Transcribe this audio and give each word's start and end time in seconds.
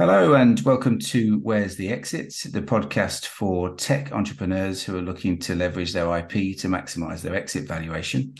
Hello, 0.00 0.32
and 0.32 0.58
welcome 0.60 0.98
to 0.98 1.40
Where's 1.40 1.76
the 1.76 1.90
Exit, 1.90 2.34
the 2.52 2.62
podcast 2.62 3.26
for 3.26 3.74
tech 3.74 4.12
entrepreneurs 4.12 4.82
who 4.82 4.96
are 4.96 5.02
looking 5.02 5.38
to 5.40 5.54
leverage 5.54 5.92
their 5.92 6.06
IP 6.16 6.56
to 6.60 6.68
maximize 6.68 7.20
their 7.20 7.34
exit 7.34 7.68
valuation. 7.68 8.34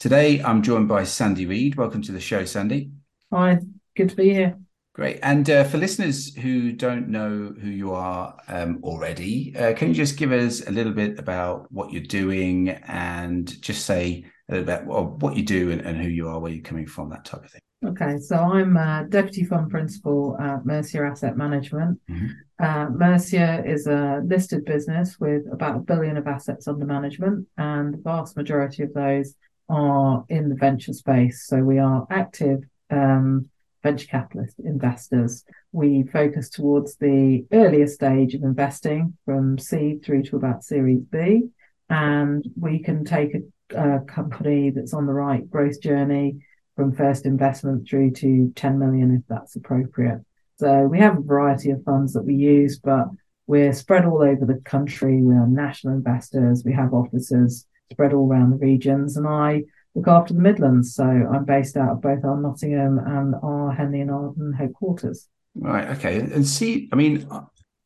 Today, 0.00 0.42
I'm 0.42 0.60
joined 0.60 0.88
by 0.88 1.04
Sandy 1.04 1.46
Reid. 1.46 1.76
Welcome 1.76 2.02
to 2.02 2.10
the 2.10 2.18
show, 2.18 2.44
Sandy. 2.44 2.90
Hi, 3.32 3.60
good 3.94 4.08
to 4.08 4.16
be 4.16 4.30
here. 4.30 4.58
Great. 4.92 5.20
And 5.22 5.48
uh, 5.48 5.62
for 5.62 5.78
listeners 5.78 6.34
who 6.34 6.72
don't 6.72 7.08
know 7.08 7.54
who 7.60 7.68
you 7.68 7.92
are 7.92 8.36
um, 8.48 8.80
already, 8.82 9.54
uh, 9.56 9.72
can 9.74 9.90
you 9.90 9.94
just 9.94 10.16
give 10.16 10.32
us 10.32 10.66
a 10.66 10.72
little 10.72 10.92
bit 10.92 11.20
about 11.20 11.70
what 11.70 11.92
you're 11.92 12.02
doing 12.02 12.70
and 12.70 13.62
just 13.62 13.86
say 13.86 14.24
a 14.48 14.52
little 14.52 14.66
bit 14.66 14.84
well, 14.84 15.14
what 15.20 15.36
you 15.36 15.44
do 15.44 15.70
and, 15.70 15.80
and 15.80 15.96
who 15.96 16.08
you 16.08 16.26
are, 16.26 16.40
where 16.40 16.50
you're 16.50 16.64
coming 16.64 16.88
from, 16.88 17.10
that 17.10 17.24
type 17.24 17.44
of 17.44 17.52
thing? 17.52 17.60
Okay, 17.86 18.18
so 18.18 18.36
I'm 18.36 18.76
a 18.78 19.06
deputy 19.08 19.44
fund 19.44 19.70
principal 19.70 20.38
at 20.40 20.64
Mercia 20.64 21.02
Asset 21.02 21.36
Management. 21.36 22.00
Mm-hmm. 22.10 22.64
Uh, 22.64 22.88
Mercia 22.90 23.62
is 23.66 23.86
a 23.86 24.22
listed 24.24 24.64
business 24.64 25.20
with 25.20 25.42
about 25.52 25.76
a 25.76 25.80
billion 25.80 26.16
of 26.16 26.26
assets 26.26 26.66
under 26.66 26.86
management, 26.86 27.46
and 27.58 27.94
the 27.94 27.98
vast 27.98 28.36
majority 28.36 28.84
of 28.84 28.94
those 28.94 29.34
are 29.68 30.24
in 30.30 30.48
the 30.48 30.54
venture 30.54 30.94
space. 30.94 31.46
So 31.46 31.58
we 31.58 31.78
are 31.78 32.06
active 32.10 32.60
um, 32.90 33.50
venture 33.82 34.06
capitalist 34.06 34.54
investors. 34.60 35.44
We 35.72 36.04
focus 36.04 36.48
towards 36.48 36.96
the 36.96 37.44
earlier 37.52 37.86
stage 37.86 38.34
of 38.34 38.44
investing 38.44 39.18
from 39.26 39.58
seed 39.58 40.02
through 40.02 40.22
to 40.24 40.36
about 40.36 40.64
Series 40.64 41.02
B, 41.02 41.48
and 41.90 42.46
we 42.58 42.78
can 42.78 43.04
take 43.04 43.34
a, 43.34 43.76
a 43.76 44.00
company 44.00 44.70
that's 44.70 44.94
on 44.94 45.04
the 45.04 45.12
right 45.12 45.48
growth 45.50 45.82
journey 45.82 46.38
from 46.76 46.94
first 46.94 47.26
investment 47.26 47.88
through 47.88 48.10
to 48.10 48.52
10 48.54 48.78
million 48.78 49.14
if 49.14 49.22
that's 49.28 49.56
appropriate. 49.56 50.20
So 50.58 50.86
we 50.86 50.98
have 51.00 51.18
a 51.18 51.22
variety 51.22 51.70
of 51.70 51.82
funds 51.84 52.12
that 52.12 52.24
we 52.24 52.34
use, 52.34 52.78
but 52.78 53.06
we're 53.46 53.72
spread 53.72 54.04
all 54.04 54.22
over 54.22 54.44
the 54.46 54.60
country. 54.64 55.20
We 55.22 55.34
are 55.34 55.46
national 55.46 55.94
investors. 55.94 56.62
We 56.64 56.72
have 56.72 56.94
offices 56.94 57.66
spread 57.92 58.12
all 58.12 58.28
around 58.28 58.50
the 58.50 58.56
regions, 58.56 59.16
and 59.16 59.26
I 59.26 59.64
look 59.94 60.08
after 60.08 60.32
the 60.32 60.40
Midlands. 60.40 60.94
So 60.94 61.04
I'm 61.04 61.44
based 61.44 61.76
out 61.76 61.90
of 61.92 62.00
both 62.00 62.24
our 62.24 62.40
Nottingham 62.40 62.98
and 62.98 63.34
our 63.42 63.72
Henley-in-Arden 63.72 64.54
headquarters. 64.54 65.28
Right. 65.54 65.88
Okay. 65.90 66.18
And 66.18 66.46
see, 66.46 66.88
I 66.92 66.96
mean, 66.96 67.28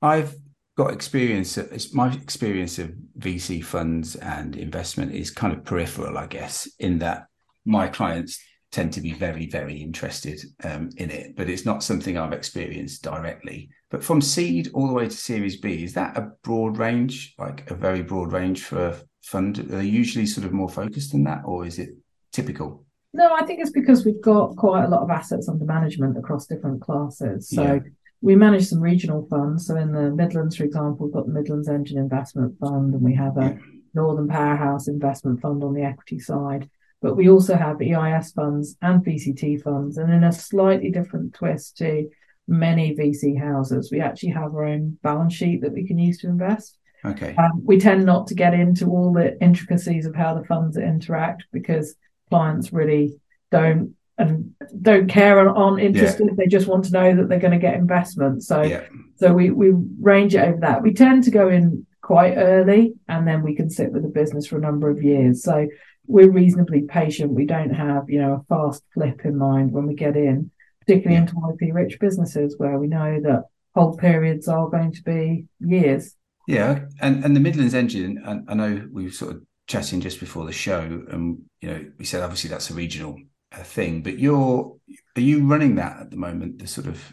I've 0.01 0.37
got 0.77 0.93
experience. 0.93 1.59
It's 1.59 1.93
my 1.93 2.13
experience 2.15 2.79
of 2.79 2.93
VC 3.19 3.65
funds 3.65 4.15
and 4.17 4.57
investment 4.57 5.13
is 5.13 5.31
kind 5.31 5.53
of 5.53 5.65
peripheral, 5.65 6.17
I 6.17 6.27
guess, 6.27 6.69
in 6.79 6.99
that 7.01 7.27
my 7.67 7.89
clients 7.89 8.41
tend 8.71 8.93
to 8.93 9.01
be 9.01 9.13
very, 9.13 9.47
very 9.47 9.77
interested 9.77 10.41
um, 10.65 10.91
in 10.99 11.11
it, 11.11 11.35
but 11.37 11.49
it's 11.49 11.65
not 11.65 11.83
something 11.83 12.19
I've 12.19 12.33
experienced 12.33 13.03
directly. 13.03 13.71
But 13.91 14.05
from 14.05 14.21
seed 14.21 14.71
all 14.75 14.87
the 14.87 14.93
way 14.93 15.05
to 15.05 15.11
Series 15.11 15.57
B, 15.57 15.85
is 15.85 15.95
that 15.95 16.17
a 16.17 16.33
broad 16.43 16.77
range, 16.77 17.35
like 17.39 17.71
a 17.71 17.75
very 17.75 18.03
broad 18.03 18.33
range 18.33 18.65
for 18.65 18.89
a 18.89 18.97
fund? 19.23 19.59
Are 19.59 19.63
they 19.63 19.85
usually 19.85 20.27
sort 20.27 20.47
of 20.47 20.53
more 20.53 20.69
focused 20.69 21.13
than 21.13 21.25
that, 21.25 21.43
or 21.47 21.65
is 21.65 21.79
it 21.79 21.91
typical? 22.33 22.85
No, 23.15 23.35
I 23.35 23.45
think 23.47 23.61
it's 23.61 23.71
because 23.71 24.05
we've 24.05 24.21
got 24.21 24.55
quite 24.57 24.85
a 24.85 24.89
lot 24.89 25.03
of 25.03 25.11
assets 25.11 25.49
under 25.49 25.65
management 25.65 26.19
across 26.19 26.47
different 26.47 26.83
classes. 26.83 27.49
So 27.49 27.63
yeah. 27.63 27.79
we 28.21 28.37
manage 28.37 28.67
some 28.67 28.81
regional 28.81 29.27
funds. 29.29 29.67
So 29.67 29.77
in 29.77 29.93
the 29.93 30.11
Midlands, 30.11 30.57
for 30.57 30.65
example, 30.65 31.07
we've 31.07 31.15
got 31.15 31.27
the 31.27 31.33
Midlands 31.33 31.69
Engine 31.69 31.97
Investment 31.97 32.59
Fund, 32.59 32.93
and 32.93 33.03
we 33.03 33.15
have 33.15 33.39
a. 33.39 33.59
Northern 33.95 34.29
Powerhouse 34.29 34.87
Investment 34.87 35.41
Fund 35.41 35.65
on 35.65 35.75
the 35.75 35.83
equity 35.83 36.19
side. 36.19 36.69
But 37.01 37.17
we 37.17 37.29
also 37.29 37.57
have 37.57 37.81
EIS 37.81 38.33
funds 38.33 38.77
and 38.83 39.05
VCT 39.05 39.63
funds. 39.63 39.99
And 39.99 40.13
in 40.13 40.25
a 40.25 40.33
slightly 40.33 40.91
different 40.91 41.35
twist 41.35 41.77
to 41.79 42.09
many 42.49 42.97
VC 42.97 43.39
houses, 43.39 43.91
we 43.93 44.01
actually 44.01 44.31
have 44.31 44.55
our 44.55 44.65
own 44.65 44.99
balance 45.03 45.35
sheet 45.35 45.61
that 45.63 45.73
we 45.73 45.87
can 45.87 45.99
use 45.99 46.19
to 46.19 46.29
invest. 46.29 46.79
Okay. 47.05 47.37
Um, 47.37 47.63
we 47.65 47.79
tend 47.79 48.05
not 48.05 48.27
to 48.29 48.35
get 48.35 48.55
into 48.55 48.87
all 48.87 49.13
the 49.13 49.41
intricacies 49.41 50.07
of 50.07 50.17
how 50.17 50.35
the 50.35 50.45
funds 50.45 50.77
interact 50.77 51.45
because 51.53 51.95
clients 52.29 52.73
really 52.73 53.21
don't 53.51 53.95
and 54.19 54.53
don't 54.83 55.09
care 55.09 55.39
and 55.39 55.57
aren't 55.57 55.81
interested. 55.81 56.27
Yeah. 56.27 56.35
They 56.37 56.47
just 56.47 56.67
want 56.67 56.85
to 56.87 56.93
know 56.93 57.15
that 57.15 57.29
they're 57.29 57.39
going 57.39 57.53
to 57.53 57.59
get 57.59 57.75
investment. 57.75 58.43
So 58.43 58.63
yeah. 58.63 58.85
so 59.17 59.33
we 59.33 59.51
we 59.51 59.71
range 60.01 60.35
it 60.35 60.41
over 60.41 60.59
that. 60.61 60.83
We 60.83 60.93
tend 60.93 61.25
to 61.25 61.31
go 61.31 61.49
in 61.49 61.87
quite 62.03 62.35
early 62.37 62.95
and 63.07 63.29
then 63.29 63.43
we 63.43 63.55
can 63.55 63.71
sit 63.71 63.93
with 63.93 64.03
the 64.03 64.09
business 64.09 64.47
for 64.47 64.59
a 64.59 64.61
number 64.61 64.91
of 64.91 65.03
years. 65.03 65.43
So 65.43 65.69
we're 66.09 66.31
reasonably 66.31 66.83
patient. 66.83 67.33
We 67.33 67.45
don't 67.45 67.71
have, 67.71 68.09
you 68.09 68.21
know, 68.21 68.33
a 68.33 68.45
fast 68.49 68.83
flip 68.95 69.21
in 69.25 69.37
mind 69.37 69.71
when 69.71 69.87
we 69.87 69.95
get 69.95 70.17
in, 70.17 70.51
particularly 70.81 71.17
yeah. 71.17 71.29
into 71.29 71.69
IP 71.69 71.75
rich 71.75 72.01
businesses 72.01 72.57
where 72.57 72.79
we 72.79 72.89
know 72.89 73.21
that 73.21 73.45
hold 73.75 73.99
periods 73.99 74.49
are 74.49 74.71
going 74.71 74.93
to 74.93 75.03
be 75.03 75.47
years. 75.61 76.17
Yeah, 76.49 76.87
and 77.01 77.25
and 77.25 77.37
the 77.37 77.41
Midlands 77.41 77.75
engine, 77.75 78.23
I, 78.25 78.53
I 78.53 78.55
know 78.55 78.89
we 78.91 79.05
were 79.05 79.11
sort 79.11 79.37
of 79.37 79.43
chatting 79.67 80.01
just 80.01 80.19
before 80.19 80.47
the 80.47 80.53
show, 80.53 80.81
and 80.81 81.43
you 81.61 81.69
know, 81.69 81.93
we 81.99 82.07
said 82.07 82.23
obviously 82.23 82.49
that's 82.49 82.71
a 82.71 82.75
regional 82.75 83.21
uh, 83.53 83.63
thing, 83.63 84.03
but 84.03 84.19
you're 84.19 84.75
are 85.15 85.21
you 85.21 85.47
running 85.47 85.75
that 85.75 86.01
at 86.01 86.11
the 86.11 86.17
moment? 86.17 86.59
The 86.59 86.67
sort 86.67 86.87
of 86.87 87.13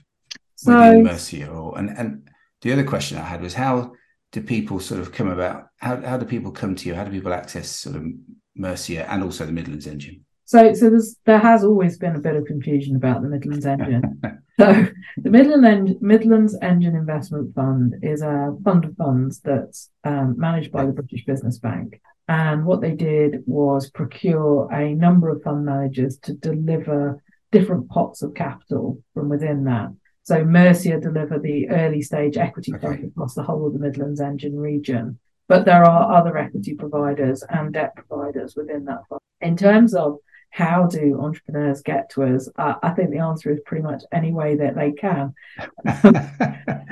so, 0.55 0.73
within 0.73 1.03
Mercia, 1.03 1.49
or 1.49 1.77
and 1.77 1.89
and 1.89 2.29
the 2.61 2.71
other 2.71 2.85
question 2.85 3.17
I 3.17 3.25
had 3.25 3.41
was 3.41 3.53
how 3.53 3.91
do 4.31 4.41
people 4.41 4.79
sort 4.79 5.01
of 5.01 5.11
come 5.11 5.27
about? 5.27 5.67
How 5.79 5.99
how 5.99 6.17
do 6.17 6.25
people 6.25 6.53
come 6.53 6.75
to 6.75 6.87
you? 6.87 6.95
How 6.95 7.03
do 7.03 7.11
people 7.11 7.33
access 7.33 7.69
sort 7.69 7.97
of 7.97 8.05
Mercia 8.55 9.09
and 9.11 9.23
also 9.23 9.45
the 9.45 9.51
Midlands 9.51 9.87
engine? 9.87 10.25
So, 10.45 10.73
so 10.73 10.91
there's, 10.91 11.15
there 11.25 11.39
has 11.39 11.63
always 11.63 11.97
been 11.97 12.15
a 12.15 12.19
bit 12.19 12.35
of 12.35 12.45
confusion 12.45 12.95
about 12.95 13.23
the 13.23 13.29
Midlands 13.29 13.65
engine. 13.65 14.21
so, 14.59 14.87
the 15.17 15.29
Midland 15.31 15.65
en- 15.65 15.97
Midlands 16.01 16.55
Engine 16.61 16.95
Investment 16.95 17.55
Fund 17.55 17.95
is 18.03 18.21
a 18.21 18.55
fund 18.63 18.85
of 18.85 18.95
funds 18.95 19.39
that's 19.39 19.89
um, 20.03 20.35
managed 20.37 20.71
by 20.71 20.85
the 20.85 20.91
British 20.91 21.25
Business 21.25 21.57
Bank. 21.57 21.99
And 22.27 22.65
what 22.65 22.81
they 22.81 22.91
did 22.91 23.43
was 23.47 23.89
procure 23.89 24.71
a 24.71 24.93
number 24.93 25.29
of 25.29 25.41
fund 25.41 25.65
managers 25.65 26.17
to 26.19 26.33
deliver 26.33 27.23
different 27.51 27.89
pots 27.89 28.21
of 28.21 28.35
capital 28.35 29.01
from 29.13 29.29
within 29.29 29.63
that. 29.65 29.89
So 30.23 30.43
Mercia 30.43 30.99
deliver 30.99 31.39
the 31.39 31.69
early 31.69 32.01
stage 32.01 32.37
equity 32.37 32.73
okay. 32.73 32.81
fund 32.81 33.05
across 33.05 33.35
the 33.35 33.43
whole 33.43 33.67
of 33.67 33.73
the 33.73 33.79
Midlands 33.79 34.19
Engine 34.19 34.57
region 34.57 35.19
but 35.47 35.65
there 35.65 35.83
are 35.83 36.13
other 36.13 36.37
equity 36.37 36.73
providers 36.73 37.43
and 37.49 37.73
debt 37.73 37.95
providers 37.95 38.55
within 38.55 38.85
that 38.85 39.07
fund. 39.07 39.21
In 39.41 39.55
terms 39.57 39.93
of 39.93 40.17
how 40.55 40.87
do 40.87 41.19
entrepreneurs 41.19 41.81
get 41.81 42.09
to 42.11 42.23
us? 42.23 42.47
Uh, 42.57 42.75
I 42.81 42.91
think 42.91 43.11
the 43.11 43.17
answer 43.17 43.51
is 43.51 43.59
pretty 43.65 43.83
much 43.83 44.03
any 44.13 44.31
way 44.31 44.55
that 44.55 44.75
they 44.75 44.93
can. 44.93 45.33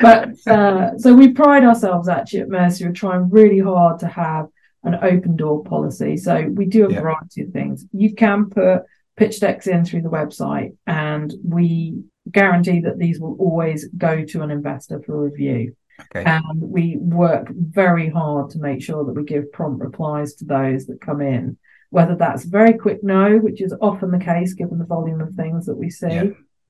but 0.01 0.35
uh, 0.47 0.97
so 0.97 1.13
we 1.13 1.29
pride 1.29 1.63
ourselves 1.63 2.09
actually 2.09 2.41
at 2.41 2.49
Mercia 2.49 2.91
trying 2.91 3.29
really 3.29 3.59
hard 3.59 3.99
to 3.99 4.07
have 4.07 4.49
an 4.83 4.95
open 4.95 5.37
door 5.37 5.63
policy. 5.63 6.17
So 6.17 6.45
we 6.53 6.65
do 6.65 6.87
a 6.87 6.91
yeah. 6.91 6.99
variety 6.99 7.43
of 7.43 7.51
things. 7.51 7.85
You 7.93 8.13
can 8.13 8.49
put 8.49 8.83
pitch 9.15 9.39
decks 9.39 9.67
in 9.67 9.85
through 9.85 10.01
the 10.01 10.09
website, 10.09 10.75
and 10.85 11.33
we 11.43 12.03
guarantee 12.29 12.81
that 12.81 12.97
these 12.97 13.19
will 13.19 13.37
always 13.39 13.87
go 13.97 14.25
to 14.25 14.41
an 14.41 14.51
investor 14.51 15.01
for 15.05 15.23
review. 15.23 15.75
Okay. 15.99 16.23
And 16.23 16.61
we 16.61 16.97
work 16.97 17.49
very 17.51 18.09
hard 18.09 18.49
to 18.51 18.59
make 18.59 18.81
sure 18.81 19.05
that 19.05 19.13
we 19.13 19.23
give 19.23 19.51
prompt 19.51 19.81
replies 19.81 20.33
to 20.35 20.45
those 20.45 20.85
that 20.87 21.01
come 21.01 21.21
in, 21.21 21.57
whether 21.89 22.15
that's 22.15 22.45
very 22.45 22.73
quick 22.73 23.03
no, 23.03 23.37
which 23.37 23.61
is 23.61 23.75
often 23.81 24.11
the 24.11 24.17
case 24.17 24.53
given 24.53 24.79
the 24.79 24.85
volume 24.85 25.21
of 25.21 25.33
things 25.33 25.65
that 25.65 25.75
we 25.75 25.89
see, 25.89 26.07
yeah. 26.07 26.23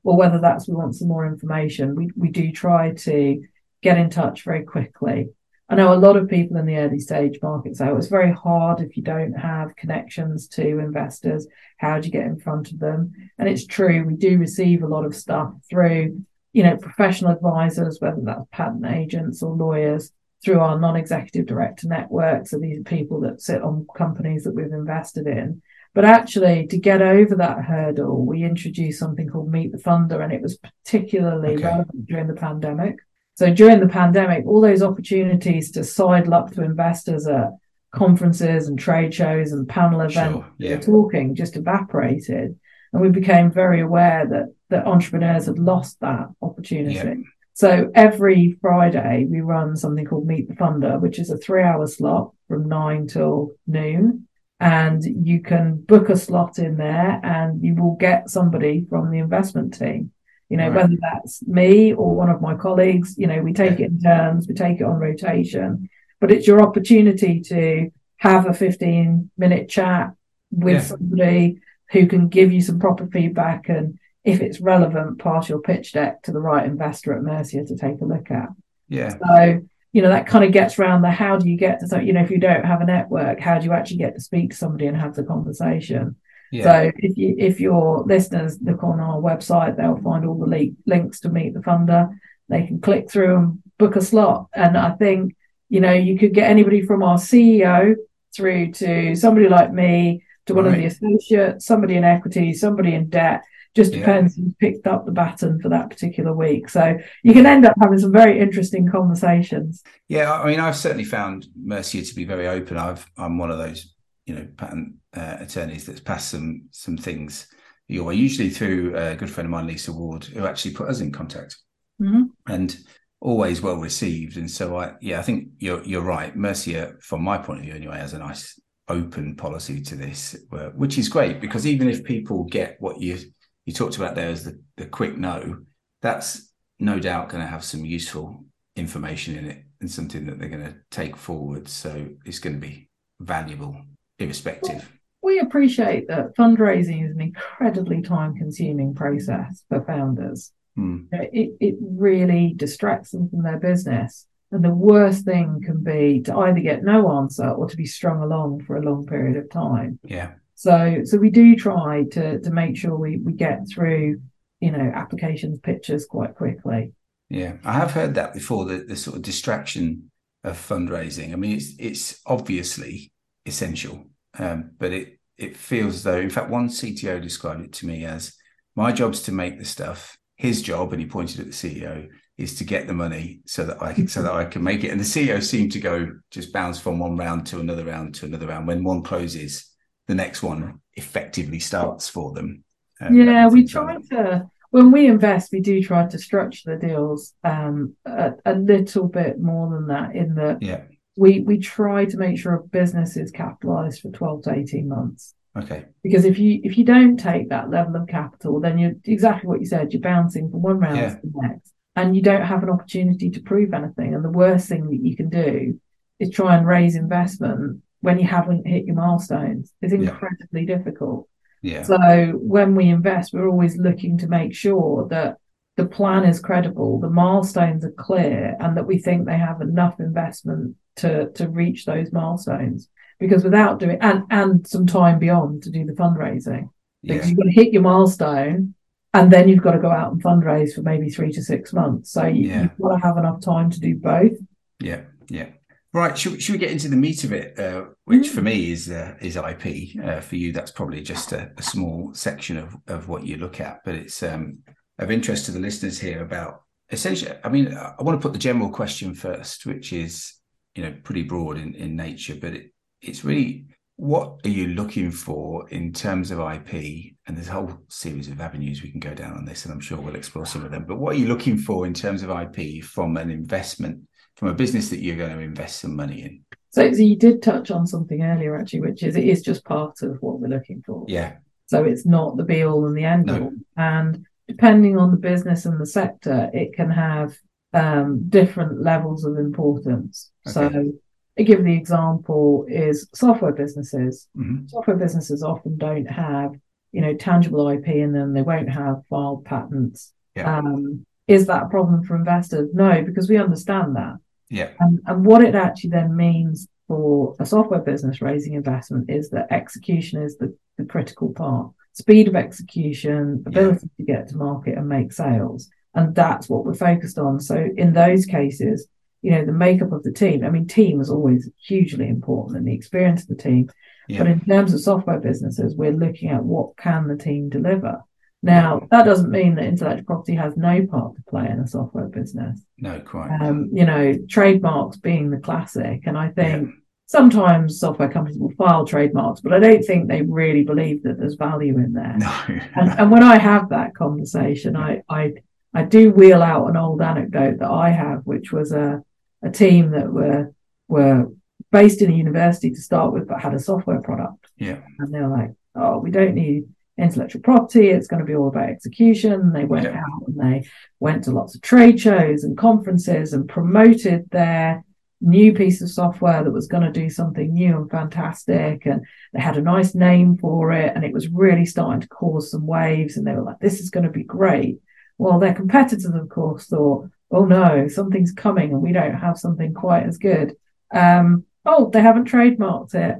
or 0.03 0.17
whether 0.17 0.39
that's 0.39 0.67
we 0.67 0.75
want 0.75 0.95
some 0.95 1.07
more 1.07 1.25
information. 1.25 1.95
We, 1.95 2.11
we 2.15 2.29
do 2.29 2.51
try 2.51 2.91
to 2.91 3.41
get 3.81 3.97
in 3.97 4.09
touch 4.09 4.43
very 4.43 4.63
quickly. 4.63 5.29
I 5.69 5.75
know 5.75 5.93
a 5.93 5.95
lot 5.95 6.17
of 6.17 6.29
people 6.29 6.57
in 6.57 6.65
the 6.65 6.77
early 6.77 6.99
stage 6.99 7.39
market 7.41 7.77
say 7.77 7.87
oh, 7.87 7.97
it's 7.97 8.07
very 8.07 8.33
hard 8.33 8.81
if 8.81 8.97
you 8.97 9.03
don't 9.03 9.33
have 9.33 9.75
connections 9.75 10.47
to 10.49 10.79
investors. 10.79 11.47
How 11.77 11.99
do 11.99 12.05
you 12.05 12.11
get 12.11 12.25
in 12.25 12.39
front 12.39 12.71
of 12.71 12.79
them? 12.79 13.13
And 13.39 13.47
it's 13.47 13.65
true, 13.65 14.03
we 14.05 14.15
do 14.15 14.37
receive 14.37 14.83
a 14.83 14.87
lot 14.87 15.05
of 15.05 15.15
stuff 15.15 15.53
through 15.69 16.23
you 16.53 16.63
know, 16.63 16.77
professional 16.77 17.31
advisors, 17.31 17.99
whether 17.99 18.21
that's 18.23 18.47
patent 18.51 18.85
agents 18.85 19.43
or 19.43 19.55
lawyers, 19.55 20.11
through 20.43 20.59
our 20.59 20.79
non-executive 20.79 21.45
director 21.45 21.87
network. 21.87 22.47
So 22.47 22.59
these 22.59 22.79
are 22.79 22.83
people 22.83 23.21
that 23.21 23.41
sit 23.41 23.61
on 23.61 23.87
companies 23.95 24.43
that 24.43 24.53
we've 24.53 24.65
invested 24.65 25.25
in. 25.25 25.61
But 25.93 26.05
actually, 26.05 26.67
to 26.67 26.77
get 26.77 27.01
over 27.01 27.35
that 27.35 27.63
hurdle, 27.63 28.25
we 28.25 28.43
introduced 28.43 28.99
something 28.99 29.29
called 29.29 29.51
Meet 29.51 29.71
the 29.71 29.77
Funder, 29.77 30.23
and 30.23 30.33
it 30.33 30.41
was 30.41 30.57
particularly 30.57 31.53
okay. 31.55 31.63
relevant 31.63 32.07
during 32.07 32.27
the 32.27 32.33
pandemic. 32.33 32.97
So 33.35 33.53
during 33.53 33.79
the 33.79 33.87
pandemic, 33.87 34.45
all 34.45 34.61
those 34.61 34.81
opportunities 34.81 35.71
to 35.71 35.83
sidle 35.83 36.33
up 36.33 36.51
to 36.51 36.63
investors 36.63 37.27
at 37.27 37.51
conferences 37.91 38.67
and 38.67 38.77
trade 38.77 39.13
shows 39.13 39.51
and 39.51 39.69
panel 39.69 40.01
events 40.01 40.39
sure, 40.39 40.51
yeah. 40.57 40.79
talking 40.79 41.35
just 41.35 41.55
evaporated. 41.55 42.59
And 42.91 43.01
we 43.01 43.09
became 43.09 43.51
very 43.51 43.81
aware 43.81 44.27
that 44.27 44.53
that 44.73 44.87
entrepreneurs 44.87 45.45
had 45.45 45.59
lost 45.59 45.99
that 46.01 46.27
opportunity. 46.41 46.95
Yeah. 46.95 47.13
So 47.53 47.91
every 47.93 48.57
Friday 48.61 49.25
we 49.29 49.41
run 49.41 49.77
something 49.77 50.05
called 50.05 50.25
Meet 50.25 50.47
the 50.47 50.55
Funder, 50.55 50.99
which 50.99 51.19
is 51.19 51.29
a 51.29 51.37
three 51.37 51.61
hour 51.61 51.85
slot 51.85 52.33
from 52.47 52.67
nine 52.67 53.07
till 53.07 53.51
noon. 53.67 54.27
And 54.59 55.03
you 55.03 55.41
can 55.41 55.75
book 55.81 56.09
a 56.09 56.17
slot 56.17 56.57
in 56.57 56.77
there 56.77 57.19
and 57.23 57.63
you 57.63 57.75
will 57.75 57.95
get 57.95 58.29
somebody 58.29 58.85
from 58.89 59.11
the 59.11 59.19
investment 59.19 59.77
team. 59.77 60.11
You 60.49 60.57
know, 60.57 60.69
right. 60.69 60.75
whether 60.75 60.95
that's 60.99 61.45
me 61.45 61.93
or 61.93 62.15
one 62.15 62.29
of 62.29 62.41
my 62.41 62.55
colleagues, 62.55 63.15
you 63.17 63.27
know, 63.27 63.41
we 63.41 63.53
take 63.53 63.79
yeah. 63.79 63.85
it 63.85 63.91
in 63.91 63.99
turns, 64.01 64.47
we 64.47 64.55
take 64.55 64.79
it 64.79 64.85
on 64.85 64.99
rotation, 64.99 65.89
but 66.19 66.31
it's 66.31 66.47
your 66.47 66.61
opportunity 66.61 67.41
to 67.41 67.91
have 68.17 68.47
a 68.47 68.53
15 68.53 69.29
minute 69.37 69.69
chat 69.69 70.13
with 70.51 70.75
yeah. 70.75 70.81
somebody 70.81 71.59
who 71.91 72.07
can 72.07 72.29
give 72.29 72.51
you 72.51 72.61
some 72.61 72.79
proper 72.79 73.07
feedback 73.07 73.69
and 73.69 73.99
if 74.23 74.41
it's 74.41 74.61
relevant, 74.61 75.19
pass 75.19 75.49
your 75.49 75.59
pitch 75.59 75.91
deck 75.91 76.23
to 76.23 76.31
the 76.31 76.39
right 76.39 76.65
investor 76.65 77.13
at 77.13 77.23
Mercia 77.23 77.65
to 77.65 77.75
take 77.75 77.99
a 78.01 78.05
look 78.05 78.31
at. 78.31 78.49
Yeah. 78.87 79.17
So, 79.17 79.61
you 79.91 80.01
know, 80.01 80.09
that 80.09 80.27
kind 80.27 80.45
of 80.45 80.51
gets 80.51 80.79
around 80.79 81.01
the 81.01 81.11
how 81.11 81.37
do 81.37 81.49
you 81.49 81.57
get 81.57 81.79
to, 81.81 81.87
so, 81.87 81.99
you 81.99 82.13
know, 82.13 82.21
if 82.21 82.31
you 82.31 82.39
don't 82.39 82.65
have 82.65 82.81
a 82.81 82.85
network, 82.85 83.39
how 83.39 83.59
do 83.59 83.65
you 83.65 83.73
actually 83.73 83.97
get 83.97 84.15
to 84.15 84.21
speak 84.21 84.51
to 84.51 84.55
somebody 84.55 84.87
and 84.87 84.97
have 84.97 85.15
the 85.15 85.23
conversation? 85.23 86.15
Yeah. 86.53 86.63
So 86.63 86.91
if 86.97 87.17
you 87.17 87.35
if 87.39 87.59
your 87.59 88.03
listeners 88.03 88.59
look 88.61 88.83
on 88.83 88.99
our 88.99 89.19
website, 89.19 89.75
they'll 89.75 89.97
find 89.97 90.23
all 90.23 90.37
the 90.37 90.45
le- 90.45 90.75
links 90.85 91.21
to 91.21 91.29
meet 91.29 91.55
the 91.55 91.61
funder. 91.61 92.15
They 92.47 92.67
can 92.67 92.79
click 92.79 93.09
through 93.09 93.35
and 93.35 93.63
book 93.79 93.95
a 93.95 94.01
slot. 94.01 94.49
And 94.53 94.77
I 94.77 94.91
think, 94.91 95.35
you 95.69 95.79
know, 95.79 95.93
you 95.93 96.15
could 96.17 96.35
get 96.35 96.51
anybody 96.51 96.83
from 96.83 97.01
our 97.01 97.17
CEO 97.17 97.95
through 98.35 98.73
to 98.73 99.15
somebody 99.15 99.49
like 99.49 99.73
me, 99.73 100.23
to 100.45 100.53
one 100.53 100.65
right. 100.65 100.73
of 100.73 100.79
the 100.79 100.85
associates, 100.85 101.65
somebody 101.65 101.95
in 101.95 102.03
equity, 102.03 102.53
somebody 102.53 102.93
in 102.93 103.09
debt. 103.09 103.43
Just 103.75 103.91
depends 103.91 104.37
yeah. 104.37 104.43
who's 104.43 104.53
picked 104.55 104.85
up 104.85 105.05
the 105.05 105.11
baton 105.11 105.59
for 105.59 105.69
that 105.69 105.89
particular 105.89 106.33
week. 106.33 106.69
So 106.69 106.97
you 107.23 107.33
can 107.33 107.45
end 107.45 107.65
up 107.65 107.73
having 107.81 107.97
some 107.97 108.11
very 108.11 108.39
interesting 108.39 108.87
conversations. 108.87 109.83
Yeah, 110.07 110.31
I 110.31 110.45
mean, 110.45 110.59
I've 110.59 110.77
certainly 110.77 111.05
found 111.05 111.47
Mercia 111.59 112.03
to 112.03 112.15
be 112.15 112.25
very 112.25 112.47
open. 112.47 112.77
I've 112.77 113.05
I'm 113.17 113.37
one 113.37 113.49
of 113.49 113.57
those, 113.57 113.95
you 114.25 114.35
know, 114.35 114.47
patent 114.57 114.95
uh, 115.15 115.37
attorneys 115.39 115.85
that's 115.85 116.01
passed 116.01 116.29
some 116.29 116.67
some 116.71 116.97
things 116.97 117.47
your 117.87 118.05
way, 118.05 118.15
usually 118.15 118.49
through 118.49 118.95
a 118.95 119.15
good 119.15 119.29
friend 119.29 119.45
of 119.45 119.51
mine, 119.51 119.67
Lisa 119.67 119.91
Ward, 119.91 120.23
who 120.25 120.45
actually 120.45 120.73
put 120.73 120.89
us 120.89 121.01
in 121.01 121.11
contact. 121.11 121.57
Mm-hmm. 122.01 122.23
And 122.47 122.75
always 123.23 123.61
well 123.61 123.77
received. 123.77 124.37
And 124.37 124.51
so 124.51 124.77
I 124.77 124.93
yeah, 125.01 125.19
I 125.19 125.23
think 125.23 125.47
you're 125.57 125.83
you're 125.83 126.01
right. 126.01 126.35
Mercia, 126.35 126.93
from 126.99 127.23
my 127.23 127.37
point 127.37 127.59
of 127.59 127.65
view 127.65 127.73
anyway, 127.73 127.97
has 127.97 128.13
a 128.13 128.19
nice 128.19 128.59
open 128.89 129.35
policy 129.35 129.81
to 129.81 129.95
this, 129.95 130.35
which 130.75 130.97
is 130.97 131.09
great 131.09 131.39
because 131.39 131.65
even 131.65 131.89
if 131.89 132.03
people 132.03 132.43
get 132.43 132.75
what 132.79 132.99
you 132.99 133.17
you 133.65 133.73
talked 133.73 133.97
about 133.97 134.15
there 134.15 134.29
as 134.29 134.43
the, 134.43 134.59
the 134.77 134.85
quick 134.85 135.17
no, 135.17 135.63
that's 136.01 136.51
no 136.79 136.99
doubt 136.99 137.29
going 137.29 137.43
to 137.43 137.49
have 137.49 137.63
some 137.63 137.85
useful 137.85 138.43
information 138.75 139.37
in 139.37 139.45
it 139.45 139.63
and 139.79 139.89
something 139.89 140.25
that 140.25 140.39
they're 140.39 140.49
going 140.49 140.65
to 140.65 140.75
take 140.91 141.15
forward. 141.15 141.67
So 141.67 142.09
it's 142.25 142.39
going 142.39 142.59
to 142.59 142.67
be 142.67 142.89
valuable, 143.19 143.77
irrespective. 144.19 144.91
We 145.21 145.39
appreciate 145.39 146.07
that 146.09 146.35
fundraising 146.35 147.05
is 147.05 147.15
an 147.15 147.21
incredibly 147.21 148.01
time 148.01 148.35
consuming 148.35 148.93
process 148.93 149.63
for 149.69 149.83
founders. 149.83 150.51
Hmm. 150.75 151.03
It, 151.11 151.55
it 151.59 151.75
really 151.79 152.53
distracts 152.57 153.11
them 153.11 153.29
from 153.29 153.43
their 153.43 153.59
business. 153.59 154.27
And 154.51 154.63
the 154.63 154.73
worst 154.73 155.25
thing 155.25 155.61
can 155.65 155.83
be 155.83 156.21
to 156.25 156.35
either 156.35 156.59
get 156.59 156.83
no 156.83 157.17
answer 157.17 157.49
or 157.49 157.67
to 157.67 157.77
be 157.77 157.85
strung 157.85 158.21
along 158.21 158.65
for 158.65 158.75
a 158.75 158.81
long 158.81 159.05
period 159.05 159.37
of 159.37 159.49
time. 159.49 159.99
Yeah. 160.03 160.33
So 160.63 161.01
so 161.03 161.17
we 161.17 161.29
do 161.29 161.57
try 161.57 162.05
to 162.11 162.39
to 162.39 162.49
make 162.49 162.77
sure 162.77 162.95
we, 162.95 163.17
we 163.17 163.33
get 163.33 163.67
through, 163.69 164.21
you 164.61 164.71
know, 164.71 164.91
applications 164.95 165.59
pitches 165.59 166.05
quite 166.05 166.35
quickly. 166.35 166.93
Yeah. 167.29 167.57
I 167.65 167.73
have 167.73 167.91
heard 167.91 168.15
that 168.15 168.33
before, 168.33 168.63
the, 168.63 168.77
the 168.77 168.95
sort 168.95 169.17
of 169.17 169.23
distraction 169.23 170.09
of 170.45 170.55
fundraising. 170.55 171.33
I 171.33 171.35
mean 171.35 171.57
it's 171.57 171.73
it's 171.79 172.21
obviously 172.25 173.11
essential. 173.45 174.05
Um, 174.39 174.71
but 174.79 174.93
it 174.93 175.19
it 175.37 175.57
feels 175.57 176.01
though, 176.01 176.19
in 176.19 176.29
fact, 176.29 176.49
one 176.49 176.69
CTO 176.69 177.21
described 177.21 177.65
it 177.65 177.73
to 177.73 177.85
me 177.85 178.05
as 178.05 178.33
my 178.77 178.93
job's 178.93 179.23
to 179.23 179.33
make 179.33 179.59
the 179.59 179.65
stuff. 179.65 180.17
His 180.37 180.61
job, 180.61 180.93
and 180.93 181.01
he 181.01 181.07
pointed 181.07 181.41
at 181.41 181.47
the 181.47 181.51
CEO, 181.51 182.07
is 182.37 182.55
to 182.55 182.63
get 182.63 182.87
the 182.87 182.93
money 182.93 183.41
so 183.45 183.65
that 183.65 183.83
I 183.83 184.05
so 184.05 184.21
that 184.21 184.31
I 184.31 184.45
can 184.45 184.63
make 184.63 184.85
it. 184.85 184.91
And 184.91 184.99
the 184.99 185.03
CEO 185.03 185.43
seemed 185.43 185.73
to 185.73 185.81
go 185.81 186.07
just 186.31 186.53
bounce 186.53 186.79
from 186.79 186.99
one 186.99 187.17
round 187.17 187.47
to 187.47 187.59
another 187.59 187.83
round 187.83 188.15
to 188.15 188.25
another 188.25 188.47
round. 188.47 188.65
When 188.65 188.85
one 188.85 189.03
closes, 189.03 189.72
the 190.07 190.15
next 190.15 190.43
one 190.43 190.79
effectively 190.95 191.59
starts 191.59 192.09
for 192.09 192.33
them. 192.33 192.63
Um, 193.01 193.15
yeah, 193.15 193.47
we 193.47 193.65
try 193.65 193.97
to 194.11 194.49
when 194.69 194.91
we 194.91 195.07
invest, 195.07 195.51
we 195.51 195.59
do 195.59 195.81
try 195.83 196.07
to 196.07 196.17
structure 196.17 196.75
the 196.75 196.87
deals 196.87 197.33
um, 197.43 197.95
a, 198.05 198.31
a, 198.45 198.55
little 198.55 199.07
bit 199.07 199.39
more 199.39 199.69
than 199.69 199.87
that. 199.87 200.15
In 200.15 200.35
that, 200.35 200.61
yeah, 200.61 200.83
we 201.15 201.41
we 201.41 201.59
try 201.59 202.05
to 202.05 202.17
make 202.17 202.39
sure 202.39 202.53
a 202.53 202.63
business 202.63 203.17
is 203.17 203.31
capitalized 203.31 204.01
for 204.01 204.09
twelve 204.11 204.43
to 204.43 204.53
eighteen 204.53 204.87
months. 204.87 205.35
Okay. 205.55 205.85
Because 206.01 206.25
if 206.25 206.39
you 206.39 206.59
if 206.63 206.77
you 206.77 206.85
don't 206.85 207.17
take 207.17 207.49
that 207.49 207.69
level 207.69 207.95
of 207.95 208.07
capital, 208.07 208.59
then 208.59 208.77
you're 208.77 208.95
exactly 209.05 209.47
what 209.47 209.59
you 209.59 209.67
said. 209.67 209.93
You're 209.93 210.01
bouncing 210.01 210.49
from 210.49 210.61
one 210.61 210.79
round 210.79 210.97
yeah. 210.97 211.15
to 211.15 211.21
the 211.21 211.41
next 211.41 211.73
and 211.95 212.15
you 212.15 212.21
don't 212.21 212.45
have 212.45 212.63
an 212.63 212.69
opportunity 212.69 213.29
to 213.29 213.41
prove 213.41 213.73
anything. 213.73 214.13
And 214.13 214.23
the 214.23 214.29
worst 214.29 214.67
thing 214.67 214.89
that 214.89 215.05
you 215.05 215.15
can 215.15 215.29
do 215.29 215.79
is 216.19 216.29
try 216.29 216.55
and 216.55 216.65
raise 216.65 216.95
investment 216.95 217.81
when 218.03 218.19
you 218.19 218.27
haven't 218.27 218.67
hit 218.67 218.85
your 218.85 218.97
milestones. 218.97 219.73
It's 219.81 219.93
incredibly 219.93 220.65
yeah. 220.65 220.75
difficult. 220.75 221.29
Yeah. 221.61 221.83
So 221.83 222.33
when 222.33 222.75
we 222.75 222.89
invest, 222.89 223.33
we're 223.33 223.47
always 223.47 223.77
looking 223.77 224.17
to 224.17 224.27
make 224.27 224.53
sure 224.53 225.07
that 225.07 225.37
the 225.77 225.85
plan 225.85 226.25
is 226.25 226.41
credible, 226.41 226.99
the 226.99 227.09
milestones 227.09 227.85
are 227.85 227.91
clear, 227.91 228.57
and 228.59 228.75
that 228.75 228.85
we 228.85 228.97
think 228.97 229.25
they 229.25 229.37
have 229.37 229.61
enough 229.61 230.01
investment 230.01 230.75
to 230.97 231.31
to 231.31 231.47
reach 231.47 231.85
those 231.85 232.11
milestones. 232.11 232.89
Because 233.19 233.45
without 233.45 233.79
doing 233.79 233.97
and 234.01 234.23
and 234.29 234.67
some 234.67 234.85
time 234.85 235.17
beyond 235.17 235.63
to 235.63 235.71
do 235.71 235.85
the 235.85 235.93
fundraising, 235.93 236.69
because 237.01 237.23
yeah. 237.23 237.29
you've 237.29 237.37
got 237.37 237.45
to 237.45 237.51
hit 237.51 237.71
your 237.71 237.83
milestone 237.83 238.75
and 239.13 239.31
then 239.31 239.47
you've 239.47 239.63
got 239.63 239.71
to 239.71 239.79
go 239.79 239.91
out 239.91 240.11
and 240.11 240.21
fundraise 240.21 240.73
for 240.73 240.81
maybe 240.81 241.09
three 241.09 241.31
to 241.31 241.41
six 241.41 241.71
months. 241.71 242.11
So 242.11 242.25
you, 242.25 242.49
yeah. 242.49 242.61
you've 242.63 242.77
got 242.81 242.95
to 242.95 243.01
have 243.01 243.17
enough 243.17 243.39
time 243.39 243.69
to 243.69 243.79
do 243.79 243.95
both. 243.95 244.33
Yeah, 244.81 245.03
yeah. 245.29 245.49
Right. 245.93 246.17
Should, 246.17 246.41
should 246.41 246.53
we 246.53 246.59
get 246.59 246.71
into 246.71 246.89
the 246.89 246.95
meat 246.95 247.23
of 247.23 247.31
it, 247.31 247.57
uh, 247.59 247.85
which 248.05 248.27
mm. 248.27 248.33
for 248.33 248.41
me 248.41 248.71
is 248.71 248.89
uh, 248.89 249.13
is 249.21 249.35
IP. 249.35 249.95
Uh, 250.03 250.21
for 250.21 250.35
you, 250.35 250.51
that's 250.51 250.71
probably 250.71 251.01
just 251.01 251.31
a, 251.31 251.51
a, 251.55 251.61
small 251.61 252.11
section 252.15 252.57
of, 252.57 252.75
of 252.87 253.07
what 253.07 253.27
you 253.27 253.37
look 253.37 253.61
at, 253.61 253.81
but 253.85 253.93
it's 253.93 254.23
um, 254.23 254.57
of 254.97 255.11
interest 255.11 255.45
to 255.45 255.51
the 255.51 255.59
listeners 255.59 255.99
here 255.99 256.23
about 256.23 256.63
essentially. 256.89 257.31
I 257.43 257.49
mean, 257.49 257.77
I 257.77 258.01
want 258.01 258.19
to 258.19 258.25
put 258.25 258.33
the 258.33 258.39
general 258.39 258.71
question 258.71 259.13
first, 259.13 259.67
which 259.67 259.93
is 259.93 260.33
you 260.73 260.81
know 260.81 260.95
pretty 261.03 261.23
broad 261.23 261.59
in, 261.59 261.75
in 261.75 261.95
nature, 261.95 262.35
but 262.41 262.53
it, 262.53 262.73
it's 263.01 263.23
really 263.23 263.67
what 263.95 264.39
are 264.43 264.49
you 264.49 264.69
looking 264.69 265.11
for 265.11 265.69
in 265.69 265.93
terms 265.93 266.31
of 266.31 266.39
IP? 266.39 267.13
And 267.27 267.37
there's 267.37 267.49
a 267.49 267.53
whole 267.53 267.77
series 267.89 268.27
of 268.27 268.41
avenues 268.41 268.81
we 268.81 268.89
can 268.89 268.99
go 268.99 269.13
down 269.13 269.37
on 269.37 269.45
this, 269.45 269.65
and 269.65 269.71
I'm 269.71 269.79
sure 269.79 269.99
we'll 269.99 270.15
explore 270.15 270.47
some 270.47 270.65
of 270.65 270.71
them. 270.71 270.85
But 270.87 270.97
what 270.97 271.13
are 271.15 271.19
you 271.19 271.27
looking 271.27 271.57
for 271.57 271.85
in 271.85 271.93
terms 271.93 272.23
of 272.23 272.31
IP 272.31 272.83
from 272.83 273.15
an 273.17 273.29
investment, 273.29 274.01
from 274.43 274.51
a 274.51 274.55
business 274.55 274.89
that 274.89 274.99
you're 274.99 275.15
going 275.15 275.31
to 275.31 275.39
invest 275.39 275.79
some 275.79 275.95
money 275.95 276.21
in? 276.21 276.43
So, 276.71 276.91
so 276.91 276.99
you 276.99 277.15
did 277.15 277.41
touch 277.41 277.71
on 277.71 277.87
something 277.87 278.23
earlier, 278.23 278.59
actually, 278.59 278.81
which 278.81 279.01
is 279.01 279.15
it 279.15 279.23
is 279.23 279.41
just 279.41 279.63
part 279.63 280.01
of 280.01 280.17
what 280.21 280.39
we're 280.39 280.49
looking 280.49 280.83
for. 280.85 281.05
Yeah. 281.07 281.35
So 281.67 281.85
it's 281.85 282.05
not 282.05 282.35
the 282.35 282.43
be 282.43 282.63
all 282.63 282.85
and 282.85 282.97
the 282.97 283.05
end 283.05 283.31
all. 283.31 283.37
No. 283.39 283.53
And 283.77 284.25
depending 284.47 284.97
on 284.97 285.11
the 285.11 285.17
business 285.17 285.65
and 285.65 285.79
the 285.79 285.85
sector, 285.85 286.49
it 286.53 286.73
can 286.73 286.89
have 286.89 287.37
um, 287.73 288.27
different 288.27 288.81
levels 288.81 289.23
of 289.23 289.37
importance. 289.37 290.29
Okay. 290.45 290.53
So 290.53 290.91
I 291.39 291.43
give 291.43 291.63
the 291.63 291.73
example 291.73 292.65
is 292.67 293.07
software 293.15 293.53
businesses. 293.53 294.27
Mm-hmm. 294.37 294.67
Software 294.67 294.97
businesses 294.97 295.41
often 295.41 295.77
don't 295.77 296.07
have, 296.07 296.51
you 296.91 296.99
know, 296.99 297.13
tangible 297.13 297.69
IP 297.69 297.87
in 297.87 298.11
them. 298.11 298.33
They 298.33 298.41
won't 298.41 298.69
have 298.69 299.03
filed 299.09 299.45
patents. 299.45 300.11
Yeah. 300.35 300.57
Um, 300.57 301.05
is 301.27 301.47
that 301.47 301.63
a 301.63 301.69
problem 301.69 302.03
for 302.03 302.15
investors? 302.15 302.71
No, 302.73 303.01
because 303.01 303.29
we 303.29 303.37
understand 303.37 303.95
that. 303.95 304.17
Yeah. 304.53 304.69
And, 304.79 305.01
and 305.07 305.25
what 305.25 305.43
it 305.43 305.55
actually 305.55 305.89
then 305.89 306.15
means 306.15 306.67
for 306.87 307.35
a 307.39 307.45
software 307.45 307.79
business 307.81 308.21
raising 308.21 308.53
investment 308.53 309.09
is 309.09 309.31
that 309.31 309.51
execution 309.51 310.21
is 310.21 310.37
the, 310.37 310.55
the 310.77 310.85
critical 310.85 311.33
part. 311.33 311.71
Speed 311.93 312.27
of 312.27 312.35
execution, 312.35 313.43
ability 313.47 313.89
yeah. 313.97 314.05
to 314.05 314.11
get 314.11 314.27
to 314.29 314.37
market 314.37 314.77
and 314.77 314.87
make 314.87 315.11
sales. 315.11 315.69
And 315.95 316.13
that's 316.13 316.49
what 316.49 316.65
we're 316.65 316.75
focused 316.75 317.17
on. 317.17 317.39
So 317.39 317.67
in 317.75 317.93
those 317.93 318.27
cases, 318.27 318.87
you 319.23 319.31
know, 319.31 319.43
the 319.43 319.51
makeup 319.51 319.91
of 319.91 320.03
the 320.03 320.11
team. 320.11 320.45
I 320.45 320.49
mean, 320.49 320.67
team 320.67 321.01
is 321.01 321.09
always 321.09 321.49
hugely 321.65 322.07
important 322.07 322.57
and 322.57 322.67
the 322.67 322.75
experience 322.75 323.23
of 323.23 323.29
the 323.29 323.35
team. 323.35 323.71
Yeah. 324.07 324.19
But 324.19 324.27
in 324.27 324.41
terms 324.41 324.73
of 324.73 324.81
software 324.81 325.19
businesses, 325.19 325.75
we're 325.75 325.93
looking 325.93 326.29
at 326.29 326.43
what 326.43 326.77
can 326.77 327.07
the 327.07 327.17
team 327.17 327.49
deliver. 327.49 328.03
Now, 328.43 328.85
that 328.91 329.05
doesn't 329.05 329.31
mean 329.31 329.55
that 329.55 329.63
intellectual 329.63 330.05
property 330.05 330.35
has 330.35 330.57
no 330.57 330.85
part 330.85 331.15
to 331.15 331.23
play 331.23 331.47
in 331.49 331.59
a 331.59 331.67
software 331.67 332.07
business. 332.07 332.59
No, 332.77 332.99
quite. 332.99 333.29
Um, 333.41 333.69
you 333.71 333.85
know, 333.85 334.17
trademarks 334.29 334.97
being 334.97 335.29
the 335.29 335.37
classic. 335.37 336.01
And 336.05 336.17
I 336.17 336.27
think 336.27 336.67
yeah. 336.67 336.73
sometimes 337.05 337.79
software 337.79 338.09
companies 338.09 338.37
will 338.37 338.51
file 338.51 338.85
trademarks, 338.85 339.39
but 339.39 339.53
I 339.53 339.59
don't 339.59 339.83
think 339.83 340.09
they 340.09 340.23
really 340.23 340.65
believe 340.65 341.03
that 341.03 341.17
there's 341.17 341.35
value 341.35 341.77
in 341.77 341.93
there. 341.93 342.17
No. 342.17 342.43
and, 342.75 342.99
and 342.99 343.09
when 343.09 343.23
I 343.23 343.37
have 343.37 343.69
that 343.69 343.95
conversation, 343.95 344.75
I, 344.75 345.03
I 345.07 345.35
I 345.73 345.83
do 345.83 346.11
wheel 346.11 346.43
out 346.43 346.69
an 346.69 346.77
old 346.77 347.01
anecdote 347.01 347.59
that 347.59 347.71
I 347.71 347.89
have, 347.89 348.25
which 348.25 348.51
was 348.51 348.73
a 348.73 349.03
a 349.41 349.49
team 349.49 349.91
that 349.91 350.11
were 350.11 350.53
were 350.89 351.31
based 351.71 352.01
in 352.01 352.11
a 352.11 352.15
university 352.15 352.71
to 352.71 352.81
start 352.81 353.13
with, 353.13 353.27
but 353.27 353.41
had 353.41 353.53
a 353.53 353.59
software 353.59 354.01
product. 354.01 354.51
Yeah. 354.57 354.81
And 354.99 355.13
they're 355.13 355.27
like, 355.27 355.51
oh, 355.75 355.97
we 355.97 356.11
don't 356.11 356.35
need 356.35 356.65
intellectual 357.03 357.41
property. 357.41 357.89
It's 357.89 358.07
going 358.07 358.21
to 358.21 358.25
be 358.25 358.35
all 358.35 358.47
about 358.47 358.69
execution. 358.69 359.53
They 359.53 359.65
went 359.65 359.85
yeah. 359.85 359.99
out 359.99 360.27
and 360.27 360.39
they 360.39 360.67
went 360.99 361.25
to 361.25 361.31
lots 361.31 361.55
of 361.55 361.61
trade 361.61 361.99
shows 361.99 362.43
and 362.43 362.57
conferences 362.57 363.33
and 363.33 363.47
promoted 363.47 364.29
their 364.31 364.83
new 365.21 365.53
piece 365.53 365.81
of 365.81 365.89
software 365.89 366.43
that 366.43 366.51
was 366.51 366.67
going 366.67 366.83
to 366.83 366.91
do 366.91 367.09
something 367.09 367.53
new 367.53 367.77
and 367.77 367.89
fantastic. 367.89 368.85
And 368.85 369.05
they 369.33 369.39
had 369.39 369.57
a 369.57 369.61
nice 369.61 369.95
name 369.95 370.37
for 370.37 370.71
it. 370.71 370.93
And 370.95 371.03
it 371.03 371.13
was 371.13 371.29
really 371.29 371.65
starting 371.65 372.01
to 372.01 372.07
cause 372.07 372.51
some 372.51 372.67
waves. 372.67 373.17
And 373.17 373.25
they 373.25 373.33
were 373.33 373.43
like, 373.43 373.59
this 373.59 373.79
is 373.79 373.89
going 373.89 374.05
to 374.05 374.11
be 374.11 374.23
great. 374.23 374.79
Well, 375.17 375.39
their 375.39 375.53
competitors, 375.53 376.05
of 376.05 376.29
course, 376.29 376.67
thought, 376.67 377.09
oh 377.31 377.45
no, 377.45 377.87
something's 377.87 378.31
coming 378.31 378.71
and 378.71 378.81
we 378.81 378.91
don't 378.91 379.15
have 379.15 379.37
something 379.37 379.73
quite 379.73 380.03
as 380.03 380.17
good. 380.17 380.55
Um, 380.93 381.45
oh, 381.65 381.89
they 381.89 382.01
haven't 382.01 382.29
trademarked 382.29 382.95
it. 382.95 383.17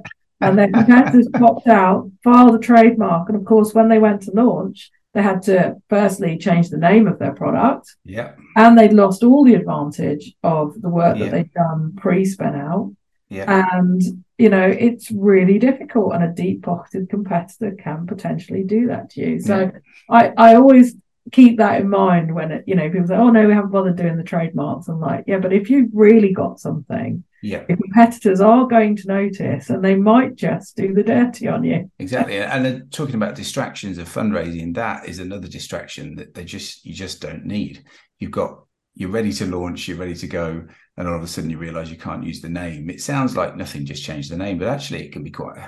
And 0.48 0.58
their 0.58 0.70
competitors 0.70 1.28
popped 1.32 1.66
out, 1.66 2.10
filed 2.22 2.54
a 2.54 2.58
trademark. 2.58 3.28
And 3.28 3.36
of 3.36 3.44
course, 3.44 3.74
when 3.74 3.88
they 3.88 3.98
went 3.98 4.22
to 4.22 4.30
launch, 4.32 4.90
they 5.12 5.22
had 5.22 5.42
to 5.42 5.76
firstly 5.88 6.36
change 6.38 6.70
the 6.70 6.76
name 6.76 7.06
of 7.06 7.18
their 7.18 7.32
product. 7.32 7.94
Yeah. 8.04 8.32
And 8.56 8.76
they'd 8.76 8.92
lost 8.92 9.22
all 9.22 9.44
the 9.44 9.54
advantage 9.54 10.34
of 10.42 10.80
the 10.80 10.88
work 10.88 11.16
yeah. 11.16 11.24
that 11.24 11.30
they'd 11.30 11.52
done 11.52 11.94
pre 11.96 12.24
spin 12.24 12.54
out. 12.54 12.94
Yeah. 13.28 13.68
And, 13.72 14.24
you 14.38 14.48
know, 14.48 14.66
it's 14.66 15.10
really 15.10 15.58
difficult. 15.58 16.14
And 16.14 16.24
a 16.24 16.32
deep 16.32 16.62
pocketed 16.62 17.08
competitor 17.08 17.72
can 17.72 18.06
potentially 18.06 18.64
do 18.64 18.88
that 18.88 19.10
to 19.10 19.20
you. 19.20 19.40
So 19.40 19.60
yeah. 19.60 19.70
I, 20.10 20.32
I 20.36 20.54
always 20.56 20.96
keep 21.32 21.58
that 21.58 21.80
in 21.80 21.88
mind 21.88 22.34
when 22.34 22.52
it, 22.52 22.64
you 22.66 22.74
know, 22.74 22.90
people 22.90 23.06
say, 23.06 23.16
oh, 23.16 23.30
no, 23.30 23.46
we 23.46 23.54
haven't 23.54 23.70
bothered 23.70 23.96
doing 23.96 24.16
the 24.16 24.22
trademarks. 24.22 24.88
I'm 24.88 25.00
like, 25.00 25.24
yeah, 25.26 25.38
but 25.38 25.52
if 25.52 25.70
you've 25.70 25.90
really 25.92 26.32
got 26.32 26.60
something, 26.60 27.24
yeah. 27.44 27.62
Your 27.68 27.76
competitors 27.76 28.40
are 28.40 28.66
going 28.66 28.96
to 28.96 29.06
notice 29.06 29.68
and 29.68 29.84
they 29.84 29.96
might 29.96 30.34
just 30.34 30.78
do 30.78 30.94
the 30.94 31.02
dirty 31.02 31.46
on 31.46 31.62
you. 31.62 31.90
Exactly. 31.98 32.38
And 32.38 32.64
then 32.64 32.88
talking 32.90 33.16
about 33.16 33.34
distractions 33.34 33.98
of 33.98 34.08
fundraising, 34.08 34.74
that 34.76 35.06
is 35.06 35.18
another 35.18 35.46
distraction 35.46 36.16
that 36.16 36.32
they 36.32 36.44
just 36.44 36.86
you 36.86 36.94
just 36.94 37.20
don't 37.20 37.44
need. 37.44 37.84
You've 38.18 38.30
got 38.30 38.64
you're 38.94 39.10
ready 39.10 39.30
to 39.34 39.44
launch, 39.44 39.86
you're 39.88 39.98
ready 39.98 40.14
to 40.14 40.26
go, 40.26 40.66
and 40.96 41.06
all 41.06 41.16
of 41.16 41.22
a 41.22 41.26
sudden 41.26 41.50
you 41.50 41.58
realize 41.58 41.90
you 41.90 41.98
can't 41.98 42.24
use 42.24 42.40
the 42.40 42.48
name. 42.48 42.88
It 42.88 43.02
sounds 43.02 43.36
like 43.36 43.56
nothing 43.56 43.84
just 43.84 44.04
changed 44.04 44.30
the 44.30 44.38
name, 44.38 44.58
but 44.58 44.68
actually 44.68 45.04
it 45.04 45.12
can 45.12 45.22
be 45.22 45.30
quite 45.30 45.58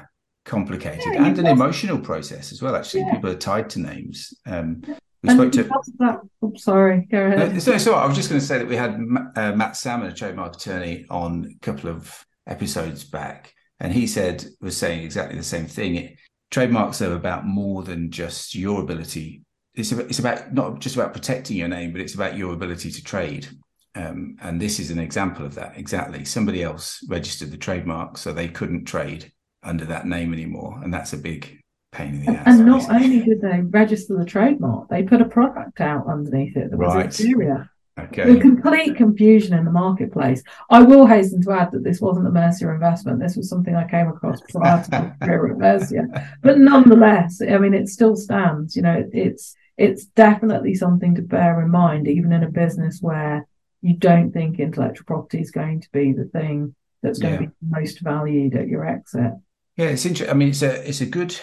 complicated 0.47 1.13
yeah, 1.13 1.27
and 1.27 1.39
an 1.39 1.47
emotional 1.47 1.99
process 1.99 2.53
as 2.53 2.63
well. 2.63 2.75
Actually, 2.75 3.01
yeah. 3.01 3.13
people 3.13 3.29
are 3.29 3.37
tied 3.37 3.69
to 3.71 3.81
names. 3.81 4.33
Um, 4.47 4.83
we 5.27 5.35
spoke 5.35 5.53
to. 5.53 6.21
Oh, 6.43 6.53
sorry, 6.57 7.07
go 7.11 7.27
ahead. 7.27 7.61
So 7.63 7.95
I 7.95 8.07
was 8.07 8.17
just 8.17 8.29
going 8.29 8.41
to 8.41 8.47
say 8.47 8.59
that 8.59 8.69
we 8.69 8.77
had 8.77 8.99
uh, 9.37 9.53
Matt 9.53 9.77
Salmon, 9.77 10.09
a 10.09 10.15
trademark 10.15 10.57
attorney, 10.57 11.07
on 11.11 11.55
a 11.57 11.59
couple 11.65 11.91
of 11.91 12.25
episodes 12.47 13.05
back, 13.05 13.53
and 13.81 13.93
he 13.93 14.07
said 14.07 14.45
was 14.61 14.77
saying 14.77 15.03
exactly 15.03 15.37
the 15.37 15.45
same 15.45 15.67
thing. 15.67 15.97
It, 15.97 16.17
trademarks 16.51 17.03
are 17.03 17.15
about 17.15 17.47
more 17.47 17.83
than 17.83 18.11
just 18.11 18.55
your 18.55 18.81
ability. 18.81 19.43
It's 19.75 19.93
about, 19.93 20.07
it's 20.07 20.19
about 20.19 20.55
not 20.55 20.81
just 20.81 20.97
about 20.97 21.13
protecting 21.13 21.57
your 21.57 21.69
name, 21.69 21.93
but 21.93 22.01
it's 22.01 22.15
about 22.15 22.37
your 22.37 22.53
ability 22.53 22.91
to 22.91 23.05
trade. 23.05 23.49
Um, 23.95 24.37
and 24.43 24.61
this 24.61 24.79
is 24.79 24.91
an 24.91 24.99
example 24.99 25.45
of 25.45 25.55
that. 25.55 25.77
Exactly, 25.77 26.25
somebody 26.25 26.63
else 26.63 27.05
registered 27.09 27.51
the 27.51 27.57
trademark, 27.57 28.19
so 28.19 28.33
they 28.33 28.49
couldn't 28.49 28.85
trade 28.85 29.33
under 29.63 29.85
that 29.87 30.07
name 30.07 30.33
anymore, 30.33 30.81
and 30.83 30.95
that's 30.95 31.13
a 31.13 31.19
big 31.19 31.61
pain 31.97 32.15
in 32.15 32.25
the 32.25 32.33
ass. 32.33 32.47
And 32.47 32.67
not 32.67 32.91
only 32.91 33.21
did 33.23 33.41
they 33.41 33.61
register 33.63 34.17
the 34.17 34.25
trademark, 34.25 34.89
they 34.89 35.03
put 35.03 35.21
a 35.21 35.27
product 35.27 35.81
out 35.81 36.07
underneath 36.07 36.57
it 36.57 36.71
that 36.71 36.77
was 36.77 36.95
right. 36.95 37.07
inferior. 37.07 37.71
Okay. 37.99 38.35
The 38.35 38.41
complete 38.41 38.95
confusion 38.97 39.57
in 39.57 39.65
the 39.65 39.71
marketplace. 39.71 40.43
I 40.69 40.83
will 40.83 41.07
hasten 41.07 41.43
to 41.43 41.53
add 41.53 41.73
that 41.73 41.83
this 41.83 41.99
wasn't 41.99 42.27
a 42.27 42.31
Mercia 42.31 42.69
investment. 42.69 43.21
This 43.21 43.37
was 43.37 43.49
something 43.49 43.75
I 43.75 43.89
came 43.89 44.09
across 44.09 44.41
prior 44.51 44.85
to 44.85 44.91
my 45.21 45.27
career 45.27 45.53
at 45.53 45.59
Mercia. 45.59 46.37
But 46.43 46.59
nonetheless, 46.59 47.41
I 47.41 47.57
mean, 47.57 47.73
it 47.73 47.89
still 47.89 48.15
stands. 48.15 48.77
You 48.77 48.83
know, 48.83 49.03
it's 49.13 49.57
it's 49.79 50.05
definitely 50.05 50.75
something 50.75 51.15
to 51.15 51.23
bear 51.23 51.63
in 51.63 51.71
mind, 51.71 52.07
even 52.07 52.33
in 52.33 52.43
a 52.43 52.51
business 52.51 52.99
where 53.01 53.47
you 53.81 53.95
don't 53.95 54.31
think 54.31 54.59
intellectual 54.59 55.07
property 55.07 55.41
is 55.41 55.51
going 55.51 55.81
to 55.81 55.89
be 55.91 56.13
the 56.13 56.25
thing 56.25 56.75
that's 57.03 57.19
going 57.19 57.35
yeah. 57.35 57.41
to 57.41 57.47
be 57.47 57.53
most 57.67 58.01
valued 58.01 58.57
at 58.57 58.69
your 58.69 58.87
exit. 58.87 59.33
Yeah, 59.77 59.87
it's 59.87 60.05
interesting. 60.05 60.35
I 60.35 60.37
mean, 60.37 60.49
it's 60.49 60.63
a 60.63 60.87
it's 60.87 61.01
a 61.01 61.07
good 61.07 61.35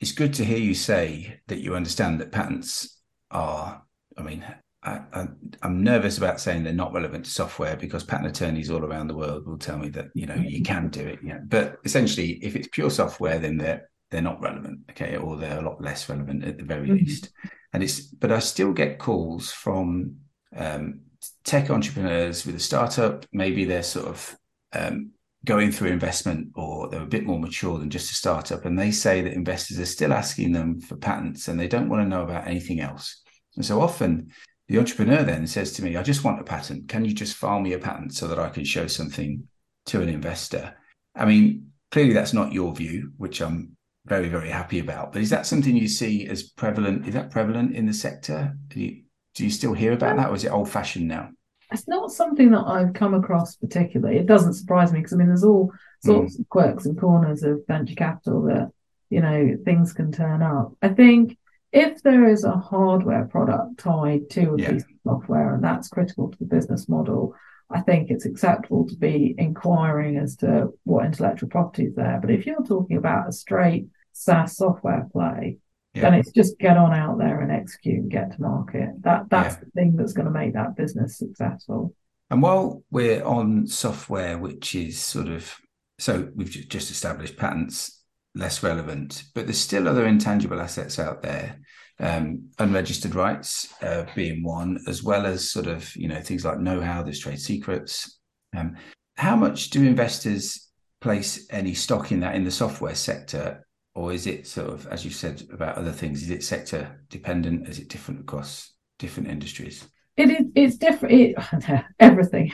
it's 0.00 0.12
good 0.12 0.34
to 0.34 0.44
hear 0.44 0.58
you 0.58 0.74
say 0.74 1.40
that 1.48 1.60
you 1.60 1.74
understand 1.74 2.20
that 2.20 2.32
patents 2.32 3.00
are. 3.30 3.82
I 4.18 4.22
mean, 4.22 4.44
I, 4.82 5.26
i'm 5.62 5.82
nervous 5.82 6.16
about 6.16 6.40
saying 6.40 6.62
they're 6.62 6.72
not 6.72 6.92
relevant 6.92 7.24
to 7.24 7.30
software 7.30 7.76
because 7.76 8.04
patent 8.04 8.28
attorneys 8.28 8.70
all 8.70 8.84
around 8.84 9.08
the 9.08 9.16
world 9.16 9.44
will 9.44 9.58
tell 9.58 9.78
me 9.78 9.88
that 9.88 10.06
you 10.14 10.26
know 10.26 10.36
you 10.36 10.62
can 10.62 10.88
do 10.88 11.00
it. 11.00 11.18
Yeah, 11.24 11.38
but 11.44 11.78
essentially, 11.84 12.32
if 12.42 12.56
it's 12.56 12.68
pure 12.68 12.90
software, 12.90 13.38
then 13.38 13.56
they're 13.56 13.88
they're 14.10 14.22
not 14.22 14.40
relevant. 14.40 14.80
Okay, 14.90 15.16
or 15.16 15.36
they're 15.36 15.58
a 15.58 15.68
lot 15.68 15.82
less 15.82 16.08
relevant 16.08 16.44
at 16.44 16.58
the 16.58 16.64
very 16.64 16.88
mm-hmm. 16.88 17.04
least. 17.04 17.30
And 17.72 17.82
it's 17.82 18.00
but 18.00 18.32
I 18.32 18.38
still 18.38 18.72
get 18.72 18.98
calls 18.98 19.50
from 19.50 20.16
um, 20.54 21.00
tech 21.44 21.70
entrepreneurs 21.70 22.46
with 22.46 22.54
a 22.54 22.60
startup. 22.60 23.26
Maybe 23.32 23.64
they're 23.64 23.82
sort 23.82 24.06
of 24.06 24.36
um, 24.72 25.12
going 25.44 25.70
through 25.70 25.90
investment 25.90 26.48
or 26.54 26.88
they're 26.88 27.02
a 27.02 27.06
bit 27.06 27.24
more 27.24 27.38
mature 27.38 27.78
than 27.78 27.90
just 27.90 28.10
a 28.10 28.14
startup 28.14 28.64
and 28.64 28.78
they 28.78 28.90
say 28.90 29.20
that 29.20 29.32
investors 29.32 29.78
are 29.78 29.86
still 29.86 30.12
asking 30.12 30.52
them 30.52 30.80
for 30.80 30.96
patents 30.96 31.48
and 31.48 31.58
they 31.58 31.68
don't 31.68 31.88
want 31.88 32.02
to 32.02 32.08
know 32.08 32.22
about 32.22 32.46
anything 32.46 32.80
else. 32.80 33.22
And 33.56 33.64
so 33.64 33.80
often 33.80 34.30
the 34.68 34.78
entrepreneur 34.78 35.22
then 35.22 35.46
says 35.46 35.72
to 35.72 35.84
me 35.84 35.96
i 35.96 36.02
just 36.02 36.24
want 36.24 36.40
a 36.40 36.44
patent. 36.44 36.88
Can 36.88 37.04
you 37.04 37.12
just 37.12 37.36
file 37.36 37.60
me 37.60 37.74
a 37.74 37.78
patent 37.78 38.14
so 38.14 38.26
that 38.28 38.38
i 38.38 38.48
can 38.48 38.64
show 38.64 38.86
something 38.86 39.46
to 39.86 40.02
an 40.02 40.08
investor? 40.08 40.74
I 41.14 41.26
mean 41.26 41.70
clearly 41.92 42.12
that's 42.12 42.32
not 42.32 42.52
your 42.52 42.74
view 42.74 43.12
which 43.16 43.40
i'm 43.40 43.76
very 44.06 44.28
very 44.28 44.50
happy 44.50 44.80
about 44.80 45.12
but 45.12 45.22
is 45.22 45.30
that 45.30 45.46
something 45.46 45.76
you 45.76 45.88
see 45.88 46.26
as 46.26 46.42
prevalent? 46.42 47.06
Is 47.06 47.14
that 47.14 47.30
prevalent 47.30 47.74
in 47.74 47.86
the 47.86 47.94
sector? 47.94 48.56
Do 48.68 48.80
you, 48.80 49.02
do 49.34 49.44
you 49.44 49.50
still 49.50 49.74
hear 49.74 49.92
about 49.92 50.16
that 50.16 50.30
or 50.30 50.34
is 50.34 50.44
it 50.44 50.50
old 50.50 50.70
fashioned 50.70 51.06
now 51.06 51.30
it's 51.72 51.88
not 51.88 52.12
something 52.12 52.50
that 52.52 52.64
I've 52.66 52.94
come 52.94 53.14
across 53.14 53.56
particularly. 53.56 54.18
It 54.18 54.26
doesn't 54.26 54.54
surprise 54.54 54.92
me 54.92 55.00
because 55.00 55.12
I 55.12 55.16
mean, 55.16 55.28
there's 55.28 55.44
all 55.44 55.72
sorts 56.04 56.36
mm. 56.36 56.40
of 56.40 56.48
quirks 56.48 56.86
and 56.86 56.98
corners 56.98 57.42
of 57.42 57.66
venture 57.66 57.94
capital 57.94 58.42
that 58.42 58.70
you 59.10 59.20
know 59.20 59.56
things 59.64 59.92
can 59.92 60.12
turn 60.12 60.42
up. 60.42 60.72
I 60.82 60.88
think 60.88 61.36
if 61.72 62.02
there 62.02 62.28
is 62.28 62.44
a 62.44 62.56
hardware 62.56 63.26
product 63.26 63.78
tied 63.78 64.30
to 64.30 64.54
a 64.54 64.58
yeah. 64.58 64.72
piece 64.72 64.82
of 64.82 64.88
software 65.04 65.54
and 65.54 65.62
that's 65.62 65.88
critical 65.88 66.30
to 66.30 66.38
the 66.38 66.44
business 66.44 66.88
model, 66.88 67.34
I 67.70 67.80
think 67.80 68.10
it's 68.10 68.24
acceptable 68.24 68.86
to 68.88 68.96
be 68.96 69.34
inquiring 69.36 70.16
as 70.16 70.36
to 70.36 70.72
what 70.84 71.04
intellectual 71.04 71.48
property 71.48 71.86
is 71.86 71.94
there. 71.94 72.18
But 72.20 72.30
if 72.30 72.46
you're 72.46 72.62
talking 72.62 72.96
about 72.96 73.28
a 73.28 73.32
straight 73.32 73.88
SaaS 74.12 74.56
software 74.56 75.08
play, 75.12 75.58
yeah. 75.96 76.02
then 76.02 76.14
it's 76.14 76.30
just 76.30 76.58
get 76.58 76.76
on 76.76 76.92
out 76.92 77.18
there 77.18 77.40
and 77.40 77.50
execute 77.50 77.98
and 77.98 78.10
get 78.10 78.32
to 78.32 78.40
market. 78.40 78.90
That 79.00 79.30
that's 79.30 79.54
yeah. 79.54 79.60
the 79.60 79.70
thing 79.70 79.96
that's 79.96 80.12
going 80.12 80.26
to 80.26 80.32
make 80.32 80.54
that 80.54 80.76
business 80.76 81.18
successful. 81.18 81.94
And 82.30 82.42
while 82.42 82.82
we're 82.90 83.24
on 83.24 83.66
software, 83.66 84.36
which 84.38 84.74
is 84.74 84.98
sort 84.98 85.28
of 85.28 85.54
so 85.98 86.28
we've 86.34 86.50
just 86.50 86.90
established 86.90 87.36
patents 87.36 88.02
less 88.34 88.62
relevant, 88.62 89.24
but 89.34 89.46
there's 89.46 89.58
still 89.58 89.88
other 89.88 90.06
intangible 90.06 90.60
assets 90.60 90.98
out 90.98 91.22
there, 91.22 91.58
um, 91.98 92.50
unregistered 92.58 93.14
rights 93.14 93.72
uh, 93.82 94.04
being 94.14 94.42
one, 94.42 94.78
as 94.86 95.02
well 95.02 95.24
as 95.24 95.50
sort 95.50 95.66
of 95.66 95.94
you 95.96 96.08
know 96.08 96.20
things 96.20 96.44
like 96.44 96.60
know-how, 96.60 97.02
there's 97.02 97.20
trade 97.20 97.40
secrets. 97.40 98.18
Um, 98.56 98.76
how 99.16 99.36
much 99.36 99.70
do 99.70 99.82
investors 99.82 100.68
place 101.00 101.46
any 101.50 101.74
stock 101.74 102.12
in 102.12 102.20
that 102.20 102.34
in 102.34 102.44
the 102.44 102.50
software 102.50 102.94
sector 102.94 103.65
or 103.96 104.12
is 104.12 104.26
it 104.26 104.46
sort 104.46 104.68
of, 104.68 104.86
as 104.88 105.06
you 105.06 105.10
said 105.10 105.42
about 105.50 105.76
other 105.76 105.90
things, 105.90 106.22
is 106.22 106.30
it 106.30 106.44
sector 106.44 107.00
dependent? 107.08 107.66
Is 107.66 107.78
it 107.78 107.88
different 107.88 108.20
across 108.20 108.74
different 108.98 109.30
industries? 109.30 109.88
It 110.18 110.30
is. 110.30 110.46
It's 110.54 110.76
different. 110.76 111.14
It, 111.14 111.84
everything 111.98 112.52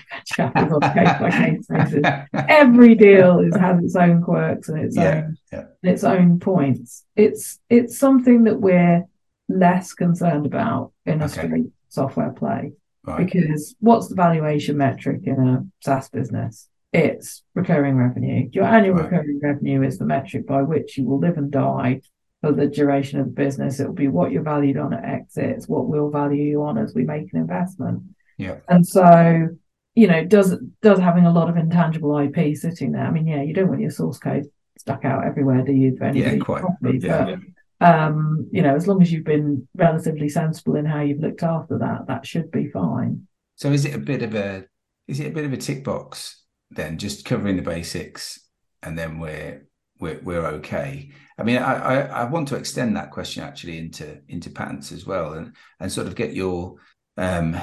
Every 2.49 2.95
deal 2.95 3.41
is, 3.41 3.57
has 3.57 3.83
its 3.83 3.97
own 3.97 4.23
quirks 4.23 4.69
and 4.69 4.85
its 4.85 4.97
yeah, 4.97 5.25
own 5.25 5.37
yeah. 5.53 5.65
its 5.83 6.05
own 6.05 6.39
points. 6.39 7.05
It's 7.17 7.59
it's 7.69 7.99
something 7.99 8.45
that 8.45 8.61
we're 8.61 9.05
less 9.49 9.95
concerned 9.95 10.47
about 10.47 10.93
in 11.07 11.23
a 11.23 11.25
okay. 11.25 11.47
straight 11.47 11.71
software 11.89 12.31
play 12.31 12.73
right. 13.05 13.27
because 13.27 13.75
what's 13.81 14.09
the 14.09 14.15
valuation 14.15 14.77
metric 14.77 15.23
in 15.25 15.39
a 15.41 15.67
SaaS 15.85 16.09
business? 16.09 16.69
It's 16.93 17.43
recurring 17.55 17.97
revenue. 17.97 18.49
Your 18.53 18.65
annual 18.65 18.97
right. 18.97 19.05
recurring 19.05 19.41
revenue 19.43 19.83
is 19.83 19.99
the 19.99 20.05
metric 20.05 20.47
by 20.47 20.63
which 20.63 20.99
you 20.99 21.07
will 21.07 21.19
live 21.19 21.39
and 21.39 21.51
die 21.51 22.03
for 22.43 22.53
the 22.53 22.67
duration 22.67 23.19
of 23.19 23.27
the 23.27 23.33
business. 23.33 23.81
It 23.81 23.87
will 23.87 23.95
be 23.95 24.09
what 24.09 24.31
you're 24.31 24.43
valued 24.43 24.77
on 24.77 24.93
at 24.93 25.05
exit. 25.05 25.45
It's 25.45 25.69
what 25.69 25.89
we'll 25.89 26.11
value 26.11 26.43
you 26.43 26.63
on 26.63 26.77
as 26.77 26.95
we 26.95 27.05
make 27.05 27.33
an 27.33 27.41
investment. 27.41 28.03
Yeah. 28.37 28.57
And 28.69 28.87
so, 28.87 29.49
you 29.95 30.07
know, 30.07 30.25
does 30.25 30.57
does 30.83 30.99
having 30.99 31.25
a 31.25 31.33
lot 31.33 31.49
of 31.49 31.57
intangible 31.57 32.19
IP 32.19 32.57
sitting 32.57 32.93
there? 32.93 33.07
I 33.07 33.11
mean, 33.11 33.27
yeah, 33.27 33.43
you 33.43 33.55
don't 33.55 33.69
want 33.69 33.81
your 33.81 33.91
source 33.91 34.19
code 34.19 34.45
stuck 34.79 35.05
out 35.05 35.25
everywhere, 35.25 35.63
do 35.63 35.73
you? 35.73 35.97
yeah, 36.13 36.37
quite. 36.39 36.61
Properly, 36.61 36.99
yeah, 36.99 37.25
but, 37.25 37.39
yeah. 37.81 38.07
um, 38.07 38.49
you 38.53 38.61
know, 38.61 38.75
as 38.75 38.87
long 38.87 39.01
as 39.01 39.11
you've 39.11 39.25
been 39.25 39.67
relatively 39.77 40.29
sensible 40.29 40.77
in 40.77 40.85
how 40.85 41.01
you've 41.01 41.21
looked 41.21 41.43
after 41.43 41.79
that, 41.79 42.07
that 42.09 42.27
should 42.27 42.51
be 42.51 42.69
fine. 42.69 43.29
So 43.55 43.71
is 43.71 43.85
it 43.85 43.95
a 43.95 43.99
bit 43.99 44.23
of 44.23 44.35
a 44.35 44.67
is 45.09 45.21
it 45.21 45.29
a 45.29 45.31
bit 45.31 45.45
of 45.45 45.53
a 45.53 45.57
tick 45.57 45.85
box 45.85 46.42
then 46.75 46.99
just 46.99 47.25
covering 47.25 47.57
the 47.57 47.62
basics 47.62 48.41
and 48.83 48.99
then 48.99 49.19
we're 49.19 49.67
we're, 50.02 50.21
we're 50.23 50.47
okay. 50.47 51.11
I 51.38 51.45
mean, 51.45 51.59
I, 51.59 51.75
I, 51.75 52.00
I 52.00 52.25
want 52.25 52.49
to 52.49 52.57
extend 52.57 52.97
that 52.97 53.12
question 53.12 53.43
actually 53.43 53.79
into 53.79 54.21
into 54.29 54.50
patents 54.50 54.93
as 54.93 55.07
well, 55.07 55.35
and 55.35 55.55
and 55.81 55.91
sort 55.91 56.09
of 56.09 56.17
get 56.17 56.35
your 56.35 56.76
um, 57.17 57.57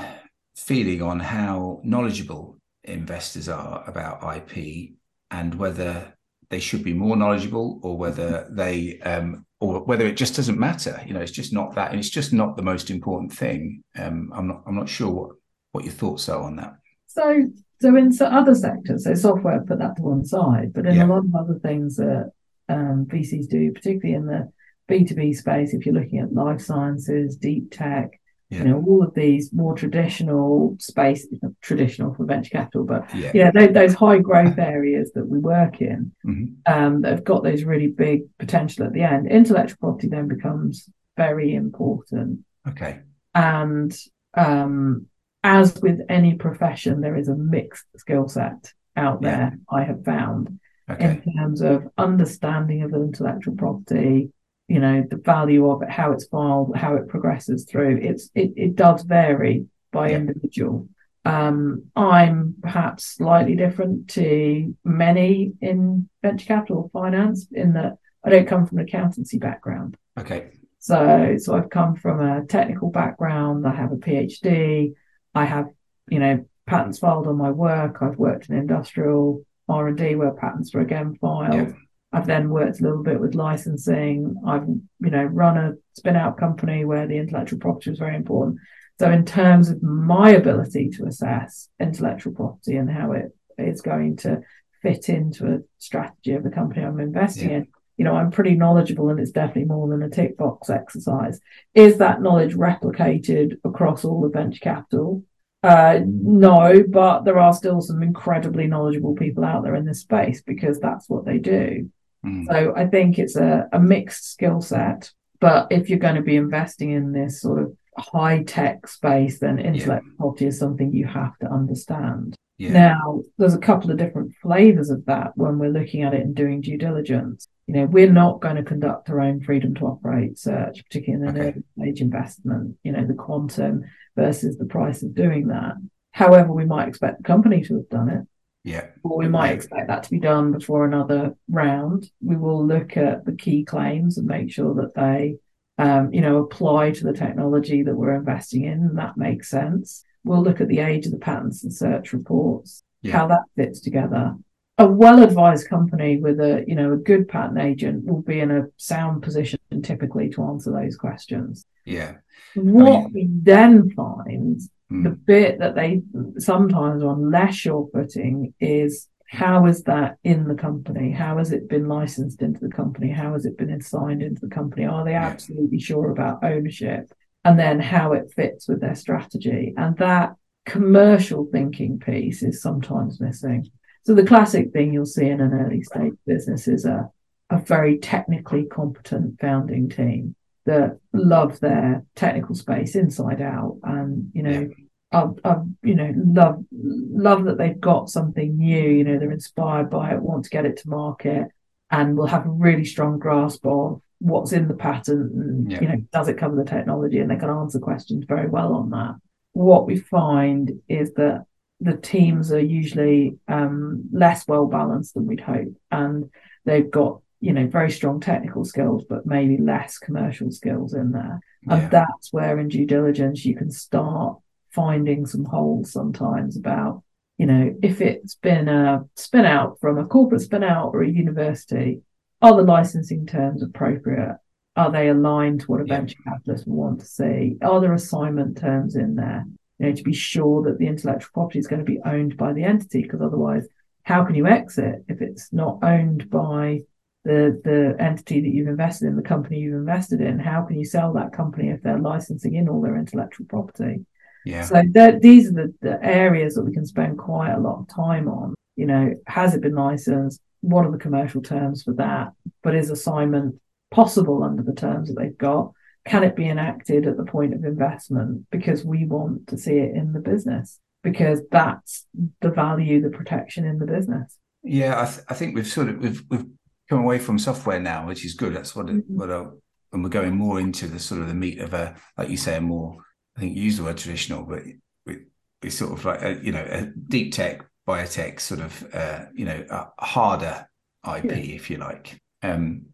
feeling 0.56 1.02
on 1.02 1.20
how 1.20 1.82
knowledgeable 1.84 2.60
investors 2.86 3.50
are 3.50 3.84
about 3.88 4.24
IP 4.38 4.92
and 5.32 5.54
whether 5.56 6.14
they 6.50 6.60
should 6.60 6.84
be 6.84 6.94
more 6.94 7.16
knowledgeable 7.16 7.80
or 7.84 7.98
whether 7.98 8.48
they 8.52 9.00
um, 9.02 9.46
or 9.60 9.84
whether 9.84 10.08
it 10.08 10.18
just 10.18 10.36
doesn't 10.36 10.58
matter. 10.58 11.02
You 11.06 11.14
know, 11.14 11.22
it's 11.22 11.32
just 11.32 11.54
not 11.54 11.76
that, 11.76 11.92
and 11.92 12.00
it's 12.00 12.10
just 12.10 12.34
not 12.34 12.56
the 12.56 12.64
most 12.64 12.90
important 12.90 13.34
thing. 13.34 13.84
Um, 13.98 14.32
I'm 14.34 14.48
not 14.48 14.64
I'm 14.66 14.76
not 14.76 14.90
sure 14.90 15.12
what 15.12 15.36
what 15.74 15.84
your 15.84 15.94
thoughts 15.94 16.30
are 16.30 16.42
on 16.42 16.56
that. 16.56 16.76
So 17.08 17.50
so 17.82 17.96
in 17.96 18.12
other 18.22 18.56
sectors, 18.56 19.06
so 19.06 19.14
software, 19.14 19.62
put 19.62 19.80
that 19.80 19.96
to 19.96 20.02
one 20.02 20.26
side, 20.26 20.74
but 20.74 20.86
in 20.86 20.96
yeah. 20.96 21.06
a 21.06 21.08
lot 21.08 21.20
of 21.24 21.36
other 21.36 21.60
things 21.60 21.96
that 21.96 22.32
um, 22.68 23.06
VCs 23.10 23.48
do, 23.50 23.72
particularly 23.72 24.16
in 24.16 24.26
the 24.26 24.52
B2B 24.90 25.36
space, 25.36 25.74
if 25.74 25.86
you're 25.86 25.96
looking 25.96 26.20
at 26.20 26.34
life 26.34 26.62
sciences, 26.62 27.38
deep 27.38 27.72
tech, 27.72 28.20
yeah. 28.50 28.60
you 28.60 28.64
know, 28.66 28.84
all 28.86 29.04
of 29.04 29.14
these 29.14 29.54
more 29.54 29.76
traditional 29.76 30.76
space, 30.80 31.28
traditional 31.62 32.14
for 32.14 32.26
venture 32.26 32.50
capital, 32.50 32.84
but 32.84 33.14
yeah, 33.16 33.32
yeah 33.34 33.52
those, 33.52 33.74
those, 33.74 33.94
high 33.94 34.18
growth 34.18 34.58
areas 34.58 35.12
that 35.14 35.28
we 35.28 35.40
work 35.40 35.82
in 35.82 36.12
mm-hmm. 36.26 36.74
um, 36.74 37.02
that 37.02 37.12
have 37.12 37.24
got 37.24 37.44
those 37.44 37.64
really 37.64 37.88
big 37.88 38.24
potential 38.40 38.86
at 38.86 38.94
the 38.94 39.04
end. 39.04 39.28
Intellectual 39.28 39.78
property 39.80 40.08
then 40.08 40.28
becomes 40.28 40.90
very 41.16 41.54
important. 41.54 42.40
Okay. 42.68 43.00
And 43.34 43.96
um, 44.34 45.06
as 45.44 45.80
with 45.82 46.00
any 46.10 46.36
profession, 46.36 47.02
there 47.02 47.18
is 47.18 47.28
a 47.28 47.36
mixed 47.36 47.86
skill 47.98 48.28
set 48.28 48.74
out 48.96 49.22
there, 49.22 49.54
yeah. 49.54 49.78
I 49.78 49.84
have 49.84 50.04
found, 50.04 50.60
okay. 50.90 51.22
in 51.26 51.34
terms 51.34 51.62
of 51.62 51.88
understanding 51.98 52.84
of 52.84 52.94
intellectual 52.94 53.56
property, 53.56 54.32
you 54.68 54.80
know, 54.80 55.04
the 55.10 55.18
value 55.18 55.70
of 55.70 55.82
it, 55.82 55.90
how 55.90 56.12
it's 56.12 56.28
filed, 56.28 56.76
how 56.76 56.96
it 56.96 57.08
progresses 57.08 57.66
through. 57.66 58.00
It's 58.02 58.30
it, 58.36 58.54
it 58.56 58.76
does 58.76 59.02
vary 59.04 59.66
by 59.92 60.10
yeah. 60.10 60.18
individual. 60.18 60.88
Um, 61.26 61.86
I'm 61.96 62.56
perhaps 62.62 63.06
slightly 63.06 63.56
different 63.56 64.10
to 64.12 64.76
many 64.84 65.54
in 65.62 66.10
venture 66.22 66.46
capital 66.46 66.90
finance 66.94 67.48
in 67.52 67.74
that 67.74 67.98
I 68.24 68.30
don't 68.30 68.48
come 68.48 68.68
from 68.68 68.80
an 68.80 68.86
accountancy 68.86 69.38
background. 69.38 69.98
Okay. 70.20 70.52
So 70.80 71.36
so 71.40 71.56
I've 71.56 71.70
come 71.70 71.96
from 71.96 72.22
a 72.22 72.46
technical 72.46 72.92
background. 72.92 73.66
I 73.68 73.74
have 73.74 73.92
a 73.92 73.98
PhD. 73.98 74.94
I 75.34 75.46
have, 75.46 75.68
you 76.10 76.20
know, 76.20 76.46
patents 76.68 77.00
filed 77.00 77.28
on 77.28 77.38
my 77.38 77.52
work. 77.52 77.98
I've 78.02 78.18
worked 78.18 78.50
in 78.50 78.58
industrial 78.58 79.46
R 79.68 79.88
and 79.88 79.98
D 79.98 80.16
where 80.16 80.32
patents 80.32 80.74
were 80.74 80.82
again 80.82 81.16
filed. 81.20 81.54
Yeah. 81.54 81.74
I've 82.12 82.26
then 82.26 82.50
worked 82.50 82.80
a 82.80 82.84
little 82.84 83.04
bit 83.04 83.20
with 83.20 83.36
licensing. 83.36 84.36
I've, 84.46 84.68
you 84.68 85.12
know, 85.12 85.24
run 85.24 85.58
a 85.58 85.74
spin 85.94 86.16
out 86.16 86.38
company 86.38 86.84
where 86.84 87.08
the 87.08 87.18
intellectual 87.18 87.60
property 87.60 87.92
was 87.92 88.00
very 88.00 88.16
important. 88.16 88.60
So 89.00 89.12
in 89.12 89.26
terms 89.26 89.70
of 89.70 89.82
my 89.82 90.32
ability 90.32 90.90
to 90.98 91.06
assess 91.06 91.70
intellectual 91.80 92.34
property 92.34 92.76
and 92.76 92.90
how 92.90 93.14
it 93.14 93.32
is 93.58 93.82
going 93.82 94.18
to 94.18 94.42
fit 94.82 95.08
into 95.08 95.46
a 95.46 95.60
strategy 95.78 96.34
of 96.34 96.44
the 96.44 96.50
company 96.50 96.84
I'm 96.84 97.00
investing 97.00 97.50
yeah. 97.50 97.58
in, 97.58 97.68
you 98.00 98.06
know, 98.06 98.16
I'm 98.16 98.32
pretty 98.32 98.56
knowledgeable 98.56 99.10
and 99.10 99.20
it's 99.20 99.32
definitely 99.32 99.66
more 99.66 99.90
than 99.90 100.02
a 100.02 100.10
tick 100.10 100.38
box 100.38 100.70
exercise. 100.70 101.42
Is 101.76 101.98
that 101.98 102.22
knowledge 102.22 102.56
replicated 102.56 103.60
across 103.66 104.06
all 104.06 104.22
the 104.22 104.30
venture 104.30 104.62
capital? 104.62 105.26
Uh, 105.62 106.00
no, 106.06 106.82
but 106.88 107.26
there 107.26 107.38
are 107.38 107.54
still 107.54 107.82
some 107.82 108.02
incredibly 108.02 108.68
knowledgeable 108.68 109.16
people 109.16 109.44
out 109.44 109.64
there 109.64 109.76
in 109.76 109.86
this 109.86 110.00
space 110.00 110.42
because 110.42 110.80
that's 110.80 111.10
what 111.10 111.26
they 111.26 111.40
do. 111.40 111.92
Mm. 112.26 112.48
So 112.48 112.74
I 112.74 112.88
think 112.88 113.20
it's 113.20 113.36
a, 113.36 113.68
a 113.74 113.80
mixed 113.80 114.32
skill 114.32 114.62
set. 114.62 115.12
But 115.42 115.68
if 115.70 115.90
you're 115.90 116.00
going 116.00 116.16
to 116.16 116.22
be 116.22 116.38
investing 116.38 116.92
in 116.92 117.12
this 117.12 117.42
sort 117.42 117.62
of 117.62 117.76
high 117.98 118.44
tech 118.44 118.88
space, 118.88 119.40
then 119.40 119.60
intellectual 119.60 120.12
yeah. 120.12 120.18
property 120.18 120.46
is 120.46 120.58
something 120.58 120.94
you 120.94 121.06
have 121.06 121.38
to 121.40 121.52
understand. 121.52 122.38
Yeah. 122.58 122.72
Now, 122.72 123.24
there's 123.38 123.54
a 123.54 123.60
couple 123.60 123.90
of 123.90 123.98
different 123.98 124.34
flavors 124.42 124.90
of 124.90 125.06
that 125.06 125.32
when 125.36 125.60
we're 125.60 125.70
looking 125.70 126.04
at 126.04 126.14
it 126.14 126.22
and 126.22 126.36
doing 126.36 126.60
due 126.60 126.78
diligence. 126.78 127.48
You 127.70 127.76
know, 127.76 127.86
we're 127.86 128.12
not 128.12 128.42
going 128.42 128.56
to 128.56 128.64
conduct 128.64 129.12
our 129.12 129.22
own 129.22 129.42
freedom 129.42 129.76
to 129.76 129.86
operate 129.86 130.40
search, 130.40 130.84
particularly 130.86 131.24
in 131.24 131.36
an 131.36 131.40
okay. 131.40 131.50
early 131.50 131.92
stage 131.92 132.02
investment, 132.02 132.78
you 132.82 132.92
know, 132.92 133.06
the 133.06 133.14
quantum 133.14 133.84
versus 134.16 134.58
the 134.58 134.66
price 134.66 135.04
of 135.04 135.14
doing 135.14 135.50
that. 135.50 135.76
However, 136.12 136.52
we 136.52 136.66
might 136.66 136.88
expect 136.88 137.18
the 137.18 137.24
company 137.24 137.64
to 137.66 137.76
have 137.76 137.90
done 137.90 138.10
it. 138.10 138.28
Yeah. 138.64 138.88
Or 139.04 139.20
we 139.20 139.28
might 139.28 139.52
expect 139.52 139.88
that 139.88 140.02
to 140.02 140.10
be 140.10 140.20
done 140.20 140.52
before 140.52 140.84
another 140.84 141.36
round. 141.48 142.10
We 142.26 142.38
will 142.38 142.66
look 142.66 142.98
at 142.98 143.26
the 143.26 143.34
key 143.34 143.66
claims 143.66 144.18
and 144.18 144.26
make 144.26 144.52
sure 144.52 144.74
that 144.74 144.96
they, 144.96 145.36
um, 145.78 146.12
you 146.12 146.22
know, 146.22 146.38
apply 146.38 146.90
to 146.94 147.04
the 147.04 147.14
technology 147.14 147.84
that 147.84 147.96
we're 147.96 148.16
investing 148.16 148.64
in. 148.64 148.80
And 148.80 148.98
that 148.98 149.16
makes 149.16 149.48
sense. 149.48 150.04
We'll 150.24 150.42
look 150.42 150.60
at 150.60 150.70
the 150.70 150.80
age 150.80 151.06
of 151.06 151.12
the 151.12 151.20
patents 151.20 151.64
and 151.64 151.72
search 151.72 152.14
reports, 152.14 152.82
yeah. 153.04 153.16
how 153.16 153.28
that 153.28 153.44
fits 153.56 153.80
together. 153.80 154.38
A 154.80 154.88
well-advised 154.88 155.68
company 155.70 156.18
with 156.18 156.40
a, 156.40 156.64
you 156.68 156.76
know, 156.76 156.94
a 156.94 156.98
good 156.98 157.28
patent 157.28 157.60
agent 157.60 158.06
will 158.06 158.22
be 158.22 158.40
in 158.40 158.50
a 158.50 158.68
sound 158.78 159.22
position 159.22 159.60
typically 159.84 160.30
to 160.30 160.44
answer 160.44 160.72
those 160.72 160.96
questions. 160.96 161.66
Yeah. 161.86 162.16
What 162.56 162.88
I 162.88 163.02
mean, 163.02 163.14
we 163.14 163.28
then 163.30 163.92
find, 163.92 164.60
mm. 164.92 165.04
the 165.04 165.12
bit 165.12 165.60
that 165.60 165.76
they 165.76 166.02
sometimes 166.38 167.04
are 167.04 167.10
on 167.10 167.30
less 167.30 167.56
sure 167.56 167.88
footing 167.94 168.54
is 168.60 169.08
how 169.28 169.68
is 169.68 169.84
that 169.84 170.18
in 170.24 170.48
the 170.48 170.56
company? 170.56 171.12
How 171.12 171.38
has 171.38 171.52
it 171.52 171.70
been 171.70 171.88
licensed 171.88 172.42
into 172.42 172.62
the 172.62 172.72
company? 172.72 173.12
How 173.12 173.34
has 173.34 173.46
it 173.46 173.58
been 173.58 173.70
assigned 173.70 174.24
into 174.24 174.42
the 174.42 174.56
company? 174.56 174.86
Are 174.86 175.06
they 175.06 175.14
absolutely 175.14 175.80
sure 175.80 176.10
about 176.10 176.44
ownership? 176.44 177.12
and 177.46 177.58
then 177.58 177.80
how 177.80 178.14
it 178.14 178.32
fits 178.36 178.68
with 178.68 178.82
their 178.82 178.96
strategy. 178.96 179.74
And 179.78 179.98
that 179.98 180.36
commercial 180.66 181.48
thinking 181.52 182.00
piece 182.00 182.44
is 182.44 182.62
sometimes 182.62 183.20
missing. 183.20 183.72
So 184.06 184.14
the 184.14 184.26
classic 184.26 184.72
thing 184.72 184.94
you'll 184.94 185.06
see 185.06 185.28
in 185.28 185.42
an 185.42 185.54
early 185.54 185.84
stage 185.84 186.14
business 186.26 186.68
is 186.68 186.86
a, 186.86 187.10
a 187.50 187.60
very 187.60 187.98
technically 187.98 188.66
competent 188.66 189.40
founding 189.40 189.90
team 189.90 190.36
that 190.66 191.00
love 191.14 191.60
their 191.60 192.06
technical 192.16 192.54
space 192.54 192.96
inside 192.96 193.42
out 193.42 193.80
and 193.84 194.30
you 194.34 194.44
know 194.44 194.70
yeah. 195.12 195.26
are, 195.44 195.66
you 195.82 195.96
know 195.96 196.14
love 196.16 196.64
love 196.72 197.46
that 197.46 197.58
they've 197.58 197.80
got 197.80 198.10
something 198.10 198.56
new 198.56 198.90
you 198.90 199.04
know 199.04 199.18
they're 199.18 199.32
inspired 199.32 199.90
by 199.90 200.12
it 200.12 200.22
want 200.22 200.44
to 200.44 200.50
get 200.52 200.66
it 200.66 200.78
to 200.78 200.90
market 200.90 201.48
and 201.90 202.16
will 202.16 202.28
have 202.28 202.46
a 202.46 202.50
really 202.50 202.86
strong 202.86 203.18
grasp 203.18 203.66
of 203.66 204.00
what's 204.20 204.52
in 204.52 204.68
the 204.68 204.76
patent 204.76 205.32
and 205.34 205.72
yeah. 205.72 205.82
you 205.82 205.88
know 205.88 205.98
does 206.14 206.28
it 206.28 206.38
cover 206.38 206.56
the 206.56 206.70
technology 206.70 207.18
and 207.18 207.32
they 207.32 207.36
can 207.36 207.50
answer 207.50 207.80
questions 207.80 208.26
very 208.28 208.48
well 208.48 208.74
on 208.74 208.92
that 208.92 209.16
what 209.54 209.88
we 209.88 209.98
find 209.98 210.72
is 210.88 211.14
that 211.14 211.46
the 211.82 211.98
teams 211.98 212.52
are 212.52 212.60
usually 212.60 213.38
um, 213.48 214.04
less 214.12 214.48
well 214.48 214.68
balanced 214.68 215.14
than 215.14 215.28
we'd 215.28 215.40
hope 215.40 215.74
and 215.92 216.30
they've 216.66 216.92
got 216.92 217.22
you 217.40 217.54
know 217.54 217.68
very 217.68 217.90
strong 217.90 218.20
technical 218.20 218.66
skills 218.66 219.04
but 219.10 219.26
maybe 219.26 219.58
less 219.58 219.98
commercial 219.98 220.52
skills 220.52 220.94
in 220.94 221.12
there 221.12 221.40
yeah. 221.64 221.76
and 221.76 221.92
that's 221.92 222.34
where 222.34 222.60
in 222.60 222.68
due 222.68 222.86
diligence 222.86 223.46
you 223.46 223.56
can 223.56 223.72
start 223.72 224.38
finding 224.72 225.26
some 225.26 225.46
holes 225.46 225.92
sometimes 225.92 226.58
about 226.58 227.02
you 227.38 227.46
know 227.46 227.74
if 227.82 228.02
it's 228.02 228.36
been 228.36 228.68
a 228.68 229.06
spin 229.16 229.46
out 229.46 229.80
from 229.80 229.98
a 229.98 230.06
corporate 230.06 230.42
spin 230.42 230.64
out 230.64 230.92
or 230.94 231.02
a 231.02 231.10
university 231.10 232.02
are 232.42 232.56
the 232.56 232.64
licensing 232.64 233.26
terms 233.26 233.62
appropriate? 233.62 234.38
Are 234.76 234.92
they 234.92 235.10
aligned 235.10 235.62
to 235.62 235.66
what 235.68 235.82
a 235.82 235.86
yeah. 235.86 235.98
venture 235.98 236.18
capitalist 236.24 236.68
would 236.68 236.76
want 236.76 237.00
to 237.02 237.06
see? 237.06 237.58
Are 237.62 237.82
there 237.82 237.94
assignment 237.94 238.58
terms 238.58 238.96
in 238.96 239.16
there? 239.16 239.46
You 239.80 239.88
know, 239.88 239.96
to 239.96 240.04
be 240.04 240.14
sure 240.14 240.64
that 240.64 240.78
the 240.78 240.88
intellectual 240.88 241.32
property 241.34 241.60
is 241.60 241.68
going 241.68 241.84
to 241.84 241.92
be 241.92 242.00
owned 242.06 242.38
by 242.38 242.54
the 242.54 242.64
entity, 242.64 243.02
because 243.02 243.22
otherwise, 243.22 243.68
how 244.04 244.24
can 244.26 244.36
you 244.36 244.48
exit 244.48 245.06
if 245.08 245.22
it's 245.22 245.52
not 245.54 245.80
owned 245.84 246.30
by 246.30 246.82
the 247.24 247.62
the 247.64 247.96
entity 248.00 248.42
that 248.42 248.50
you've 248.50 248.68
invested 248.68 249.08
in, 249.08 249.16
the 249.16 249.22
company 249.22 249.60
you've 249.60 249.76
invested 249.76 250.22
in? 250.22 250.40
How 250.40 250.64
can 250.64 250.78
you 250.78 250.86
sell 250.86 251.14
that 251.14 251.34
company 251.34 251.70
if 251.70 251.82
they're 251.82 252.00
licensing 252.00 252.56
in 252.56 252.70
all 252.70 252.82
their 252.82 252.98
intellectual 252.98 253.46
property? 253.48 254.06
Yeah. 254.46 254.64
So 254.64 254.84
these 255.22 255.50
are 255.50 255.54
the, 255.54 255.74
the 255.82 256.04
areas 256.04 256.56
that 256.56 256.64
we 256.64 256.74
can 256.74 256.86
spend 256.86 257.18
quite 257.18 257.52
a 257.52 257.60
lot 257.60 257.80
of 257.80 257.88
time 257.88 258.28
on. 258.28 258.56
You 258.76 258.86
know, 258.86 259.14
has 259.28 259.54
it 259.54 259.62
been 259.62 259.76
licensed? 259.76 260.42
what 260.62 260.86
are 260.86 260.92
the 260.92 260.98
commercial 260.98 261.42
terms 261.42 261.84
for 261.84 261.94
that? 261.94 262.34
But 262.64 262.76
is 262.76 262.90
assignment 262.90 263.60
possible 263.92 264.44
under 264.44 264.64
the 264.64 264.74
terms 264.74 265.10
that 265.10 265.20
they've 265.20 265.38
got? 265.38 265.74
Can 266.10 266.24
it 266.24 266.36
be 266.36 266.50
enacted 266.50 267.08
at 267.08 267.18
the 267.18 267.26
point 267.26 267.54
of 267.54 267.64
investment? 267.64 268.48
Because 268.52 268.84
we 268.84 269.06
want 269.06 269.48
to 269.48 269.58
see 269.58 269.78
it 269.78 269.96
in 269.96 270.12
the 270.12 270.20
business, 270.20 270.80
because 271.04 271.42
that's 271.52 272.08
the 272.42 272.50
value, 272.50 273.02
the 273.02 273.16
protection 273.16 273.66
in 273.66 273.78
the 273.78 273.86
business. 273.86 274.36
Yeah, 274.64 275.02
I, 275.02 275.06
th- 275.06 275.26
I 275.30 275.34
think 275.36 275.56
we've 275.56 275.68
sort 275.68 275.90
of 275.90 276.00
we've 276.00 276.24
we've 276.30 276.46
come 276.90 277.00
away 277.00 277.20
from 277.20 277.38
software 277.38 277.80
now, 277.80 278.08
which 278.08 278.26
is 278.26 278.34
good. 278.34 278.56
That's 278.56 278.76
what 278.76 278.90
it, 278.90 278.96
mm-hmm. 278.96 279.18
what 279.18 279.32
I, 279.32 279.46
and 279.94 280.04
we're 280.04 280.10
going 280.10 280.36
more 280.36 280.60
into 280.60 280.88
the 280.88 281.00
sort 281.00 281.22
of 281.22 281.28
the 281.28 281.34
meat 281.34 281.60
of 281.60 281.74
a 281.74 281.96
like 282.18 282.30
you 282.30 282.38
say 282.38 282.58
a 282.58 282.62
more 282.62 282.98
I 283.38 283.42
think 283.42 283.56
you 283.56 283.64
use 283.64 283.78
the 283.78 283.84
word 283.84 283.98
traditional, 283.98 284.44
but 284.44 284.64
we, 285.06 285.18
we 285.62 285.70
sort 285.70 285.94
of 285.94 286.04
like 286.04 286.22
a, 286.22 286.44
you 286.44 286.52
know 286.52 286.66
a 286.70 286.88
deep 287.08 287.34
tech 287.34 287.66
biotech 287.88 288.40
sort 288.40 288.62
of 288.62 288.86
uh, 288.94 289.26
you 289.34 289.46
know 289.46 289.90
harder 290.00 290.68
IP, 291.08 291.26
yeah. 291.26 291.56
if 291.56 291.70
you 291.70 291.78
like. 291.78 292.20
Um, 292.42 292.88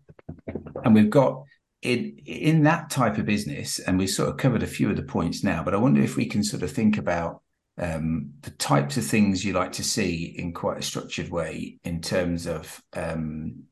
and 0.83 0.93
we've 0.93 1.09
got 1.09 1.43
in 1.85 2.17
in 2.25 2.63
that 2.63 2.89
type 2.89 3.17
of 3.17 3.25
business, 3.25 3.79
and 3.79 3.97
we've 3.97 4.09
sort 4.09 4.29
of 4.29 4.37
covered 4.37 4.63
a 4.63 4.67
few 4.67 4.89
of 4.89 4.95
the 4.95 5.03
points 5.03 5.43
now. 5.43 5.63
But 5.63 5.73
I 5.73 5.77
wonder 5.77 6.01
if 6.01 6.15
we 6.15 6.25
can 6.25 6.43
sort 6.43 6.63
of 6.63 6.71
think 6.71 6.97
about 6.97 7.41
um, 7.77 8.31
the 8.41 8.51
types 8.51 8.97
of 8.97 9.05
things 9.05 9.45
you 9.45 9.53
like 9.53 9.73
to 9.73 9.83
see 9.83 10.35
in 10.37 10.53
quite 10.53 10.79
a 10.79 10.83
structured 10.83 11.29
way 11.29 11.77
in 11.83 12.01
terms 12.01 12.47
of 12.47 12.81
um, 12.95 13.63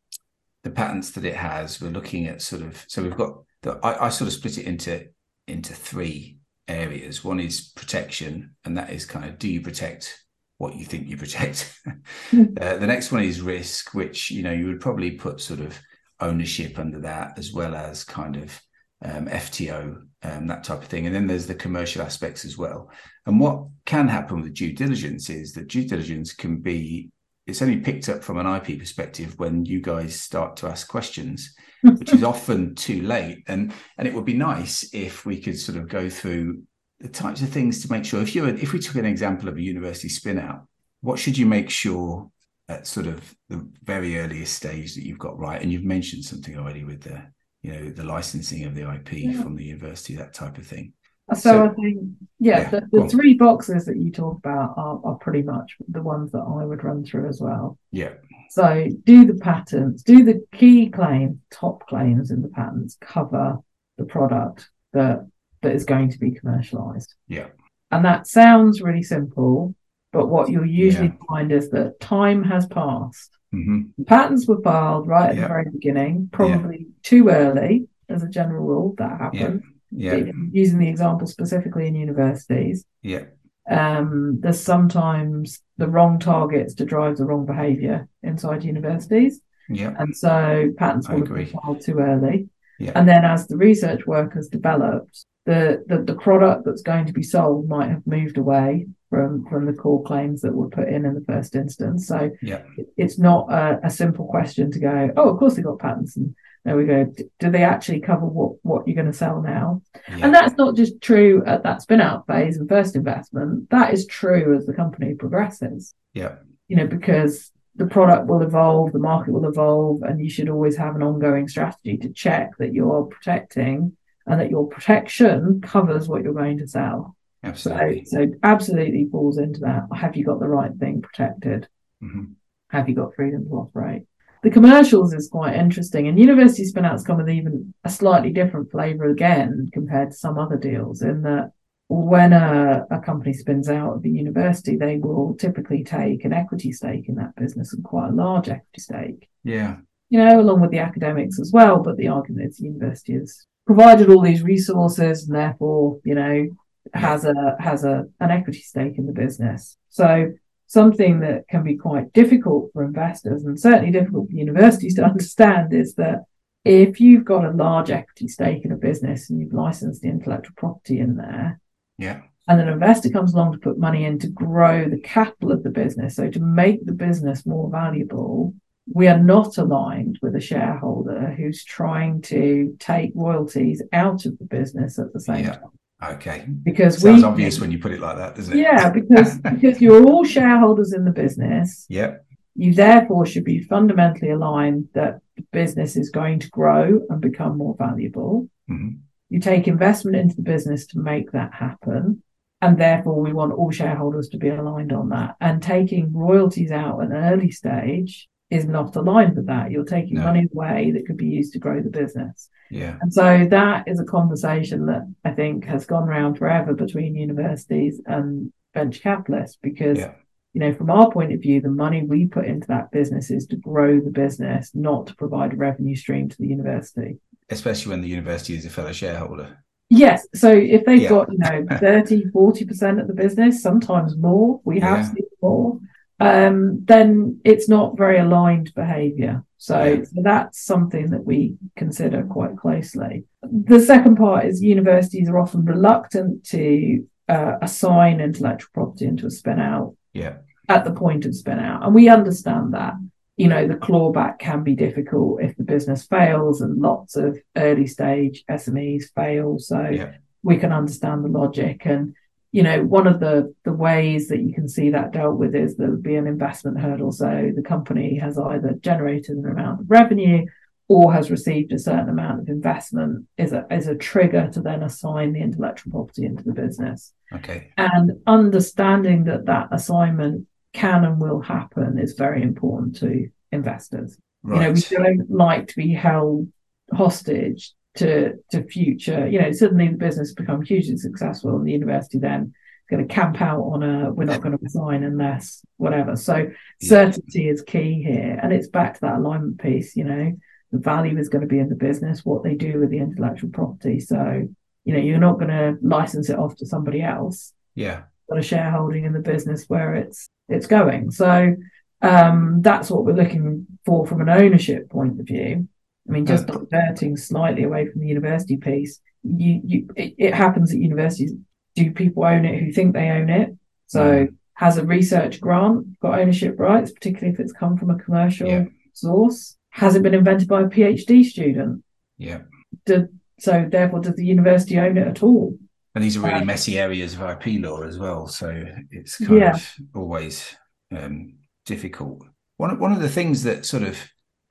the 0.64 0.70
patents 0.70 1.12
that 1.12 1.26
it 1.26 1.36
has. 1.36 1.82
We're 1.82 1.90
looking 1.90 2.28
at 2.28 2.42
sort 2.42 2.62
of 2.62 2.84
so 2.88 3.02
we've 3.02 3.18
got 3.18 3.44
the 3.64 3.80
I, 3.84 4.06
I 4.06 4.10
sort 4.10 4.28
of 4.28 4.34
split 4.34 4.58
it 4.58 4.66
into 4.66 5.08
into 5.48 5.74
three 5.74 6.38
areas. 6.68 7.24
One 7.24 7.40
is 7.40 7.72
protection, 7.76 8.56
and 8.64 8.78
that 8.78 8.92
is 8.92 9.06
kind 9.06 9.26
of 9.26 9.40
do 9.40 9.50
you 9.50 9.62
protect 9.62 10.24
what 10.58 10.76
you 10.76 10.86
think 10.86 11.08
you 11.08 11.18
protect. 11.18 11.80
Hmm. 12.30 12.46
uh, 12.60 12.78
the 12.78 12.88
next 12.88 13.12
one 13.12 13.24
is 13.24 13.42
risk, 13.42 13.94
which 13.94 14.32
you 14.32 14.44
know 14.44 14.52
you 14.52 14.68
would 14.68 14.82
probably 14.82 15.12
put 15.12 15.42
sort 15.42 15.60
of 15.60 15.80
ownership 16.24 16.80
under 16.80 17.02
that 17.02 17.38
as 17.38 17.54
well 17.54 17.76
as 17.76 18.04
kind 18.04 18.38
of 18.38 18.62
um, 19.04 19.28
FTO, 19.28 20.02
um, 20.24 20.48
that 20.48 20.64
type 20.64 20.82
of 20.82 20.88
thing. 20.88 21.06
And 21.06 21.14
then 21.14 21.28
there's 21.28 21.48
the 21.48 21.56
commercial 21.56 22.02
aspects 22.02 22.46
as 22.46 22.58
well. 22.58 22.90
And 23.26 23.40
what 23.40 23.66
can 23.86 24.08
happen 24.08 24.42
with 24.42 24.54
due 24.54 24.74
diligence 24.74 25.30
is 25.30 25.54
that 25.54 25.68
due 25.68 25.88
diligence 25.88 26.34
can 26.34 26.58
be 26.58 27.12
it's 27.46 27.62
only 27.62 27.78
picked 27.82 28.08
up 28.08 28.24
from 28.24 28.38
an 28.38 28.48
IP 28.48 28.80
perspective 28.80 29.38
when 29.38 29.66
you 29.66 29.82
guys 29.82 30.20
start 30.20 30.56
to 30.56 30.68
ask 30.68 30.88
questions, 30.88 31.54
which 31.82 32.14
is 32.14 32.24
often 32.24 32.74
too 32.74 33.02
late. 33.02 33.44
And 33.48 33.74
and 33.98 34.08
it 34.08 34.14
would 34.14 34.26
be 34.26 34.34
nice 34.34 34.94
if 34.94 35.26
we 35.26 35.42
could 35.42 35.60
sort 35.60 35.78
of 35.78 35.90
go 35.90 36.10
through 36.10 36.64
the 37.02 37.10
types 37.10 37.42
of 37.42 37.50
things 37.50 37.82
to 37.82 37.92
make 37.92 38.06
sure 38.06 38.22
if 38.22 38.34
you're, 38.34 38.48
if 38.48 38.72
we 38.72 38.80
took 38.80 38.96
an 38.96 39.06
example 39.06 39.50
of 39.50 39.58
a 39.58 39.62
university 39.62 40.08
spin 40.08 40.40
out, 40.40 40.66
what 41.02 41.20
should 41.20 41.38
you 41.38 41.46
make 41.46 41.70
sure 41.70 42.32
at 42.70 42.88
sort 42.88 43.08
of 43.08 43.36
the 43.50 43.68
very 43.84 44.20
earliest 44.20 44.56
stage 44.56 44.96
that 44.96 45.06
you've 45.06 45.20
got 45.20 45.38
right? 45.38 45.62
And 45.62 45.72
you've 45.72 45.84
mentioned 45.84 46.24
something 46.24 46.58
already 46.58 46.84
with 46.84 47.02
the 47.02 47.24
you 47.62 47.74
know 47.74 47.90
the 47.90 48.04
licensing 48.04 48.66
of 48.66 48.76
the 48.76 48.92
IP 48.94 49.14
yeah. 49.14 49.42
from 49.42 49.56
the 49.56 49.64
university, 49.64 50.16
that 50.16 50.34
type 50.34 50.58
of 50.58 50.66
thing. 50.66 50.94
So, 51.34 51.40
so 51.40 51.66
I 51.66 51.70
think, 51.70 52.00
yeah, 52.40 52.60
yeah 52.60 52.70
the, 52.70 52.88
the 52.92 53.10
three 53.10 53.34
boxes 53.34 53.86
that 53.86 53.96
you 53.96 54.12
talk 54.12 54.38
about 54.38 54.74
are, 54.76 55.00
are 55.06 55.16
pretty 55.16 55.42
much 55.42 55.78
the 55.88 56.02
ones 56.02 56.32
that 56.34 56.42
I 56.42 56.66
would 56.66 56.84
run 56.84 57.06
through 57.06 57.30
as 57.30 57.40
well. 57.40 57.78
Yeah. 57.92 58.16
So 58.50 58.90
do 59.06 59.26
the 59.26 59.36
patents, 59.36 60.04
do 60.04 60.26
the 60.26 60.46
key 60.54 60.90
claims, 60.90 61.38
top 61.50 61.88
claims 61.88 62.30
in 62.30 62.42
the 62.42 62.50
patents 62.50 62.98
cover 63.00 63.58
the 63.98 64.04
product 64.04 64.70
that 64.92 65.26
that 65.62 65.74
is 65.74 65.86
going 65.86 66.10
to 66.12 66.20
be 66.20 66.32
commercialized. 66.32 67.16
Yeah. 67.28 67.48
And 67.90 68.04
that 68.06 68.28
sounds 68.28 68.82
really 68.82 69.04
simple, 69.04 69.76
but 70.14 70.30
what 70.30 70.50
you'll 70.50 70.66
usually 70.66 71.08
yeah. 71.08 71.26
find 71.28 71.52
is 71.52 71.70
that 71.72 72.00
time 72.00 72.44
has 72.44 72.66
passed. 72.68 73.38
Mm-hmm. 73.54 74.04
Patents 74.04 74.48
were 74.48 74.62
filed 74.62 75.08
right 75.08 75.32
at 75.32 75.36
yeah. 75.36 75.42
the 75.42 75.48
very 75.48 75.66
beginning, 75.72 76.30
probably 76.32 76.78
yeah. 76.80 76.94
too 77.02 77.30
early 77.30 77.88
as 78.08 78.24
a 78.24 78.30
general 78.30 78.64
rule. 78.64 78.96
That 78.98 79.20
happened 79.20 79.64
yeah. 79.92 80.32
using 80.52 80.80
the 80.80 80.88
example 80.88 81.28
specifically 81.28 81.88
in 81.88 81.96
universities. 81.96 82.86
Yeah. 83.02 83.26
Um, 83.70 84.40
there's 84.42 84.60
sometimes 84.60 85.62
the 85.78 85.88
wrong 85.88 86.20
targets 86.20 86.76
to 86.76 86.86
drive 86.86 87.18
the 87.18 87.26
wrong 87.26 87.46
behaviour 87.46 88.08
inside 88.22 88.64
universities. 88.64 89.42
Yeah. 89.70 89.94
And 89.98 90.16
so 90.16 90.72
patents 90.78 91.10
will 91.10 91.22
be 91.22 91.46
filed 91.46 91.82
too 91.82 92.00
early. 92.00 92.50
Yeah. 92.80 92.92
And 92.96 93.08
then 93.08 93.24
as 93.24 93.48
the 93.48 93.58
research 93.58 94.06
work 94.06 94.34
has 94.34 94.48
developed, 94.48 95.26
the, 95.46 95.84
the 95.88 96.02
the 96.02 96.16
product 96.16 96.66
that's 96.66 96.82
going 96.82 97.06
to 97.06 97.14
be 97.14 97.24
sold 97.24 97.68
might 97.68 97.90
have 97.90 98.08
moved 98.08 98.38
away 98.38 98.88
from 99.14 99.46
from 99.48 99.68
the 99.68 99.74
core 99.74 100.04
claims 100.04 100.42
that 100.42 100.56
were 100.56 100.70
put 100.70 100.88
in 100.88 101.06
in 101.06 101.14
the 101.14 101.24
first 101.26 101.56
instance. 101.56 102.08
So 102.08 102.32
yeah. 102.42 102.64
it's 102.98 103.20
not 103.20 103.52
a, 103.52 103.80
a 103.84 103.90
simple 103.92 104.26
question 104.26 104.72
to 104.72 104.80
go, 104.80 105.12
oh, 105.16 105.30
of 105.30 105.38
course 105.38 105.56
they 105.56 105.62
got 105.62 105.78
patents 105.78 106.18
and 106.18 106.36
there 106.66 106.76
we 106.76 106.86
go. 106.86 107.14
Do 107.40 107.52
they 107.52 107.64
actually 107.64 108.00
cover 108.00 108.26
what, 108.26 108.54
what 108.64 108.88
you're 108.88 108.96
going 108.96 109.12
to 109.12 109.14
sell 109.14 109.42
now? 109.42 109.84
Yeah. 110.10 110.26
And 110.26 110.34
that's 110.34 110.56
not 110.58 110.76
just 110.76 111.00
true 111.00 111.44
at 111.46 111.62
that 111.62 111.84
spin 111.84 112.02
out 112.02 112.26
phase 112.26 112.58
and 112.58 112.68
first 112.68 112.96
investment. 112.96 113.70
That 113.70 113.94
is 113.94 114.08
true 114.08 114.56
as 114.58 114.66
the 114.66 114.74
company 114.74 115.14
progresses. 115.14 115.94
Yeah. 116.14 116.36
You 116.70 116.78
know, 116.78 116.88
because 116.88 117.52
the 117.76 117.86
product 117.86 118.28
will 118.28 118.42
evolve, 118.42 118.94
the 118.94 119.00
market 119.00 119.34
will 119.34 119.48
evolve, 119.48 120.02
and 120.04 120.24
you 120.24 120.30
should 120.30 120.50
always 120.50 120.78
have 120.78 120.96
an 120.96 121.04
ongoing 121.04 121.48
strategy 121.48 121.98
to 121.98 122.10
check 122.10 122.58
that 122.58 122.74
you're 122.74 123.04
protecting 123.04 123.96
and 124.26 124.40
that 124.40 124.50
your 124.50 124.68
protection 124.68 125.62
covers 125.62 126.08
what 126.08 126.24
you're 126.24 126.34
going 126.34 126.60
to 126.60 126.68
sell. 126.68 127.16
Absolutely. 127.44 128.06
So, 128.06 128.26
so 128.26 128.32
absolutely 128.44 129.08
falls 129.12 129.38
into 129.38 129.60
that. 129.62 129.88
Have 129.96 130.16
you 130.16 130.26
got 130.26 130.40
the 130.40 130.48
right 130.48 130.72
thing 130.80 131.02
protected? 131.02 131.68
Mm-hmm. 132.02 132.34
Have 132.70 132.90
you 132.90 132.96
got 132.96 133.16
freedom 133.16 133.46
to 133.46 133.56
operate? 133.56 134.04
The 134.44 134.50
commercials 134.50 135.14
is 135.14 135.30
quite 135.30 135.56
interesting, 135.56 136.08
and 136.08 136.20
university 136.20 136.70
spinouts 136.70 137.06
come 137.06 137.18
with 137.18 137.30
even 137.30 137.74
a 137.86 137.90
slightly 137.90 138.30
different 138.30 138.72
flavour 138.72 139.06
again 139.06 139.70
compared 139.72 140.12
to 140.12 140.18
some 140.18 140.38
other 140.38 140.58
deals. 140.58 141.02
In 141.02 141.22
that, 141.22 141.52
when 141.88 142.34
a, 142.34 142.86
a 142.92 143.00
company 143.00 143.32
spins 143.32 143.70
out 143.70 143.94
of 143.94 144.02
the 144.02 144.10
university, 144.10 144.76
they 144.76 144.98
will 144.98 145.36
typically 145.36 145.84
take 145.84 146.26
an 146.26 146.34
equity 146.34 146.74
stake 146.74 147.08
in 147.08 147.16
that 147.16 147.36
business 147.38 147.74
and 147.74 147.86
quite 147.86 148.10
a 148.10 148.14
large 148.14 148.50
equity 148.50 148.82
stake. 148.82 149.30
Yeah, 149.46 149.78
you 150.10 150.20
know, 150.20 150.42
along 150.42 150.60
with 150.60 150.72
the 150.72 150.80
academics 150.80 151.40
as 151.40 151.52
well. 151.54 151.82
But 151.82 151.96
the 151.96 152.10
argument 152.10 152.50
is 152.50 152.58
the 152.58 152.66
university 152.66 153.14
has 153.14 153.46
provided 153.66 154.10
all 154.10 154.22
these 154.22 154.44
resources, 154.44 155.26
and 155.26 155.38
therefore, 155.38 156.02
you 156.04 156.16
know, 156.16 156.48
has 156.94 157.26
a 157.26 157.56
has 157.60 157.84
a 157.84 158.06
an 158.20 158.32
equity 158.32 158.60
stake 158.60 158.98
in 158.98 159.06
the 159.06 159.14
business. 159.14 159.78
So 159.90 160.34
something 160.68 161.20
that 161.20 161.48
can 161.48 161.64
be 161.64 161.76
quite 161.76 162.14
difficult 162.14 162.72
for 162.74 162.84
investors 162.84 163.44
and 163.46 163.60
certainly 163.60 163.92
difficult 163.92 164.30
for 164.30 164.36
universities 164.36 164.96
to 164.98 165.04
understand 165.04 165.74
is 165.74 165.96
that 165.96 166.24
if 166.66 167.02
you've 167.02 167.26
got 167.26 167.46
a 167.46 167.52
large 167.52 167.90
equity 167.90 168.28
stake 168.28 168.64
in 168.64 168.72
a 168.72 168.78
business 168.78 169.30
and 169.30 169.40
you've 169.40 169.54
licensed 169.54 170.02
the 170.02 170.08
intellectual 170.08 170.54
property 170.56 171.00
in 171.00 171.18
there, 171.18 171.60
yeah, 171.98 172.22
and 172.48 172.60
an 172.60 172.70
investor 172.70 173.10
comes 173.10 173.34
along 173.34 173.54
to 173.54 173.58
put 173.58 173.78
money 173.78 174.06
in 174.06 174.20
to 174.20 174.28
grow 174.28 174.90
the 174.90 175.00
capital 175.00 175.52
of 175.52 175.64
the 175.64 175.70
business, 175.70 176.16
so 176.16 176.30
to 176.30 176.40
make 176.40 176.86
the 176.86 176.94
business 176.94 177.46
more 177.46 177.70
valuable, 177.70 178.54
we 178.92 179.08
are 179.08 179.20
not 179.20 179.58
aligned 179.58 180.20
with 180.22 180.36
a 180.36 180.42
shareholder 180.42 181.34
who's 181.38 181.64
trying 181.64 182.22
to 182.22 182.76
take 182.80 183.12
royalties 183.16 183.82
out 183.94 184.26
of 184.26 184.38
the 184.40 184.46
business 184.46 185.00
at 185.00 185.14
the 185.14 185.20
same 185.20 185.46
yeah. 185.46 185.56
time. 185.56 185.73
Okay. 186.12 186.46
Because 186.64 187.02
sounds 187.02 187.22
we, 187.22 187.28
obvious 187.28 187.60
when 187.60 187.72
you 187.72 187.80
put 187.80 187.92
it 187.92 188.00
like 188.00 188.18
that, 188.18 188.36
doesn't 188.36 188.58
it? 188.58 188.62
Yeah, 188.62 188.90
because 188.90 189.38
because 189.40 189.82
you're 189.82 190.06
all 190.06 190.24
shareholders 190.24 190.94
in 190.94 191.06
the 191.06 191.12
business. 191.12 191.86
Yep. 191.90 192.26
You 192.56 192.74
therefore 192.74 193.26
should 193.26 193.46
be 193.46 193.62
fundamentally 193.64 194.30
aligned 194.30 194.90
that 194.94 195.20
the 195.36 195.44
business 195.52 195.96
is 195.96 196.10
going 196.10 196.40
to 196.40 196.50
grow 196.50 197.02
and 197.10 197.20
become 197.20 197.58
more 197.58 197.76
valuable. 197.78 198.50
Mm-hmm. 198.70 198.98
You 199.30 199.40
take 199.40 199.68
investment 199.68 200.16
into 200.16 200.36
the 200.36 200.44
business 200.44 200.86
to 200.88 201.00
make 201.00 201.32
that 201.32 201.54
happen. 201.54 202.22
And 202.62 202.78
therefore, 202.78 203.20
we 203.20 203.34
want 203.34 203.54
all 203.54 203.72
shareholders 203.72 204.30
to 204.30 204.38
be 204.38 204.50
aligned 204.50 204.94
on 204.94 205.10
that. 205.10 205.36
And 205.42 205.62
taking 205.62 206.14
royalties 206.14 206.72
out 206.72 207.02
at 207.02 207.10
an 207.10 207.16
early 207.16 207.52
stage 207.52 208.30
is 208.50 208.66
not 208.66 208.96
aligned 208.96 209.36
with 209.36 209.48
that. 209.48 209.72
You're 209.72 209.86
taking 209.86 210.16
no. 210.16 210.24
money 210.24 210.48
away 210.54 210.92
that 210.92 211.06
could 211.08 211.18
be 211.18 211.28
used 211.28 211.54
to 211.54 211.60
grow 211.60 211.82
the 211.82 211.90
business. 211.90 212.50
Yeah. 212.70 212.98
And 213.02 213.14
so 213.14 213.48
that 213.50 213.88
is 213.88 214.00
a 214.00 214.06
conversation 214.06 214.86
that 214.88 215.12
I 215.24 215.32
think 215.32 215.66
has 215.66 215.86
gone 215.86 216.08
around 216.08 216.38
forever 216.38 216.74
between 216.74 217.16
universities 217.16 218.02
and 218.06 218.52
venture 218.74 219.02
capitalists 219.02 219.58
because, 219.62 220.00
yeah. 220.00 220.14
you 220.54 220.62
know, 220.62 220.74
from 220.74 220.90
our 220.90 221.12
point 221.12 221.34
of 221.34 221.42
view, 221.42 221.62
the 221.62 221.70
money 221.70 222.04
we 222.04 222.28
put 222.28 222.46
into 222.46 222.68
that 222.68 222.92
business 222.92 223.32
is 223.32 223.46
to 223.48 223.56
grow 223.56 224.00
the 224.00 224.12
business, 224.12 224.72
not 224.74 225.08
to 225.08 225.16
provide 225.16 225.54
a 225.54 225.58
revenue 225.58 225.96
stream 225.96 226.30
to 226.30 226.38
the 226.38 226.48
university. 226.48 227.20
Especially 227.50 227.92
when 227.92 228.02
the 228.02 228.08
university 228.08 228.56
is 228.56 228.66
a 228.66 228.70
fellow 228.70 228.94
shareholder. 228.94 229.64
Yes. 229.90 230.28
So 230.34 230.50
if 230.52 230.86
they've 230.86 231.02
yeah. 231.02 231.10
got, 231.10 231.32
you 231.32 231.38
know, 231.38 231.66
30, 231.80 232.26
40% 232.32 233.02
of 233.02 233.08
the 233.08 233.14
business, 233.14 233.62
sometimes 233.62 234.18
more, 234.18 234.60
we 234.64 234.80
have 234.80 235.00
yeah. 235.00 235.06
seen 235.06 235.28
more 235.42 235.80
um, 236.26 236.86
then 236.86 237.40
it's 237.44 237.70
not 237.70 237.98
very 237.98 238.20
aligned 238.20 238.74
behavior. 238.74 239.44
So, 239.58 240.04
so, 240.04 240.22
that's 240.22 240.64
something 240.64 241.10
that 241.12 241.24
we 241.24 241.56
consider 241.76 242.24
quite 242.24 242.58
closely. 242.58 243.26
The 243.42 243.80
second 243.80 244.18
part 244.18 244.46
is 244.46 244.62
universities 244.62 245.30
are 245.30 245.40
often 245.40 245.64
reluctant 245.64 246.44
to 246.48 247.06
uh, 247.30 247.54
assign 247.62 248.20
intellectual 248.20 248.70
property 248.74 249.06
into 249.06 249.26
a 249.26 249.32
spin 249.32 249.60
out 249.60 249.96
yeah. 250.14 250.38
at 250.68 250.84
the 250.84 250.92
point 250.92 251.26
of 251.26 251.36
spin 251.36 251.60
out. 251.60 251.84
And 251.84 251.96
we 251.96 252.10
understand 252.10 252.74
that. 252.74 252.94
You 253.36 253.48
know, 253.48 253.68
the 253.68 253.74
clawback 253.74 254.38
can 254.38 254.64
be 254.64 254.76
difficult 254.76 255.42
if 255.42 255.58
the 255.58 255.64
business 255.64 256.06
fails, 256.06 256.62
and 256.62 256.80
lots 256.80 257.16
of 257.16 257.36
early 257.56 257.88
stage 257.88 258.44
SMEs 258.48 259.06
fail. 259.16 259.58
So 259.58 259.90
yeah. 259.90 260.12
we 260.44 260.58
can 260.58 260.72
understand 260.72 261.24
the 261.24 261.30
logic. 261.30 261.82
And 261.86 262.14
you 262.54 262.62
know, 262.62 262.84
one 262.84 263.08
of 263.08 263.20
the 263.20 263.54
the 263.66 263.74
ways 263.74 264.28
that 264.28 264.40
you 264.40 264.54
can 264.54 264.70
see 264.70 264.92
that 264.92 265.12
dealt 265.12 265.38
with 265.38 265.56
is 265.56 265.76
there 265.76 265.90
would 265.90 266.04
be 266.04 266.16
an 266.16 266.28
investment 266.28 266.80
hurdle. 266.80 267.12
So 267.12 267.52
the 267.54 267.64
company 267.64 268.20
has 268.20 268.38
either 268.38 268.74
generated 268.80 269.38
an 269.38 269.48
amount 269.48 269.82
of 269.82 269.90
revenue 269.90 270.46
or 270.88 271.12
has 271.12 271.32
received 271.32 271.74
a 271.74 271.80
certain 271.80 272.10
amount 272.10 272.42
of 272.42 272.50
investment 272.50 273.26
is 273.40 273.54
a 273.54 273.66
is 273.72 273.88
a 273.88 273.96
trigger 273.96 274.50
to 274.54 274.62
then 274.62 274.84
assign 274.84 275.34
the 275.34 275.42
intellectual 275.42 275.92
property 275.92 276.26
into 276.26 276.44
the 276.44 276.54
business. 276.54 277.12
Okay. 277.34 277.72
And 277.76 278.22
understanding 278.28 279.24
that 279.24 279.48
that 279.48 279.70
assignment 279.72 280.48
can 280.74 281.06
and 281.06 281.20
will 281.20 281.42
happen 281.42 281.98
is 281.98 282.14
very 282.14 282.44
important 282.44 282.98
to 282.98 283.30
investors. 283.52 284.16
Right. 284.44 284.58
You 284.58 284.62
know, 284.62 284.72
we 284.74 284.82
don't 284.82 285.32
like 285.32 285.70
to 285.70 285.76
be 285.76 285.92
held 285.92 286.50
hostage 286.94 287.74
to 287.96 288.34
to 288.52 288.64
future. 288.64 289.28
You 289.28 289.42
know, 289.42 289.52
suddenly 289.52 289.88
the 289.88 289.98
business 289.98 290.34
become 290.34 290.62
hugely 290.62 290.98
successful, 290.98 291.56
and 291.56 291.66
the 291.66 291.72
university 291.72 292.20
then 292.20 292.54
going 292.90 293.08
to 293.08 293.14
camp 293.14 293.42
out 293.42 293.62
on 293.62 293.84
a 293.84 294.12
we're 294.12 294.26
not 294.26 294.42
going 294.42 294.58
to 294.58 294.64
resign 294.64 295.04
unless 295.04 295.66
whatever. 295.78 296.16
So 296.16 296.52
certainty 296.82 297.50
is 297.50 297.62
key 297.62 298.04
here, 298.04 298.40
and 298.42 298.52
it's 298.54 298.68
back 298.68 298.96
to 298.96 299.02
that 299.02 299.18
alignment 299.18 299.60
piece. 299.60 299.96
You 299.96 300.04
know, 300.06 300.34
the 300.72 300.80
value 300.80 301.18
is 301.18 301.30
going 301.30 301.42
to 301.42 301.48
be 301.48 301.60
in 301.60 301.70
the 301.70 301.76
business, 301.76 302.26
what 302.26 302.44
they 302.44 302.56
do 302.56 302.80
with 302.80 302.90
the 302.90 303.00
intellectual 303.00 303.50
property. 303.50 304.00
So 304.00 304.48
you 304.86 304.94
know, 304.94 305.00
you're 305.00 305.18
not 305.18 305.40
going 305.40 305.50
to 305.50 305.78
license 305.82 306.30
it 306.30 306.38
off 306.38 306.58
to 306.58 306.66
somebody 306.66 307.02
else. 307.02 307.54
Yeah, 307.76 308.04
got 308.30 308.40
a 308.40 308.44
shareholding 308.44 309.06
in 309.06 309.14
the 309.14 309.20
business 309.20 309.66
where 309.68 309.96
it's 309.96 310.28
it's 310.50 310.68
going. 310.68 311.12
So 311.12 311.56
um, 312.02 312.62
that's 312.62 312.90
what 312.90 313.06
we're 313.06 313.14
looking 313.14 313.66
for 313.86 314.06
from 314.06 314.22
an 314.22 314.30
ownership 314.30 314.90
point 314.90 315.20
of 315.20 315.26
view. 315.26 315.68
I 316.08 316.12
mean, 316.12 316.26
just 316.26 316.50
uh, 316.50 316.58
diverting 316.58 317.18
slightly 317.18 317.64
away 317.64 317.90
from 317.90 318.02
the 318.02 318.08
university 318.08 318.58
piece, 318.58 319.00
you, 319.24 319.62
you 319.64 319.90
it, 319.96 320.16
it, 320.18 320.34
happens 320.34 320.72
at 320.72 320.80
universities. 320.80 321.34
Do 321.76 321.92
people 321.92 322.26
own 322.26 322.46
it 322.46 322.62
who 322.62 322.72
think 322.72 322.94
they 322.94 323.10
own 323.10 323.30
it? 323.30 323.56
So, 323.88 324.02
mm. 324.02 324.36
has 324.56 324.78
a 324.78 324.86
research 324.86 325.40
grant 325.40 326.00
got 326.02 326.20
ownership 326.20 326.60
rights, 326.60 326.92
particularly 326.92 327.34
if 327.34 327.40
it's 327.40 327.54
come 327.54 327.78
from 327.78 327.90
a 327.90 327.98
commercial 327.98 328.48
yeah. 328.48 328.66
source? 328.94 329.56
Has 329.70 329.96
it 329.96 330.04
been 330.04 330.14
invented 330.14 330.48
by 330.48 330.62
a 330.62 330.66
PhD 330.66 331.24
student? 331.24 331.84
Yeah. 332.18 332.42
Do, 332.86 333.08
so, 333.40 333.68
therefore, 333.70 334.02
does 334.02 334.16
the 334.16 334.26
university 334.26 334.78
own 334.78 334.98
it 334.98 335.08
at 335.08 335.24
all? 335.24 335.58
And 335.96 336.04
these 336.04 336.18
are 336.18 336.22
really 336.22 336.42
um, 336.42 336.48
messy 336.48 336.80
areas 336.80 337.14
of 337.14 337.22
IP 337.22 337.62
law 337.64 337.82
as 337.84 337.98
well. 337.98 338.28
So, 338.28 338.66
it's 338.92 339.18
kind 339.18 339.40
yeah. 339.40 339.56
of 339.56 339.74
always 339.96 340.56
um, 340.92 341.36
difficult. 341.66 342.24
One 342.58 342.78
one 342.78 342.92
of 342.92 343.02
the 343.02 343.10
things 343.10 343.44
that 343.44 343.66
sort 343.66 343.84
of 343.84 343.98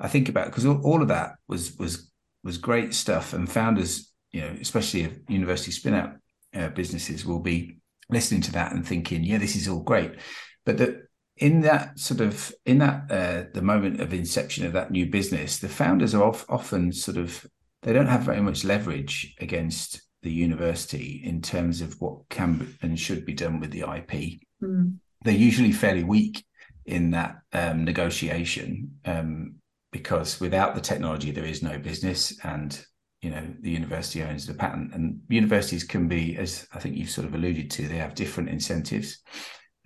I 0.01 0.09
think 0.09 0.29
about 0.29 0.47
because 0.47 0.67
all, 0.67 0.81
all, 0.83 1.03
of 1.03 1.09
that 1.09 1.35
was 1.49 1.77
was 1.79 2.11
was 2.43 2.59
great 2.59 2.95
stuff, 2.95 3.33
and 3.33 3.51
founders, 3.51 4.13
you 4.33 4.41
know, 4.41 4.57
especially 4.61 5.05
of 5.05 5.19
university 5.29 5.71
spin 5.71 5.95
out 5.95 6.15
uh, 6.55 6.69
businesses, 6.71 7.25
will 7.25 7.41
be 7.41 7.79
listening 8.11 8.43
to 8.43 8.53
that 8.53 8.73
and 8.73 8.87
thinking, 8.87 9.25
yeah, 9.25 9.39
this 9.39 9.57
is 9.57 9.69
all 9.69 9.81
great, 9.81 10.13
but 10.65 10.79
that 10.79 11.09
in 11.37 11.63
that 11.63 11.99
sort 11.99 12.21
of 12.21 12.53
in 12.67 12.79
that 12.79 13.11
uh, 13.11 13.45
the 13.55 13.63
moment 13.63 14.01
of 14.01 14.13
inception 14.13 14.67
of 14.67 14.73
that 14.73 14.91
new 14.91 15.07
business, 15.07 15.59
the 15.59 15.69
founders 15.69 16.15
are 16.15 16.23
off, 16.23 16.45
often 16.49 16.93
sort 16.93 17.17
of 17.17 17.47
they 17.83 17.93
don't 17.93 18.07
have 18.07 18.23
very 18.23 18.41
much 18.41 18.65
leverage 18.65 19.35
against 19.41 20.03
the 20.23 20.31
university 20.31 21.21
in 21.25 21.43
terms 21.43 21.81
of 21.81 22.01
what 22.01 22.29
can 22.29 22.77
and 22.81 22.99
should 22.99 23.25
be 23.25 23.35
done 23.35 23.59
with 23.59 23.73
the 23.73 23.81
IP. 23.81 24.41
Mm. 24.63 24.99
They're 25.25 25.35
usually 25.35 25.73
fairly 25.73 26.05
weak 26.05 26.45
in 26.87 27.11
that 27.11 27.39
um, 27.53 27.85
negotiation 27.85 28.99
um, 29.05 29.57
because 29.93 30.41
without 30.41 30.75
the 30.75 30.81
technology 30.81 31.31
there 31.31 31.45
is 31.45 31.63
no 31.63 31.79
business 31.79 32.39
and 32.45 32.85
you 33.21 33.31
know 33.31 33.47
the 33.61 33.71
university 33.71 34.23
owns 34.23 34.47
the 34.47 34.55
patent 34.55 34.93
and 34.95 35.21
universities 35.29 35.85
can 35.85 36.09
be 36.09 36.37
as 36.37 36.67
i 36.73 36.79
think 36.79 36.97
you've 36.97 37.11
sort 37.11 37.27
of 37.27 37.35
alluded 37.35 37.71
to 37.71 37.87
they 37.87 37.97
have 37.97 38.15
different 38.15 38.49
incentives 38.49 39.19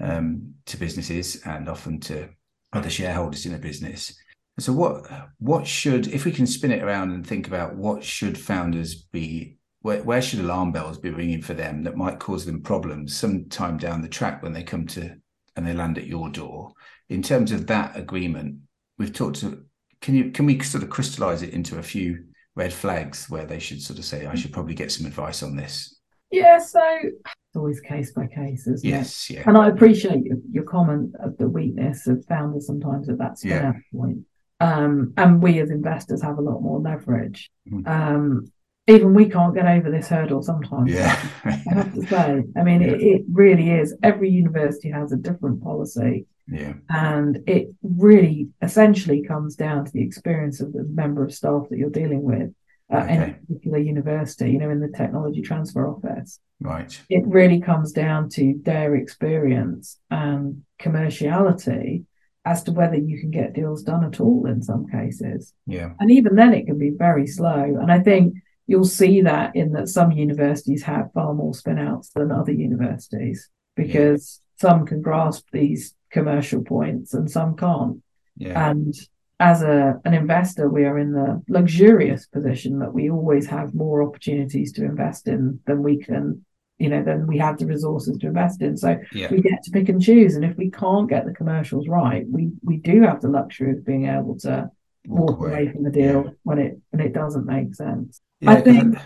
um, 0.01 0.55
to 0.67 0.77
businesses 0.77 1.41
and 1.47 1.69
often 1.69 1.99
to 2.01 2.29
other 2.73 2.91
shareholders 2.91 3.47
in 3.47 3.55
a 3.55 3.59
business 3.59 4.15
so 4.59 4.73
what 4.73 5.07
what 5.39 5.67
should 5.67 6.07
if 6.09 6.25
we 6.25 6.33
can 6.33 6.47
spin 6.47 6.71
it 6.71 6.83
around 6.83 7.13
and 7.13 7.27
think 7.27 7.47
about 7.47 7.77
what 7.77 8.03
should 8.03 8.39
founders 8.39 8.95
be 8.95 9.57
where, 9.87 10.03
where 10.03 10.21
should 10.21 10.41
alarm 10.41 10.73
bells 10.73 10.99
be 10.99 11.11
ringing 11.11 11.41
for 11.41 11.55
them 11.55 11.85
that 11.85 11.97
might 11.97 12.19
cause 12.19 12.45
them 12.45 12.61
problems 12.61 13.17
sometime 13.17 13.79
down 13.79 14.03
the 14.03 14.09
track 14.09 14.43
when 14.43 14.53
they 14.53 14.63
come 14.63 14.87
to 14.87 15.15
and 15.57 15.67
they 15.67 15.73
land 15.73 15.99
at 15.99 16.07
your 16.07 16.29
door. 16.29 16.73
In 17.09 17.23
terms 17.23 17.53
of 17.53 17.67
that 17.69 17.97
agreement, 17.97 18.57
we've 18.99 19.13
talked 19.13 19.41
to. 19.41 19.65
Can 20.07 20.15
you 20.15 20.31
can 20.31 20.47
we 20.47 20.61
sort 20.61 20.85
of 20.85 20.91
crystallize 20.91 21.43
it 21.43 21.53
into 21.53 21.81
a 21.81 21.83
few 21.83 22.27
red 22.55 22.73
flags 22.73 23.29
where 23.29 23.45
they 23.45 23.59
should 23.59 23.83
sort 23.83 23.99
of 23.99 24.05
say, 24.05 24.25
I 24.25 24.37
should 24.37 24.53
probably 24.53 24.77
get 24.77 24.93
some 24.93 25.05
advice 25.05 25.43
on 25.43 25.57
this? 25.57 25.99
Yeah, 26.31 26.59
so 26.59 26.81
it's 27.03 27.57
always 27.57 27.81
case 27.81 28.13
by 28.13 28.29
case, 28.29 28.69
isn't 28.69 28.89
yes, 28.89 29.29
it? 29.29 29.35
yeah. 29.35 29.43
And 29.47 29.59
I 29.59 29.67
appreciate 29.67 30.25
your, 30.25 30.37
your 30.53 30.63
comment 30.63 31.17
of 31.19 31.37
the 31.39 31.49
weakness 31.49 32.07
of 32.07 32.25
founders 32.27 32.69
sometimes 32.69 33.09
at 33.09 33.19
that 33.19 33.39
yeah. 33.43 33.73
point. 33.93 34.19
Um, 34.61 35.13
and 35.17 35.43
we 35.43 35.59
as 35.59 35.71
investors 35.71 36.23
have 36.23 36.39
a 36.39 36.41
lot 36.41 36.63
more 36.63 36.79
leverage. 36.79 37.51
Mm. 37.69 37.89
Um, 37.89 38.53
even 38.87 39.13
we 39.13 39.29
can't 39.29 39.57
get 39.57 39.67
over 39.67 39.91
this 39.91 40.07
hurdle 40.07 40.41
sometimes. 40.41 40.93
Yeah. 40.93 41.21
I 41.45 41.51
have 41.51 41.95
to 41.95 42.07
say. 42.07 42.45
I 42.57 42.63
mean, 42.63 42.81
yeah. 42.81 42.93
it, 42.93 43.03
it, 43.03 43.23
really 43.29 43.73
is. 43.73 43.93
Every 44.05 44.31
university 44.31 44.89
has 44.91 45.11
a 45.11 45.17
different 45.17 45.65
policy. 45.65 46.27
Yeah. 46.49 46.75
And 46.89 47.41
it 47.47 47.69
really 47.83 48.49
essentially 48.63 49.23
comes 49.23 49.57
down 49.57 49.85
to 49.85 49.93
the 49.93 50.03
experience 50.03 50.61
of 50.61 50.73
the 50.73 50.85
member 50.85 51.25
of 51.25 51.35
staff 51.35 51.69
that 51.71 51.79
you're 51.79 51.91
dealing 51.91 52.23
with 52.23 52.53
uh, 52.93 52.99
okay. 52.99 53.15
in 53.15 53.23
a 53.23 53.35
particular 53.35 53.79
university, 53.79 54.51
you 54.53 54.59
know, 54.59 54.71
in 54.71 54.81
the 54.81 54.97
technology 54.97 55.43
transfer 55.43 55.89
office. 55.89 56.39
Right. 56.61 56.99
It 57.11 57.27
really 57.27 57.61
comes 57.61 57.93
down 57.93 58.29
to 58.31 58.59
their 58.63 58.95
experience 58.95 59.99
and 60.11 60.63
commerciality 60.81 62.05
as 62.45 62.63
to 62.63 62.73
whether 62.73 62.97
you 62.97 63.19
can 63.19 63.31
get 63.31 63.53
deals 63.53 63.83
done 63.83 64.05
at 64.05 64.21
all 64.21 64.47
in 64.47 64.63
some 64.63 64.87
cases. 64.87 65.53
Yeah. 65.67 65.95
And 65.99 66.11
even 66.13 66.37
then 66.37 66.55
it 66.55 66.67
can 66.67 66.79
be 66.79 66.91
very 66.91 67.27
slow. 67.27 67.77
And 67.81 67.91
I 67.91 67.99
think 67.99 68.35
you'll 68.69 68.85
see 68.85 69.21
that 69.23 69.57
in 69.57 69.73
that 69.73 69.89
some 69.89 70.13
universities 70.13 70.85
have 70.85 71.13
far 71.13 71.35
more 71.35 71.53
spinouts 71.53 72.13
than 72.13 72.31
other 72.31 72.53
universities 72.53 73.51
because 73.75 74.41
yeah. 74.41 74.69
some 74.69 74.87
can 74.87 75.03
grasp 75.03 75.47
these 75.53 75.95
commercial 76.11 76.63
points 76.63 77.15
and 77.15 77.31
some 77.31 77.57
can't. 77.57 78.03
Yeah. 78.37 78.71
And 78.71 78.95
as 79.39 79.63
a 79.63 80.01
an 80.05 80.15
investor, 80.15 80.69
we 80.69 80.85
are 80.85 80.99
in 80.99 81.13
the 81.13 81.43
luxurious 81.49 82.27
position 82.27 82.79
that 82.79 82.93
we 82.93 83.11
always 83.11 83.47
have 83.47 83.75
more 83.75 84.03
opportunities 84.03 84.73
to 84.73 84.85
invest 84.85 85.29
in 85.29 85.61
than 85.67 85.83
we 85.83 85.99
can, 85.99 86.45
you 86.79 86.89
know, 86.89 87.03
than 87.03 87.27
we 87.27 87.39
have 87.39 87.59
the 87.59 87.67
resources 87.67 88.17
to 88.19 88.27
invest 88.29 88.63
in. 88.63 88.77
So 88.77 88.99
yeah. 89.13 89.31
we 89.31 89.43
get 89.43 89.63
to 89.65 89.71
pick 89.71 89.89
and 89.89 90.01
choose. 90.01 90.37
And 90.37 90.45
if 90.45 90.57
we 90.57 90.71
can't 90.71 91.09
get 91.09 91.27
the 91.27 91.35
commercials 91.35 91.89
right, 91.89 92.25
we 92.29 92.51
we 92.63 92.79
do 92.79 93.03
have 93.03 93.21
the 93.21 93.29
luxury 93.29 93.73
of 93.73 93.85
being 93.85 94.07
able 94.07 94.39
to 94.41 94.71
walk, 95.07 95.31
walk 95.31 95.41
away. 95.41 95.51
away. 95.51 95.73
from 95.73 95.83
the 95.83 95.91
deal 95.91 96.25
yeah. 96.25 96.31
when 96.43 96.59
it 96.59 96.79
when 96.91 97.07
it 97.07 97.13
doesn't 97.13 97.47
make 97.47 97.75
sense. 97.75 98.21
Yeah, 98.41 98.53
I 98.53 98.61
think. 98.61 98.97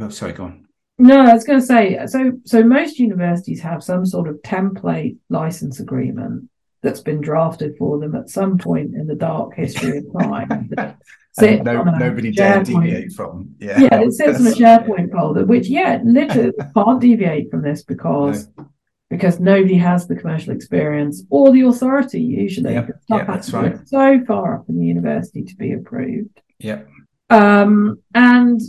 Oh, 0.00 0.08
sorry, 0.08 0.32
go 0.32 0.44
on. 0.44 0.63
No, 0.98 1.20
I 1.20 1.32
was 1.32 1.44
going 1.44 1.60
to 1.60 1.66
say 1.66 1.98
so. 2.06 2.32
So 2.44 2.62
most 2.62 2.98
universities 2.98 3.60
have 3.62 3.82
some 3.82 4.06
sort 4.06 4.28
of 4.28 4.36
template 4.42 5.16
license 5.28 5.80
agreement 5.80 6.48
that's 6.82 7.00
been 7.00 7.20
drafted 7.20 7.76
for 7.76 7.98
them 7.98 8.14
at 8.14 8.28
some 8.28 8.58
point 8.58 8.94
in 8.94 9.06
the 9.06 9.14
dark 9.14 9.54
history 9.54 9.98
of 9.98 10.04
time. 10.20 10.70
no, 11.40 11.82
nobody 11.82 12.30
dare 12.30 12.62
deviate 12.62 13.12
from. 13.12 13.54
Yeah, 13.58 13.80
yeah, 13.80 14.00
it 14.00 14.12
sits 14.12 14.38
on 14.38 14.46
a 14.46 14.50
SharePoint 14.50 15.10
folder, 15.10 15.44
which 15.44 15.66
yeah, 15.66 16.00
literally 16.04 16.52
can't 16.76 17.00
deviate 17.00 17.50
from 17.50 17.62
this 17.62 17.82
because 17.82 18.46
no. 18.56 18.70
because 19.10 19.40
nobody 19.40 19.76
has 19.76 20.06
the 20.06 20.14
commercial 20.14 20.52
experience 20.52 21.24
or 21.28 21.50
the 21.50 21.62
authority 21.62 22.20
usually. 22.20 22.74
Yeah, 22.74 22.86
yeah 23.08 23.24
that's 23.24 23.52
right. 23.52 23.76
So 23.88 24.22
far 24.26 24.56
up 24.56 24.68
in 24.68 24.78
the 24.78 24.86
university 24.86 25.42
to 25.42 25.56
be 25.56 25.72
approved. 25.72 26.40
Yeah. 26.60 26.82
Um, 27.30 28.00
and 28.14 28.60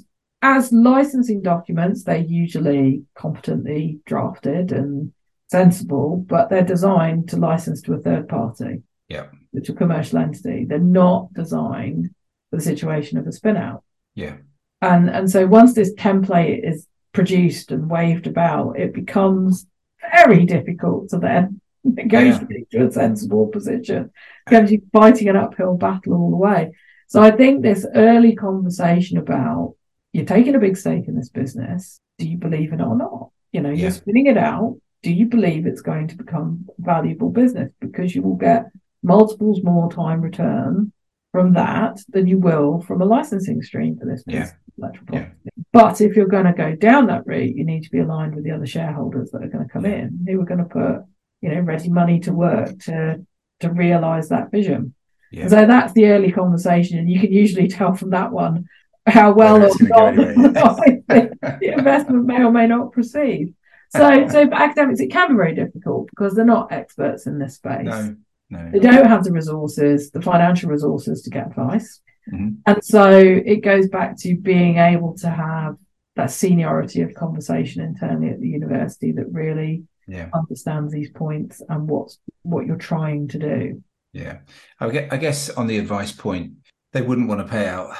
as 0.45 0.71
licensing 0.71 1.41
documents, 1.41 2.03
they're 2.03 2.17
usually 2.17 3.01
competently 3.15 3.99
drafted 4.05 4.71
and 4.71 5.12
sensible, 5.47 6.17
but 6.17 6.51
they're 6.51 6.62
designed 6.62 7.29
to 7.29 7.38
license 7.38 7.81
to 7.81 7.93
a 7.93 7.99
third 7.99 8.29
party. 8.29 8.84
Yeah. 9.08 9.25
Which 9.49 9.69
a 9.69 9.73
commercial 9.73 10.19
entity. 10.19 10.65
They're 10.65 10.77
not 10.77 11.34
designed 11.34 12.12
for 12.51 12.58
the 12.58 12.62
situation 12.62 13.17
of 13.17 13.25
a 13.25 13.31
spin 13.31 13.58
out. 13.58 13.84
Yeah. 14.13 14.38
And 14.84 15.10
and 15.10 15.31
so 15.31 15.47
once 15.47 15.73
this 15.73 15.95
template 15.95 16.63
is 16.63 16.88
produced 17.12 17.71
and 17.71 17.89
waved 17.89 18.27
about, 18.27 18.77
it 18.77 18.93
becomes 18.93 19.65
very 20.13 20.45
difficult 20.45 21.10
to 21.10 21.17
then 21.17 21.60
negotiate 21.84 22.67
yeah. 22.69 22.81
to 22.81 22.88
a 22.88 22.91
sensible 22.91 23.47
position. 23.47 24.12
Because 24.45 24.71
you're 24.71 24.81
fighting 24.93 25.27
an 25.27 25.38
uphill 25.38 25.75
battle 25.75 26.13
all 26.13 26.29
the 26.29 26.36
way. 26.36 26.75
So 27.08 27.19
I 27.19 27.31
think 27.31 27.63
this 27.63 27.84
early 27.95 28.36
conversation 28.36 29.17
about 29.17 29.75
you're 30.15 30.25
taking 30.25 30.56
a 30.56 30.60
big 30.60 30.78
stake 30.78 31.10
in 31.10 31.15
this 31.17 31.28
business. 31.28 31.99
Do 32.19 32.25
you 32.25 32.38
believe 32.38 32.71
in 32.71 32.80
it 32.80 32.86
or 32.86 32.95
not? 32.95 33.32
You 33.51 33.60
know, 33.60 33.69
yeah. 33.69 33.84
you're 33.84 33.91
spinning 33.91 34.28
it 34.28 34.38
out. 34.38 34.78
Do 35.04 35.12
you 35.12 35.25
believe 35.25 35.65
it's 35.65 35.82
going 35.82 36.08
to 36.08 36.15
become 36.15 36.69
valuable 36.80 37.30
business? 37.30 37.73
Because 37.82 38.15
you 38.15 38.21
will 38.21 38.38
get 38.38 38.67
multiples 39.04 39.62
more 39.62 39.91
time 39.91 40.21
return 40.21 40.93
from 41.34 41.51
that 41.54 41.99
than 42.08 42.28
you 42.28 42.38
will 42.38 42.80
from 42.80 43.01
a 43.01 43.06
licensing 43.06 43.62
stream 43.62 43.97
for 43.99 44.06
this 44.06 44.23
business. 44.23 44.54
Yeah. 44.78 44.88
yeah. 45.12 45.28
But 45.73 45.99
if 45.99 46.15
you're 46.15 46.28
going 46.28 46.45
to 46.45 46.54
go 46.54 46.75
down 46.75 47.08
that 47.08 47.28
route, 47.28 47.54
you 47.54 47.65
need 47.65 47.84
to 47.84 47.91
be 47.91 47.99
aligned 47.99 48.36
with 48.36 48.45
the 48.45 48.51
other 48.51 48.65
shareholders 48.65 49.32
that 49.32 49.43
are 49.43 49.49
going 49.49 49.67
to 49.67 49.69
come 49.69 49.84
yeah. 49.84 49.95
in, 49.95 50.25
who 50.25 50.39
are 50.39 50.45
going 50.45 50.60
to 50.60 50.63
put, 50.63 51.04
you 51.41 51.49
know, 51.49 51.60
ready 51.60 51.89
money 51.89 52.21
to 52.21 52.32
work 52.32 52.80
to 52.84 53.25
to 53.60 53.69
realize 53.69 54.30
that 54.30 54.49
vision. 54.49 54.93
Yeah. 55.30 55.49
So 55.49 55.65
that's 55.65 55.91
the 55.91 56.06
early 56.06 56.32
conversation, 56.32 56.99
and 56.99 57.12
you 57.12 57.19
can 57.19 57.34
usually 57.34 57.67
tell 57.78 57.93
from 57.95 58.12
that 58.12 58.32
one 58.32 58.69
how 59.08 59.34
well 59.34 59.58
or 59.58 59.70
not 59.82 60.15
the 60.15 61.74
investment 61.78 62.26
may 62.26 62.44
or 62.44 62.52
may 62.52 62.68
not 62.68 62.91
proceed. 62.91 63.54
So, 63.89 64.28
so 64.28 64.48
for 64.48 64.54
academics, 64.54 65.00
it 65.00 65.12
can 65.12 65.30
be 65.30 65.36
very 65.36 65.56
difficult 65.56 66.10
because 66.10 66.34
they're 66.34 66.44
not 66.44 66.72
experts 66.72 67.28
in 67.28 67.39
this 67.39 67.56
space. 67.56 67.86
No. 67.86 68.15
no. 68.50 68.72
They 68.72 68.80
don't 68.80 69.06
have 69.06 69.24
the 69.24 69.32
resources, 69.32 70.12
the 70.12 70.22
financial 70.22 70.70
resources 70.70 71.22
to 71.24 71.30
get 71.30 71.48
advice. 71.48 72.02
Mm-hmm. 72.32 72.56
And 72.65 72.84
so 72.84 73.10
it 73.12 73.58
goes 73.58 73.88
back 73.88 74.18
to 74.20 74.36
being 74.36 74.78
able 74.78 75.15
to 75.20 75.30
have 75.30 75.78
that 76.15 76.32
seniority 76.32 77.02
of 77.02 77.13
conversation 77.13 77.84
internally 77.84 78.30
at 78.30 78.39
the 78.39 78.48
university 78.48 79.12
that 79.12 79.32
really 79.32 79.84
yeah. 80.08 80.30
understands 80.34 80.91
these 80.91 81.10
points 81.12 81.62
and 81.70 81.88
what's 81.88 82.18
what 82.41 82.65
you're 82.65 82.78
trying 82.78 83.28
to 83.30 83.39
do. 83.39 83.84
Yeah, 84.13 84.39
I 84.80 84.89
guess, 84.89 85.12
I 85.12 85.18
guess 85.18 85.50
on 85.52 85.68
the 85.68 85.78
advice 85.78 86.12
point, 86.12 86.54
they 86.94 87.02
wouldn't 87.02 87.28
want 87.28 87.41
to 87.41 87.48
pay 87.48 87.68
out 87.68 87.96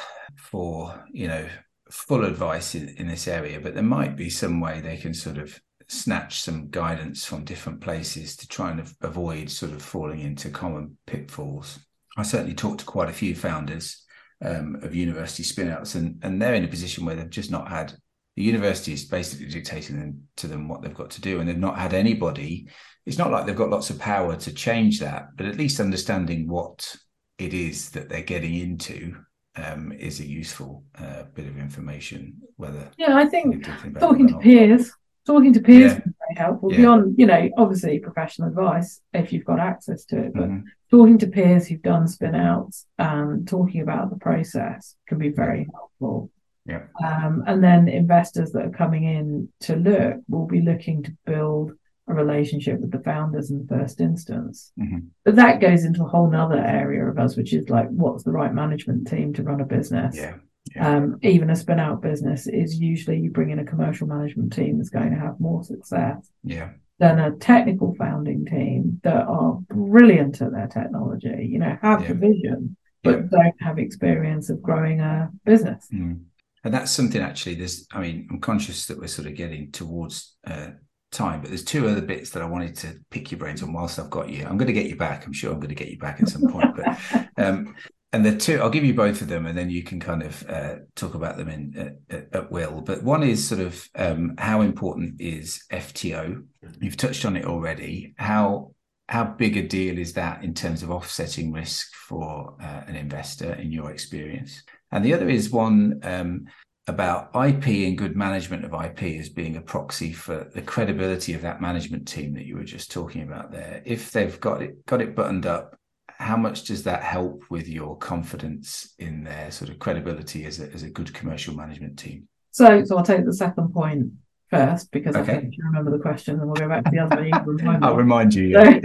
for 0.50 1.06
you 1.12 1.28
know 1.28 1.48
full 1.90 2.26
advice 2.26 2.76
in, 2.76 2.90
in 2.98 3.08
this 3.08 3.28
area, 3.28 3.60
but 3.60 3.74
there 3.74 3.84
might 3.84 4.16
be 4.16 4.30
some 4.30 4.60
way 4.60 4.82
they 4.82 4.98
can 4.98 5.14
sort 5.14 5.38
of 5.38 5.60
snatch 5.88 6.42
some 6.42 6.70
guidance 6.70 7.26
from 7.26 7.46
different 7.46 7.80
places 7.80 8.36
to 8.36 8.48
try 8.48 8.72
and 8.72 8.88
avoid 9.02 9.50
sort 9.50 9.72
of 9.72 9.82
falling 9.82 10.20
into 10.20 10.50
common 10.50 10.98
pitfalls. 11.06 11.80
I 12.18 12.24
certainly 12.24 12.56
talked 12.56 12.80
to 12.80 12.86
quite 12.86 13.10
a 13.10 13.14
few 13.14 13.36
founders 13.36 14.04
um, 14.44 14.78
of 14.82 14.96
university 14.96 15.44
spinouts, 15.44 15.96
and 15.96 16.20
and 16.24 16.42
they're 16.42 16.56
in 16.56 16.66
a 16.66 16.70
position 16.70 17.06
where 17.06 17.16
they've 17.16 17.30
just 17.30 17.52
not 17.52 17.70
had 17.70 17.94
the 18.36 18.44
university 18.44 18.92
is 18.92 19.06
basically 19.06 19.48
dictating 19.48 19.98
them, 19.98 20.28
to 20.38 20.48
them 20.48 20.68
what 20.68 20.82
they've 20.82 20.94
got 20.94 21.10
to 21.12 21.22
do, 21.22 21.40
and 21.40 21.48
they've 21.48 21.58
not 21.58 21.80
had 21.80 21.94
anybody. 21.94 22.68
It's 23.06 23.18
not 23.18 23.32
like 23.32 23.46
they've 23.46 23.56
got 23.56 23.70
lots 23.70 23.90
of 23.90 24.00
power 24.00 24.36
to 24.36 24.54
change 24.54 25.00
that, 25.00 25.28
but 25.38 25.46
at 25.46 25.58
least 25.58 25.80
understanding 25.80 26.48
what 26.48 26.96
it 27.38 27.54
is 27.54 27.92
that 27.92 28.10
they're 28.10 28.24
getting 28.24 28.56
into 28.56 29.16
um, 29.56 29.92
is 29.92 30.20
a 30.20 30.26
useful 30.26 30.84
uh, 30.98 31.24
bit 31.34 31.48
of 31.48 31.58
information. 31.58 32.42
Whether 32.58 32.92
yeah, 32.98 33.16
I 33.18 33.26
think 33.26 33.68
talking 34.00 34.28
to 34.28 34.38
peers, 34.38 34.92
talking 35.26 35.54
to 35.54 35.60
peers 35.60 35.94
yeah. 35.94 36.00
very 36.00 36.36
helpful. 36.38 36.72
Yeah. 36.72 36.78
Beyond, 36.78 37.16
you 37.18 37.26
know, 37.26 37.50
obviously 37.58 38.00
professional 38.00 38.50
advice 38.50 39.02
if 39.14 39.34
you've 39.34 39.46
got 39.46 39.60
access 39.60 40.06
to 40.06 40.18
it, 40.20 40.34
but 40.34 40.44
mm-hmm. 40.44 40.68
talking 40.90 41.18
to 41.20 41.28
peers 41.28 41.68
who've 41.68 41.82
done 41.82 42.08
spin 42.08 42.36
outs 42.36 42.86
and 42.98 43.48
talking 43.48 43.82
about 43.82 44.10
the 44.10 44.18
process 44.18 44.96
can 45.08 45.18
be 45.18 45.30
very 45.30 45.68
helpful. 45.74 46.30
Yeah. 46.66 46.84
Um, 47.04 47.44
and 47.46 47.64
then 47.64 47.88
investors 47.88 48.52
that 48.54 48.66
are 48.66 48.72
coming 48.72 49.04
in 49.04 49.50
to 49.62 49.76
look 49.76 50.18
will 50.28 50.48
be 50.48 50.62
looking 50.62 51.04
to 51.04 51.16
build 51.26 51.74
a 52.08 52.14
relationship 52.14 52.80
with 52.80 52.92
the 52.92 53.00
founders 53.00 53.50
in 53.50 53.60
the 53.60 53.68
first 53.68 54.00
instance. 54.00 54.72
Mm-hmm. 54.80 55.00
But 55.24 55.36
that 55.38 55.60
goes 55.60 55.84
into 55.84 56.04
a 56.04 56.08
whole 56.08 56.30
nother 56.30 56.58
area 56.58 57.06
of 57.06 57.18
us, 57.18 57.36
which 57.36 57.54
is 57.54 57.70
like, 57.70 57.90
what's 57.90 58.24
the 58.24 58.32
right 58.32 58.54
management 58.54 59.08
team 59.08 59.34
to 59.34 59.44
run 59.44 59.62
a 59.62 59.66
business? 59.66 60.16
Yeah. 60.16 60.36
yeah. 60.76 60.98
Um, 60.98 61.18
even 61.24 61.50
a 61.50 61.56
spin 61.56 61.80
out 61.80 62.02
business 62.02 62.48
is 62.48 62.80
usually 62.80 63.20
you 63.20 63.32
bring 63.32 63.50
in 63.50 63.60
a 63.60 63.66
commercial 63.66 64.08
management 64.08 64.54
team 64.54 64.78
that's 64.78 64.90
going 64.90 65.12
to 65.12 65.20
have 65.20 65.40
more 65.40 65.64
success. 65.64 66.30
Yeah. 66.44 66.72
Than 67.00 67.20
a 67.20 67.36
technical 67.36 67.94
founding 67.96 68.46
team 68.46 69.02
that 69.04 69.28
are 69.28 69.60
brilliant 69.70 70.42
at 70.42 70.54
their 70.54 70.68
technology, 70.68 71.50
you 71.52 71.60
know, 71.60 71.78
have 71.82 72.04
yeah. 72.04 72.08
the 72.10 72.14
vision, 72.14 72.78
but 73.04 73.30
don't 73.30 73.62
have 73.62 73.80
experience 73.80 74.50
of 74.50 74.62
growing 74.62 75.02
a 75.02 75.30
business. 75.44 75.88
Mm 75.94 76.22
and 76.66 76.74
that's 76.74 76.92
something 76.92 77.22
actually 77.22 77.56
there's 77.56 77.88
i 77.94 78.02
mean 78.02 78.28
i'm 78.30 78.40
conscious 78.42 78.88
that 78.88 79.00
we're 79.00 79.08
sort 79.08 79.28
of 79.28 79.36
getting 79.36 79.72
towards 79.72 80.36
uh, 80.46 80.72
time 81.16 81.42
but 81.42 81.50
there's 81.50 81.64
two 81.64 81.88
other 81.88 82.02
bits 82.02 82.30
that 82.30 82.44
i 82.44 82.46
wanted 82.46 82.76
to 82.76 82.94
pick 83.10 83.32
your 83.32 83.40
brains 83.40 83.64
on 83.64 83.74
whilst 83.74 83.98
i've 83.98 84.10
got 84.10 84.30
you. 84.30 84.46
I'm 84.46 84.58
going 84.58 84.68
to 84.68 84.74
get 84.74 84.88
you 84.88 84.96
back. 84.96 85.26
I'm 85.26 85.34
sure 85.34 85.52
i'm 85.52 85.60
going 85.60 85.70
to 85.70 85.76
get 85.76 85.90
you 85.90 85.98
back 85.98 86.22
at 86.22 86.28
some 86.28 86.48
point 86.48 86.76
but 86.76 87.28
um 87.38 87.76
and 88.14 88.26
the 88.26 88.38
two 88.38 88.60
i'll 88.62 88.70
give 88.70 88.84
you 88.84 88.94
both 88.94 89.22
of 89.22 89.28
them 89.28 89.46
and 89.46 89.58
then 89.58 89.70
you 89.70 89.84
can 89.84 90.00
kind 90.00 90.24
of 90.24 90.50
uh, 90.50 90.76
talk 90.96 91.16
about 91.16 91.38
them 91.38 91.50
in 91.50 91.98
uh, 92.12 92.16
at 92.34 92.52
will. 92.52 92.82
But 92.82 93.04
one 93.04 93.24
is 93.24 93.46
sort 93.48 93.62
of 93.62 93.90
um, 93.96 94.36
how 94.38 94.62
important 94.62 95.20
is 95.20 95.64
fto 95.72 96.44
you've 96.80 96.98
touched 96.98 97.26
on 97.26 97.36
it 97.36 97.46
already. 97.46 98.14
How 98.18 98.72
how 99.08 99.24
big 99.24 99.56
a 99.58 99.68
deal 99.68 99.98
is 99.98 100.14
that 100.14 100.44
in 100.44 100.54
terms 100.54 100.82
of 100.82 100.90
offsetting 100.90 101.52
risk 101.52 101.94
for 101.94 102.56
uh, 102.60 102.82
an 102.88 102.96
investor 102.96 103.54
in 103.54 103.72
your 103.72 103.92
experience? 103.92 104.64
And 104.92 105.06
the 105.06 105.14
other 105.14 105.30
is 105.30 105.52
one 105.52 106.00
um, 106.04 106.46
about 106.88 107.30
IP 107.36 107.68
and 107.88 107.98
good 107.98 108.16
management 108.16 108.64
of 108.64 108.74
IP 108.74 109.20
as 109.20 109.30
being 109.30 109.56
a 109.56 109.62
proxy 109.62 110.14
for 110.14 110.50
the 110.54 110.62
credibility 110.62 111.34
of 111.34 111.42
that 111.42 111.60
management 111.60 112.08
team 112.08 112.34
that 112.36 112.46
you 112.46 112.56
were 112.56 112.64
just 112.64 112.92
talking 112.92 113.24
about 113.24 113.52
there. 113.52 113.82
If 113.86 114.12
they've 114.12 114.40
got 114.40 114.62
it 114.62 114.86
got 114.86 115.02
it 115.02 115.16
buttoned 115.16 115.48
up, 115.48 115.76
how 116.08 116.38
much 116.38 116.66
does 116.66 116.84
that 116.84 117.02
help 117.02 117.44
with 117.50 117.68
your 117.68 117.98
confidence 117.98 118.94
in 119.00 119.24
their 119.24 119.50
sort 119.52 119.72
of 119.72 119.80
credibility 119.80 120.46
as 120.46 120.60
a, 120.60 120.72
as 120.72 120.84
a 120.84 120.90
good 120.90 121.14
commercial 121.14 121.56
management 121.56 121.98
team? 121.98 122.28
So, 122.52 122.86
so 122.86 122.98
I'll 122.98 123.04
take 123.04 123.26
the 123.26 123.34
second 123.34 123.74
point 123.74 124.12
first 124.50 124.92
because 124.92 125.16
okay. 125.16 125.38
I 125.38 125.42
think 125.42 125.58
you 125.58 125.66
remember 125.66 125.92
the 125.92 126.00
question, 126.00 126.40
and 126.40 126.46
we'll 126.46 126.54
go 126.54 126.70
back 126.70 126.86
to 126.86 126.92
the 126.92 127.00
other 127.00 127.66
one. 127.66 127.84
I'll 127.84 127.96
remind 127.96 128.34
you. 128.34 128.50
Yeah. 128.50 128.64
So, 128.64 128.80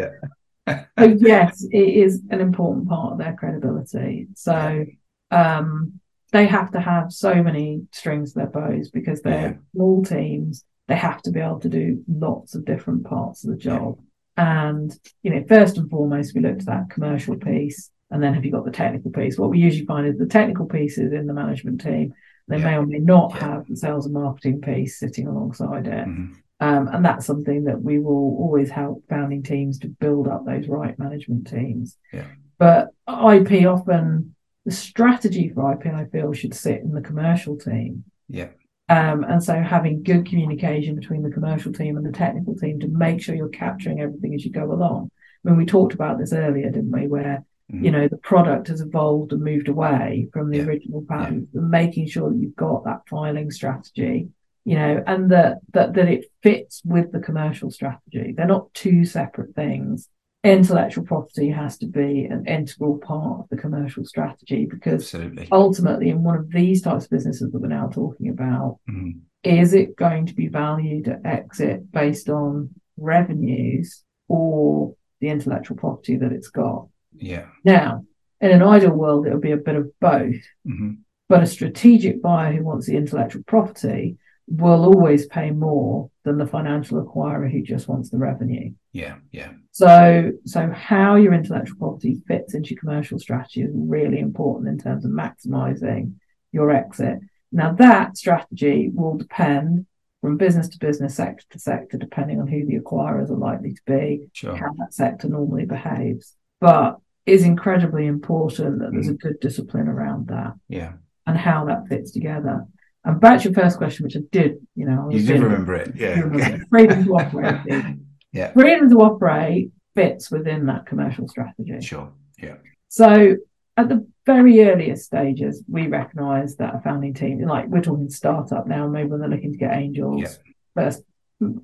yeah. 0.66 1.04
yes, 1.18 1.66
it 1.70 1.78
is 1.78 2.22
an 2.30 2.40
important 2.40 2.88
part 2.88 3.12
of 3.12 3.18
their 3.18 3.34
credibility. 3.34 4.28
So. 4.34 4.86
Um, 5.32 6.00
they 6.32 6.46
have 6.46 6.72
to 6.72 6.80
have 6.80 7.12
so 7.12 7.42
many 7.42 7.86
strings 7.92 8.32
to 8.32 8.40
their 8.40 8.48
bows 8.48 8.90
because 8.90 9.22
they're 9.22 9.50
yeah. 9.50 9.56
small 9.74 10.04
teams. 10.04 10.64
They 10.88 10.96
have 10.96 11.22
to 11.22 11.30
be 11.30 11.40
able 11.40 11.60
to 11.60 11.68
do 11.68 12.04
lots 12.08 12.54
of 12.54 12.64
different 12.64 13.04
parts 13.04 13.44
of 13.44 13.50
the 13.50 13.56
job. 13.56 13.98
Yeah. 14.36 14.68
And, 14.68 14.98
you 15.22 15.30
know, 15.30 15.44
first 15.48 15.76
and 15.76 15.90
foremost, 15.90 16.34
we 16.34 16.40
looked 16.40 16.62
at 16.62 16.66
that 16.66 16.90
commercial 16.90 17.36
piece. 17.36 17.90
And 18.10 18.22
then 18.22 18.34
have 18.34 18.44
you 18.44 18.50
got 18.50 18.64
the 18.64 18.72
technical 18.72 19.10
piece? 19.10 19.38
What 19.38 19.50
we 19.50 19.58
usually 19.58 19.86
find 19.86 20.06
is 20.06 20.18
the 20.18 20.26
technical 20.26 20.66
piece 20.66 20.98
is 20.98 21.12
in 21.12 21.26
the 21.26 21.34
management 21.34 21.80
team. 21.80 22.14
They 22.48 22.58
yeah. 22.58 22.64
may 22.64 22.76
or 22.76 22.86
may 22.86 22.98
not 22.98 23.38
have 23.38 23.66
the 23.68 23.76
sales 23.76 24.06
and 24.06 24.14
marketing 24.14 24.60
piece 24.60 24.98
sitting 24.98 25.28
alongside 25.28 25.86
it. 25.86 26.06
Mm-hmm. 26.06 26.32
Um, 26.62 26.88
and 26.88 27.04
that's 27.04 27.24
something 27.24 27.64
that 27.64 27.80
we 27.80 27.98
will 27.98 28.36
always 28.38 28.68
help 28.70 29.04
founding 29.08 29.42
teams 29.42 29.78
to 29.80 29.88
build 29.88 30.28
up 30.28 30.44
those 30.44 30.68
right 30.68 30.98
management 30.98 31.46
teams. 31.46 31.96
Yeah. 32.12 32.26
But 32.58 32.88
IP 33.08 33.66
often 33.66 34.34
the 34.64 34.70
strategy 34.70 35.50
for 35.54 35.72
IP, 35.72 35.86
I 35.86 36.04
feel, 36.06 36.32
should 36.32 36.54
sit 36.54 36.82
in 36.82 36.92
the 36.92 37.00
commercial 37.00 37.56
team. 37.56 38.04
Yeah. 38.28 38.48
Um, 38.88 39.24
and 39.24 39.42
so 39.42 39.60
having 39.62 40.02
good 40.02 40.26
communication 40.26 40.96
between 40.96 41.22
the 41.22 41.30
commercial 41.30 41.72
team 41.72 41.96
and 41.96 42.04
the 42.04 42.12
technical 42.12 42.56
team 42.56 42.80
to 42.80 42.88
make 42.88 43.22
sure 43.22 43.36
you're 43.36 43.48
capturing 43.48 44.00
everything 44.00 44.34
as 44.34 44.44
you 44.44 44.50
go 44.50 44.72
along. 44.72 45.10
I 45.44 45.48
mean, 45.48 45.58
we 45.58 45.64
talked 45.64 45.94
about 45.94 46.18
this 46.18 46.32
earlier, 46.32 46.70
didn't 46.70 46.90
we? 46.90 47.06
Where 47.06 47.44
mm. 47.72 47.84
you 47.84 47.92
know 47.92 48.08
the 48.08 48.16
product 48.16 48.68
has 48.68 48.80
evolved 48.80 49.32
and 49.32 49.42
moved 49.42 49.68
away 49.68 50.28
from 50.32 50.50
the 50.50 50.58
yeah. 50.58 50.64
original 50.64 51.04
patent, 51.08 51.48
yeah. 51.52 51.60
and 51.60 51.70
making 51.70 52.08
sure 52.08 52.30
that 52.30 52.36
you've 52.36 52.56
got 52.56 52.84
that 52.84 53.02
filing 53.08 53.52
strategy, 53.52 54.28
you 54.64 54.74
know, 54.74 55.02
and 55.06 55.30
that 55.30 55.58
that 55.72 55.94
that 55.94 56.08
it 56.08 56.24
fits 56.42 56.82
with 56.84 57.12
the 57.12 57.20
commercial 57.20 57.70
strategy. 57.70 58.34
They're 58.36 58.46
not 58.46 58.74
two 58.74 59.04
separate 59.04 59.54
things 59.54 60.08
intellectual 60.42 61.04
property 61.04 61.50
has 61.50 61.76
to 61.78 61.86
be 61.86 62.24
an 62.24 62.46
integral 62.46 62.98
part 62.98 63.40
of 63.40 63.48
the 63.50 63.56
commercial 63.56 64.04
strategy 64.04 64.66
because 64.70 65.02
Absolutely. 65.02 65.48
ultimately 65.52 66.08
in 66.08 66.22
one 66.22 66.36
of 66.36 66.50
these 66.50 66.80
types 66.80 67.04
of 67.04 67.10
businesses 67.10 67.52
that 67.52 67.58
we're 67.58 67.68
now 67.68 67.88
talking 67.88 68.30
about 68.30 68.78
mm-hmm. 68.88 69.18
is 69.42 69.74
it 69.74 69.96
going 69.96 70.24
to 70.26 70.34
be 70.34 70.48
valued 70.48 71.08
at 71.08 71.20
exit 71.26 71.92
based 71.92 72.30
on 72.30 72.70
revenues 72.96 74.02
or 74.28 74.94
the 75.20 75.28
intellectual 75.28 75.76
property 75.76 76.16
that 76.16 76.32
it's 76.32 76.48
got 76.48 76.86
yeah 77.18 77.46
now 77.62 78.02
in 78.40 78.50
an 78.50 78.62
ideal 78.62 78.92
world 78.92 79.26
it 79.26 79.32
would 79.32 79.42
be 79.42 79.52
a 79.52 79.58
bit 79.58 79.76
of 79.76 79.90
both 80.00 80.40
mm-hmm. 80.66 80.92
but 81.28 81.42
a 81.42 81.46
strategic 81.46 82.22
buyer 82.22 82.54
who 82.54 82.64
wants 82.64 82.86
the 82.86 82.96
intellectual 82.96 83.42
property 83.46 84.16
will 84.50 84.84
always 84.84 85.26
pay 85.26 85.50
more 85.50 86.10
than 86.24 86.36
the 86.36 86.46
financial 86.46 87.02
acquirer 87.02 87.50
who 87.50 87.62
just 87.62 87.88
wants 87.88 88.10
the 88.10 88.18
revenue. 88.18 88.72
Yeah, 88.92 89.16
yeah. 89.30 89.52
So, 89.72 90.32
so 90.44 90.70
how 90.70 91.14
your 91.14 91.32
intellectual 91.32 91.78
property 91.78 92.20
fits 92.26 92.54
into 92.54 92.70
your 92.70 92.80
commercial 92.80 93.18
strategy 93.18 93.62
is 93.62 93.70
really 93.72 94.18
important 94.18 94.68
in 94.68 94.78
terms 94.78 95.04
of 95.04 95.12
maximizing 95.12 96.14
your 96.52 96.70
exit. 96.70 97.18
Now, 97.52 97.72
that 97.74 98.16
strategy 98.16 98.90
will 98.92 99.16
depend 99.16 99.86
from 100.20 100.36
business 100.36 100.68
to 100.68 100.78
business, 100.78 101.16
sector 101.16 101.44
to 101.50 101.58
sector, 101.58 101.98
depending 101.98 102.40
on 102.40 102.46
who 102.46 102.66
the 102.66 102.78
acquirers 102.78 103.30
are 103.30 103.36
likely 103.36 103.74
to 103.74 103.82
be, 103.86 104.28
sure. 104.32 104.54
how 104.54 104.72
that 104.78 104.92
sector 104.92 105.28
normally 105.28 105.64
behaves. 105.64 106.34
But 106.60 106.98
is 107.26 107.44
incredibly 107.44 108.06
important 108.06 108.80
that 108.80 108.90
there's 108.92 109.08
a 109.08 109.12
mm. 109.12 109.20
good 109.20 109.40
discipline 109.40 109.88
around 109.88 110.28
that. 110.28 110.54
Yeah. 110.68 110.94
And 111.26 111.36
how 111.36 111.66
that 111.66 111.86
fits 111.88 112.10
together. 112.10 112.66
And 113.04 113.20
back 113.20 113.40
to 113.40 113.44
your 113.44 113.54
first 113.54 113.78
question, 113.78 114.04
which 114.04 114.16
I 114.16 114.20
did, 114.30 114.58
you 114.74 114.84
know, 114.84 115.08
you 115.10 115.24
did 115.24 115.40
remember 115.40 115.74
it, 115.74 115.94
yeah. 115.94 116.20
Remember 116.20 116.64
freedom 116.68 117.04
to 117.04 117.14
operate. 117.14 117.96
yeah. 118.32 118.52
Freedom 118.52 118.88
to 118.90 118.96
operate 118.96 119.70
fits 119.94 120.30
within 120.30 120.66
that 120.66 120.86
commercial 120.86 121.28
strategy. 121.28 121.80
Sure. 121.80 122.12
Yeah. 122.38 122.56
So 122.88 123.36
at 123.76 123.88
the 123.88 124.06
very 124.26 124.62
earliest 124.64 125.06
stages, 125.06 125.62
we 125.68 125.86
recognise 125.86 126.56
that 126.56 126.74
a 126.74 126.80
founding 126.80 127.14
team, 127.14 127.40
like 127.46 127.66
we're 127.66 127.82
talking 127.82 128.08
startup 128.08 128.66
now, 128.66 128.88
maybe 128.88 129.08
when 129.08 129.20
they're 129.20 129.28
looking 129.28 129.52
to 129.52 129.58
get 129.58 129.74
angels, 129.74 130.22
yeah. 130.22 130.52
first, 130.74 131.02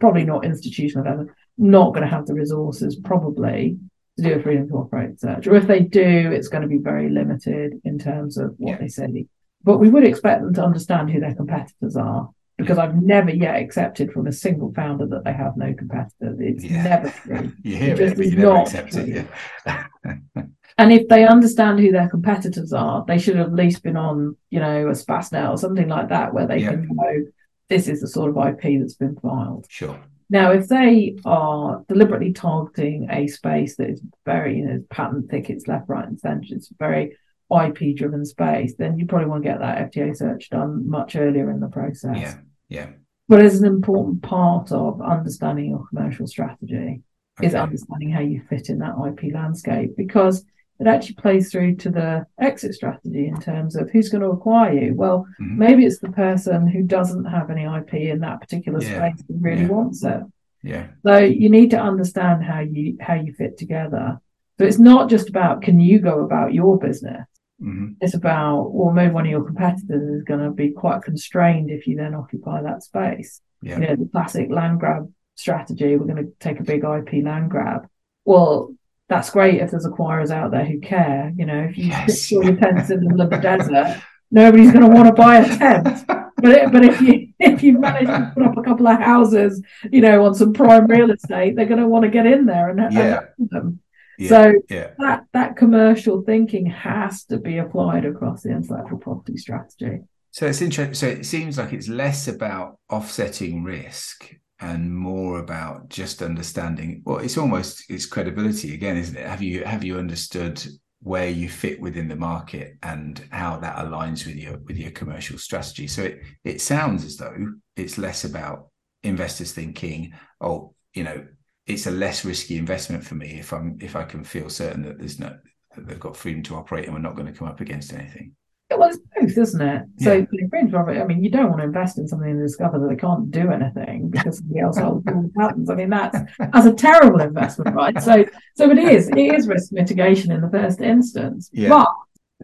probably 0.00 0.24
not 0.24 0.44
institutional 0.44 1.04
level, 1.04 1.26
not 1.58 1.90
going 1.94 2.02
to 2.02 2.10
have 2.10 2.26
the 2.26 2.34
resources 2.34 2.96
probably 2.96 3.78
to 4.16 4.22
do 4.22 4.34
a 4.34 4.42
freedom 4.42 4.68
to 4.68 4.74
operate 4.74 5.20
search. 5.20 5.46
Or 5.46 5.56
if 5.56 5.66
they 5.66 5.80
do, 5.80 6.32
it's 6.32 6.48
going 6.48 6.62
to 6.62 6.68
be 6.68 6.78
very 6.78 7.10
limited 7.10 7.74
in 7.84 7.98
terms 7.98 8.38
of 8.38 8.54
what 8.58 8.72
yeah. 8.72 8.78
they 8.78 8.88
say 8.88 9.26
but 9.66 9.78
we 9.78 9.90
would 9.90 10.04
expect 10.04 10.42
them 10.42 10.54
to 10.54 10.64
understand 10.64 11.10
who 11.10 11.18
their 11.18 11.34
competitors 11.34 11.96
are 11.96 12.30
because 12.58 12.78
I've 12.78 13.00
never 13.02 13.30
yet 13.30 13.56
accepted 13.56 14.12
from 14.12 14.26
a 14.26 14.32
single 14.32 14.72
founder 14.72 15.06
that 15.06 15.24
they 15.24 15.32
have 15.32 15.56
no 15.56 15.74
competitors. 15.74 16.38
It's 16.40 16.64
yeah. 16.64 16.82
never 16.82 17.10
true. 17.22 17.52
you 17.62 17.76
hear 17.76 17.94
it, 17.94 18.00
it 18.00 18.16
but 18.16 18.26
you 18.26 18.36
never 18.36 18.56
accept 18.56 18.92
true. 18.92 19.02
it. 19.02 19.26
Yeah. 19.66 19.86
and 20.78 20.92
if 20.92 21.08
they 21.08 21.26
understand 21.26 21.80
who 21.80 21.92
their 21.92 22.08
competitors 22.08 22.72
are, 22.72 23.04
they 23.06 23.18
should 23.18 23.36
have 23.36 23.48
at 23.48 23.54
least 23.54 23.82
been 23.82 23.96
on, 23.96 24.36
you 24.50 24.60
know, 24.60 24.86
Espacenet 24.86 25.50
or 25.50 25.58
something 25.58 25.88
like 25.88 26.08
that, 26.08 26.32
where 26.32 26.46
they 26.46 26.58
yeah. 26.58 26.70
can 26.70 26.88
know 26.90 27.24
this 27.68 27.88
is 27.88 28.00
the 28.00 28.08
sort 28.08 28.30
of 28.30 28.36
IP 28.36 28.80
that's 28.80 28.94
been 28.94 29.16
filed. 29.16 29.66
Sure. 29.68 30.00
Now, 30.28 30.52
if 30.52 30.68
they 30.68 31.16
are 31.24 31.84
deliberately 31.88 32.32
targeting 32.32 33.08
a 33.10 33.28
space 33.28 33.76
that 33.76 33.90
is 33.90 34.02
very, 34.24 34.58
you 34.58 34.64
know, 34.64 34.84
patent 34.90 35.30
thick, 35.30 35.50
it's 35.50 35.68
left, 35.68 35.88
right, 35.88 36.06
and 36.06 36.18
centre, 36.18 36.54
it's 36.54 36.72
very 36.78 37.16
IP 37.50 37.96
driven 37.96 38.24
space, 38.24 38.74
then 38.76 38.98
you 38.98 39.06
probably 39.06 39.28
want 39.28 39.44
to 39.44 39.48
get 39.48 39.60
that 39.60 39.92
FTO 39.92 40.16
search 40.16 40.50
done 40.50 40.88
much 40.88 41.16
earlier 41.16 41.50
in 41.50 41.60
the 41.60 41.68
process. 41.68 42.16
Yeah. 42.16 42.38
Yeah. 42.68 42.90
But 43.28 43.44
it's 43.44 43.58
an 43.58 43.66
important 43.66 44.22
part 44.22 44.72
of 44.72 45.00
understanding 45.00 45.70
your 45.70 45.86
commercial 45.88 46.26
strategy 46.26 47.02
okay. 47.38 47.46
is 47.46 47.54
understanding 47.54 48.10
how 48.10 48.20
you 48.20 48.42
fit 48.48 48.68
in 48.68 48.78
that 48.78 48.94
IP 49.08 49.32
landscape 49.32 49.96
because 49.96 50.44
it 50.78 50.86
actually 50.86 51.14
plays 51.14 51.50
through 51.50 51.76
to 51.76 51.90
the 51.90 52.26
exit 52.40 52.74
strategy 52.74 53.28
in 53.28 53.40
terms 53.40 53.76
of 53.76 53.90
who's 53.90 54.10
going 54.10 54.22
to 54.22 54.30
acquire 54.30 54.72
you. 54.72 54.94
Well, 54.94 55.26
mm-hmm. 55.40 55.58
maybe 55.58 55.86
it's 55.86 56.00
the 56.00 56.10
person 56.10 56.66
who 56.66 56.82
doesn't 56.82 57.24
have 57.24 57.50
any 57.50 57.64
IP 57.64 57.94
in 57.94 58.20
that 58.20 58.40
particular 58.40 58.82
yeah. 58.82 59.10
space 59.10 59.24
and 59.28 59.42
really 59.42 59.62
yeah. 59.62 59.68
wants 59.68 60.04
it. 60.04 60.20
Yeah. 60.62 60.88
So 61.04 61.18
you 61.18 61.48
need 61.48 61.70
to 61.70 61.80
understand 61.80 62.44
how 62.44 62.60
you 62.60 62.98
how 63.00 63.14
you 63.14 63.32
fit 63.32 63.56
together. 63.56 64.20
So 64.58 64.66
it's 64.66 64.78
not 64.78 65.08
just 65.08 65.28
about 65.28 65.62
can 65.62 65.80
you 65.80 65.98
go 65.98 66.24
about 66.24 66.52
your 66.52 66.78
business. 66.78 67.25
Mm-hmm. 67.62 67.92
It's 68.00 68.14
about 68.14 68.72
well, 68.72 68.92
maybe 68.92 69.12
one 69.12 69.24
of 69.24 69.30
your 69.30 69.44
competitors 69.44 70.18
is 70.18 70.24
going 70.24 70.40
to 70.40 70.50
be 70.50 70.70
quite 70.70 71.02
constrained 71.02 71.70
if 71.70 71.86
you 71.86 71.96
then 71.96 72.14
occupy 72.14 72.62
that 72.62 72.82
space. 72.82 73.40
Yeah. 73.62 73.78
You 73.78 73.86
know, 73.86 73.96
the 73.96 74.08
classic 74.12 74.50
land 74.50 74.80
grab 74.80 75.10
strategy. 75.36 75.96
We're 75.96 76.06
going 76.06 76.24
to 76.24 76.32
take 76.38 76.60
a 76.60 76.64
big 76.64 76.84
IP 76.84 77.24
land 77.24 77.50
grab. 77.50 77.88
Well, 78.24 78.74
that's 79.08 79.30
great 79.30 79.60
if 79.60 79.70
there's 79.70 79.86
acquirers 79.86 80.30
out 80.30 80.50
there 80.50 80.64
who 80.64 80.80
care. 80.80 81.32
You 81.36 81.46
know, 81.46 81.66
if 81.70 81.78
you 81.78 81.86
yes. 81.86 82.28
put 82.32 82.44
your 82.44 82.56
tents 82.56 82.90
in 82.90 83.00
the 83.00 83.08
middle 83.08 83.22
of 83.22 83.30
the 83.30 83.38
desert, 83.38 84.02
nobody's 84.30 84.72
going 84.72 84.84
to 84.84 84.94
want 84.94 85.08
to 85.08 85.14
buy 85.14 85.36
a 85.38 85.56
tent. 85.56 86.04
But 86.38 86.52
it, 86.52 86.72
but 86.72 86.84
if 86.84 87.00
you 87.00 87.28
if 87.38 87.62
you 87.62 87.78
manage 87.78 88.08
to 88.08 88.32
put 88.34 88.42
up 88.42 88.58
a 88.58 88.62
couple 88.62 88.86
of 88.86 88.98
houses, 88.98 89.62
you 89.90 90.02
know, 90.02 90.26
on 90.26 90.34
some 90.34 90.52
prime 90.52 90.86
real 90.86 91.10
estate, 91.10 91.56
they're 91.56 91.66
going 91.66 91.80
to 91.80 91.88
want 91.88 92.04
to 92.04 92.10
get 92.10 92.26
in 92.26 92.44
there 92.44 92.68
and, 92.68 92.92
yeah. 92.92 93.20
and 93.38 93.50
them. 93.50 93.80
Yeah, 94.18 94.28
so 94.28 94.54
yeah. 94.70 94.90
that 94.98 95.24
that 95.32 95.56
commercial 95.56 96.22
thinking 96.22 96.66
has 96.66 97.24
to 97.24 97.38
be 97.38 97.58
applied 97.58 98.04
across 98.04 98.42
the 98.42 98.50
intellectual 98.50 98.98
property 98.98 99.36
strategy. 99.36 100.00
So 100.30 100.46
it's 100.46 100.60
interesting. 100.60 100.94
So 100.94 101.06
it 101.06 101.24
seems 101.24 101.58
like 101.58 101.72
it's 101.72 101.88
less 101.88 102.28
about 102.28 102.78
offsetting 102.90 103.64
risk 103.64 104.34
and 104.60 104.94
more 104.94 105.38
about 105.38 105.88
just 105.90 106.22
understanding 106.22 107.02
well 107.04 107.18
it's 107.18 107.36
almost 107.36 107.84
it's 107.90 108.06
credibility 108.06 108.72
again 108.72 108.96
isn't 108.96 109.16
it 109.16 109.26
have 109.26 109.42
you 109.42 109.62
have 109.64 109.84
you 109.84 109.98
understood 109.98 110.64
where 111.02 111.28
you 111.28 111.48
fit 111.48 111.78
within 111.78 112.08
the 112.08 112.16
market 112.16 112.76
and 112.82 113.26
how 113.30 113.58
that 113.58 113.76
aligns 113.76 114.26
with 114.26 114.36
your 114.36 114.56
with 114.60 114.78
your 114.78 114.90
commercial 114.92 115.36
strategy 115.36 115.86
so 115.86 116.02
it 116.02 116.20
it 116.42 116.60
sounds 116.60 117.04
as 117.04 117.18
though 117.18 117.36
it's 117.76 117.98
less 117.98 118.24
about 118.24 118.68
investors 119.02 119.52
thinking 119.52 120.12
oh 120.40 120.74
you 120.94 121.04
know 121.04 121.26
it's 121.66 121.86
a 121.86 121.90
less 121.90 122.24
risky 122.24 122.56
investment 122.56 123.04
for 123.04 123.14
me 123.14 123.38
if 123.38 123.52
i'm 123.52 123.76
if 123.80 123.96
i 123.96 124.04
can 124.04 124.24
feel 124.24 124.48
certain 124.48 124.82
that 124.82 124.98
there's 124.98 125.18
no 125.18 125.36
that 125.74 125.86
they've 125.86 126.00
got 126.00 126.16
freedom 126.16 126.42
to 126.42 126.56
operate 126.56 126.84
and 126.84 126.94
we're 126.94 127.00
not 127.00 127.16
going 127.16 127.26
to 127.26 127.38
come 127.38 127.48
up 127.48 127.60
against 127.60 127.92
anything 127.92 128.34
well, 128.70 128.88
it's 128.88 128.98
both, 128.98 129.38
isn't 129.38 129.60
it? 129.60 129.82
So, 130.00 130.26
yeah. 130.32 131.00
I 131.00 131.06
mean, 131.06 131.22
you 131.22 131.30
don't 131.30 131.50
want 131.50 131.58
to 131.58 131.66
invest 131.66 131.98
in 131.98 132.08
something 132.08 132.30
and 132.30 132.40
discover 132.40 132.80
that 132.80 132.88
they 132.88 132.96
can't 132.96 133.30
do 133.30 133.50
anything 133.50 134.10
because 134.10 134.38
somebody 134.38 134.60
else 134.60 134.78
holds 134.78 135.06
all 135.06 135.22
the 135.22 135.30
patents. 135.38 135.70
I 135.70 135.74
mean, 135.76 135.90
that's 135.90 136.18
that's 136.38 136.66
a 136.66 136.74
terrible 136.74 137.20
investment, 137.20 137.76
right? 137.76 138.00
So, 138.02 138.24
so 138.56 138.70
it 138.70 138.78
is. 138.78 139.08
It 139.08 139.18
is 139.18 139.46
risk 139.46 139.72
mitigation 139.72 140.32
in 140.32 140.40
the 140.40 140.50
first 140.50 140.80
instance, 140.80 141.48
yeah. 141.52 141.68
but 141.68 141.88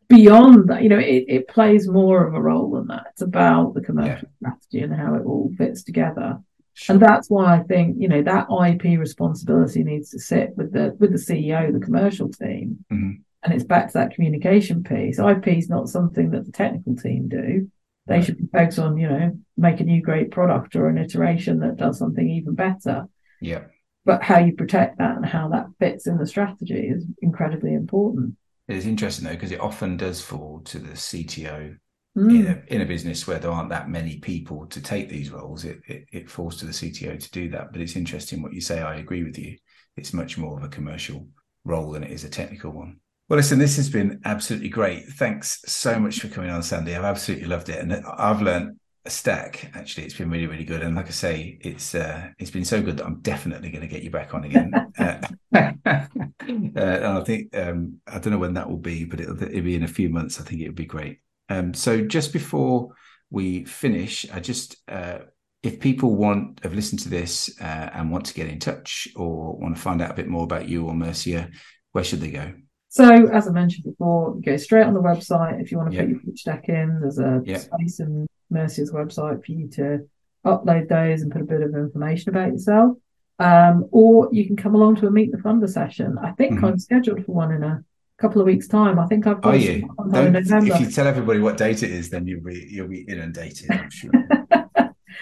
beyond 0.09 0.69
that, 0.69 0.83
you 0.83 0.89
know, 0.89 0.99
it, 0.99 1.25
it 1.27 1.49
plays 1.49 1.89
more 1.89 2.25
of 2.27 2.35
a 2.35 2.41
role 2.41 2.71
than 2.71 2.87
that. 2.89 3.07
It's 3.11 3.23
about 3.23 3.75
the 3.75 3.81
commercial 3.81 4.29
yeah. 4.41 4.51
strategy 4.51 4.81
and 4.81 4.95
how 4.95 5.15
it 5.17 5.25
all 5.25 5.51
fits 5.59 5.83
together. 5.83 6.39
Sure. 6.75 6.95
And 6.95 7.03
that's 7.03 7.29
why 7.29 7.57
I 7.57 7.63
think 7.63 7.97
you 7.99 8.09
know 8.09 8.23
that 8.23 8.47
IP 8.51 8.99
responsibility 8.99 9.85
needs 9.85 10.11
to 10.11 10.19
sit 10.19 10.57
with 10.57 10.73
the 10.73 10.97
with 10.99 11.13
the 11.13 11.19
CEO, 11.19 11.73
the 11.73 11.85
commercial 11.85 12.31
team. 12.31 12.85
Mm-hmm 12.93 13.23
and 13.43 13.53
it's 13.53 13.65
back 13.65 13.89
to 13.89 13.95
that 13.95 14.15
communication 14.15 14.85
piece. 14.85 15.19
IP 15.19 15.49
is 15.49 15.69
not 15.69 15.89
something 15.89 16.31
that 16.31 16.47
the 16.47 16.53
technical 16.53 16.95
team 16.95 17.29
do. 17.29 17.71
They 18.07 18.17
right. 18.17 18.25
should 18.25 18.39
be 18.39 18.47
focused 18.53 18.79
on, 18.79 18.97
you 18.97 19.09
know, 19.09 19.33
make 19.57 19.81
a 19.81 19.85
new 19.85 20.01
great 20.01 20.31
product 20.31 20.77
or 20.77 20.89
an 20.89 20.99
iteration 20.99 21.61
that 21.61 21.77
does 21.77 21.99
something 21.99 22.29
even 22.29 22.55
better. 22.55 23.07
Yeah. 23.41 23.63
But 24.05 24.23
how 24.23 24.39
you 24.39 24.55
protect 24.55 24.99
that 24.99 25.17
and 25.17 25.27
how 25.27 25.49
that 25.49 25.67
fits 25.79 26.07
in 26.07 26.19
the 26.19 26.27
strategy 26.27 26.89
is 26.89 27.05
incredibly 27.21 27.75
important. 27.75 28.37
It 28.69 28.77
is 28.77 28.87
interesting 28.87 29.27
though, 29.27 29.35
because 29.35 29.53
it 29.53 29.61
often 29.61 29.97
does 29.97 30.21
fall 30.21 30.61
to 30.67 30.79
the 30.79 30.93
CTO 30.93 31.77
mm. 32.17 32.31
in, 32.31 32.47
a, 32.47 32.75
in 32.75 32.81
a 32.81 32.87
business 32.87 33.27
where 33.27 33.39
there 33.39 33.51
aren't 33.51 33.71
that 33.71 33.89
many 33.89 34.19
people 34.19 34.67
to 34.67 34.81
take 34.81 35.09
these 35.09 35.31
roles. 35.31 35.65
It, 35.65 35.81
it, 35.87 36.05
it 36.13 36.31
falls 36.31 36.57
to 36.59 36.67
the 36.67 36.73
CTO 36.73 37.19
to 37.19 37.31
do 37.31 37.49
that. 37.51 37.73
But 37.73 37.81
it's 37.81 37.97
interesting 37.97 38.43
what 38.43 38.53
you 38.53 38.61
say. 38.61 38.81
I 38.81 38.97
agree 38.97 39.25
with 39.25 39.39
you. 39.39 39.57
It's 39.97 40.13
much 40.13 40.39
more 40.39 40.57
of 40.57 40.65
a 40.65 40.69
commercial 40.69 41.27
role 41.65 41.93
than 41.93 42.05
it 42.05 42.11
is 42.11 42.25
a 42.25 42.31
technical 42.31 42.73
one. 42.73 42.99
Well, 43.29 43.37
listen, 43.39 43.59
this 43.59 43.77
has 43.77 43.89
been 43.89 44.21
absolutely 44.25 44.69
great. 44.69 45.07
Thanks 45.07 45.63
so 45.67 45.99
much 45.99 46.21
for 46.21 46.29
coming 46.29 46.51
on, 46.51 46.63
Sandy. 46.63 46.95
I've 46.95 47.05
absolutely 47.05 47.47
loved 47.47 47.69
it, 47.69 47.79
and 47.79 47.95
I've 48.19 48.43
learned 48.43 48.79
a 49.05 49.11
stack. 49.11 49.71
Actually, 49.75 50.05
it's 50.05 50.17
been 50.17 50.31
really, 50.31 50.47
really 50.47 50.65
good. 50.65 50.83
And 50.83 50.95
like 50.95 51.07
I 51.07 51.13
say, 51.13 51.59
it's 51.61 51.95
uh, 51.95 52.29
it's 52.39 52.51
been 52.51 52.65
so 52.65 52.83
good 52.83 52.99
that 52.99 53.07
I'm 53.07 53.21
definitely 53.21 53.71
going 53.71 53.83
to 53.83 53.89
get 53.89 54.03
you 54.03 54.11
back 54.11 54.35
on 54.35 54.45
again. 54.45 54.73
uh, 54.99 55.21
uh, 55.55 56.07
and 56.45 56.79
I 56.79 57.25
think 57.25 57.57
um, 57.57 58.01
I 58.07 58.19
don't 58.19 58.33
know 58.33 58.39
when 58.39 58.55
that 58.55 58.69
will 58.69 58.77
be, 58.77 59.05
but 59.05 59.21
it'll, 59.21 59.43
it'll 59.43 59.63
be 59.63 59.77
in 59.77 59.85
a 59.85 59.89
few 59.89 60.09
months. 60.09 60.41
I 60.41 60.45
think 60.45 60.61
it 60.61 60.69
would 60.69 60.75
be 60.75 60.85
great. 60.85 61.19
Um, 61.53 61.75
so 61.75 62.01
just 62.01 62.33
before 62.33 62.95
we 63.31 63.65
finish, 63.65 64.27
I 64.33 64.41
just 64.41 64.77
uh, 64.89 65.19
if 65.63 65.81
people 65.81 66.17
want 66.17 66.61
have 66.63 66.75
listened 66.75 67.01
to 67.01 67.09
this 67.09 67.55
uh, 67.61 67.91
and 67.93 68.11
want 68.11 68.27
to 68.27 68.35
get 68.35 68.49
in 68.49 68.59
touch 68.59 69.09
or 69.17 69.57
want 69.57 69.77
to 69.77 69.81
find 69.81 70.03
out 70.03 70.11
a 70.11 70.15
bit 70.15 70.29
more 70.29 70.45
about 70.45 70.69
you 70.69 70.87
or 70.87 70.95
Mercia, 70.95 71.51
where 71.93 72.05
should 72.05 72.21
they 72.21 72.31
go? 72.31 72.53
So, 72.89 73.27
as 73.29 73.49
I 73.49 73.53
mentioned 73.53 73.85
before, 73.85 74.35
you 74.37 74.43
go 74.43 74.57
straight 74.57 74.85
on 74.85 74.95
the 74.95 75.01
website. 75.01 75.63
If 75.63 75.71
you 75.71 75.79
want 75.79 75.93
to 75.93 75.99
put 75.99 76.09
your 76.09 76.21
pitch 76.21 76.45
deck 76.45 76.69
in, 76.69 77.01
there's 77.01 77.19
a 77.19 77.43
space 77.59 78.01
in 78.01 78.27
Mercia's 78.51 78.93
website 78.93 79.45
for 79.45 79.53
you 79.53 79.69
to 79.71 80.07
upload 80.45 80.89
those 80.89 81.23
and 81.23 81.33
put 81.33 81.41
a 81.41 81.47
bit 81.47 81.63
of 81.63 81.75
information 81.75 82.31
about 82.31 82.53
yourself. 82.53 82.97
Um, 83.39 83.89
or 83.93 84.29
you 84.31 84.47
can 84.47 84.57
come 84.57 84.75
along 84.75 84.97
to 84.97 85.07
a 85.07 85.11
Meet 85.11 85.33
the 85.33 85.39
Funder 85.39 85.69
session. 85.69 86.19
I 86.23 86.33
think 86.33 86.55
mm-hmm. 86.55 86.65
I'm 86.67 86.79
scheduled 86.79 87.25
for 87.25 87.33
one 87.33 87.53
in 87.53 87.63
a 87.63 87.83
couple 88.19 88.41
of 88.41 88.47
weeks' 88.47 88.69
time. 88.69 88.99
I 88.99 89.07
think 89.07 89.27
I've 89.27 89.41
got. 89.41 89.55
Are 89.55 89.57
you? 89.57 89.89
if 89.99 90.81
you 90.81 90.91
tell 90.91 91.07
everybody 91.07 91.41
what 91.41 91.57
date 91.57 91.83
it 91.83 91.91
is, 91.91 92.11
then 92.11 92.27
you'll 92.27 92.45
be 92.45 92.67
you'll 92.71 92.89
be 92.89 93.03
inundated. 93.03 93.71
I'm 93.71 93.91
sure. 93.91 94.13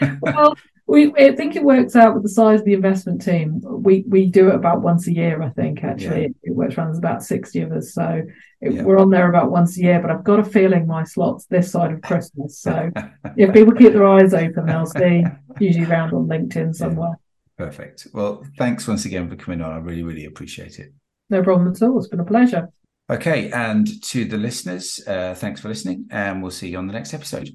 well, 0.20 0.55
we 0.86 1.12
I 1.14 1.34
think 1.36 1.55
it 1.55 1.62
works 1.62 1.95
out 1.95 2.14
with 2.14 2.24
the 2.24 2.28
size 2.28 2.61
of 2.61 2.66
the 2.66 2.74
investment 2.74 3.22
team. 3.22 3.61
We 3.64 4.05
we 4.09 4.26
do 4.26 4.49
it 4.49 4.55
about 4.55 4.82
once 4.82 5.07
a 5.07 5.12
year, 5.12 5.41
I 5.41 5.51
think. 5.51 5.84
Actually, 5.84 6.22
yeah. 6.22 6.28
it 6.43 6.55
works 6.55 6.76
around. 6.76 6.88
There's 6.88 6.99
about 6.99 7.22
sixty 7.22 7.61
of 7.61 7.72
us, 7.72 7.95
so 7.95 8.22
it, 8.61 8.72
yeah. 8.72 8.82
we're 8.82 8.99
on 8.99 9.11
there 9.11 9.30
about 9.30 9.51
once 9.51 9.78
a 9.78 9.82
year. 9.82 10.01
But 10.01 10.11
I've 10.11 10.24
got 10.24 10.41
a 10.41 10.45
feeling 10.45 10.86
my 10.86 11.05
slots 11.05 11.47
this 11.47 11.70
side 11.70 11.93
of 11.93 12.03
Christmas. 12.03 12.59
So 12.59 12.91
if 13.36 13.53
people 13.53 13.72
keep 13.72 13.93
their 13.93 14.07
eyes 14.07 14.34
open, 14.34 14.66
they'll 14.66 14.86
see 14.86 15.24
usually 15.61 15.86
around 15.86 16.12
on 16.12 16.26
LinkedIn 16.26 16.74
somewhere. 16.74 17.11
Yeah. 17.59 17.66
Perfect. 17.66 18.09
Well, 18.12 18.45
thanks 18.59 18.88
once 18.88 19.05
again 19.05 19.28
for 19.28 19.36
coming 19.36 19.61
on. 19.61 19.72
I 19.72 19.76
really 19.76 20.03
really 20.03 20.24
appreciate 20.24 20.80
it. 20.80 20.93
No 21.28 21.43
problem 21.43 21.72
at 21.72 21.80
all. 21.82 21.99
It's 21.99 22.09
been 22.09 22.20
a 22.20 22.24
pleasure. 22.24 22.68
Okay, 23.11 23.51
and 23.51 24.01
to 24.05 24.25
the 24.25 24.37
listeners, 24.39 25.01
uh, 25.05 25.35
thanks 25.35 25.61
for 25.61 25.69
listening, 25.69 26.07
and 26.13 26.41
we'll 26.41 26.53
see 26.53 26.69
you 26.69 26.79
on 26.79 26.87
the 26.87 26.93
next 26.93 27.13
episode. 27.13 27.51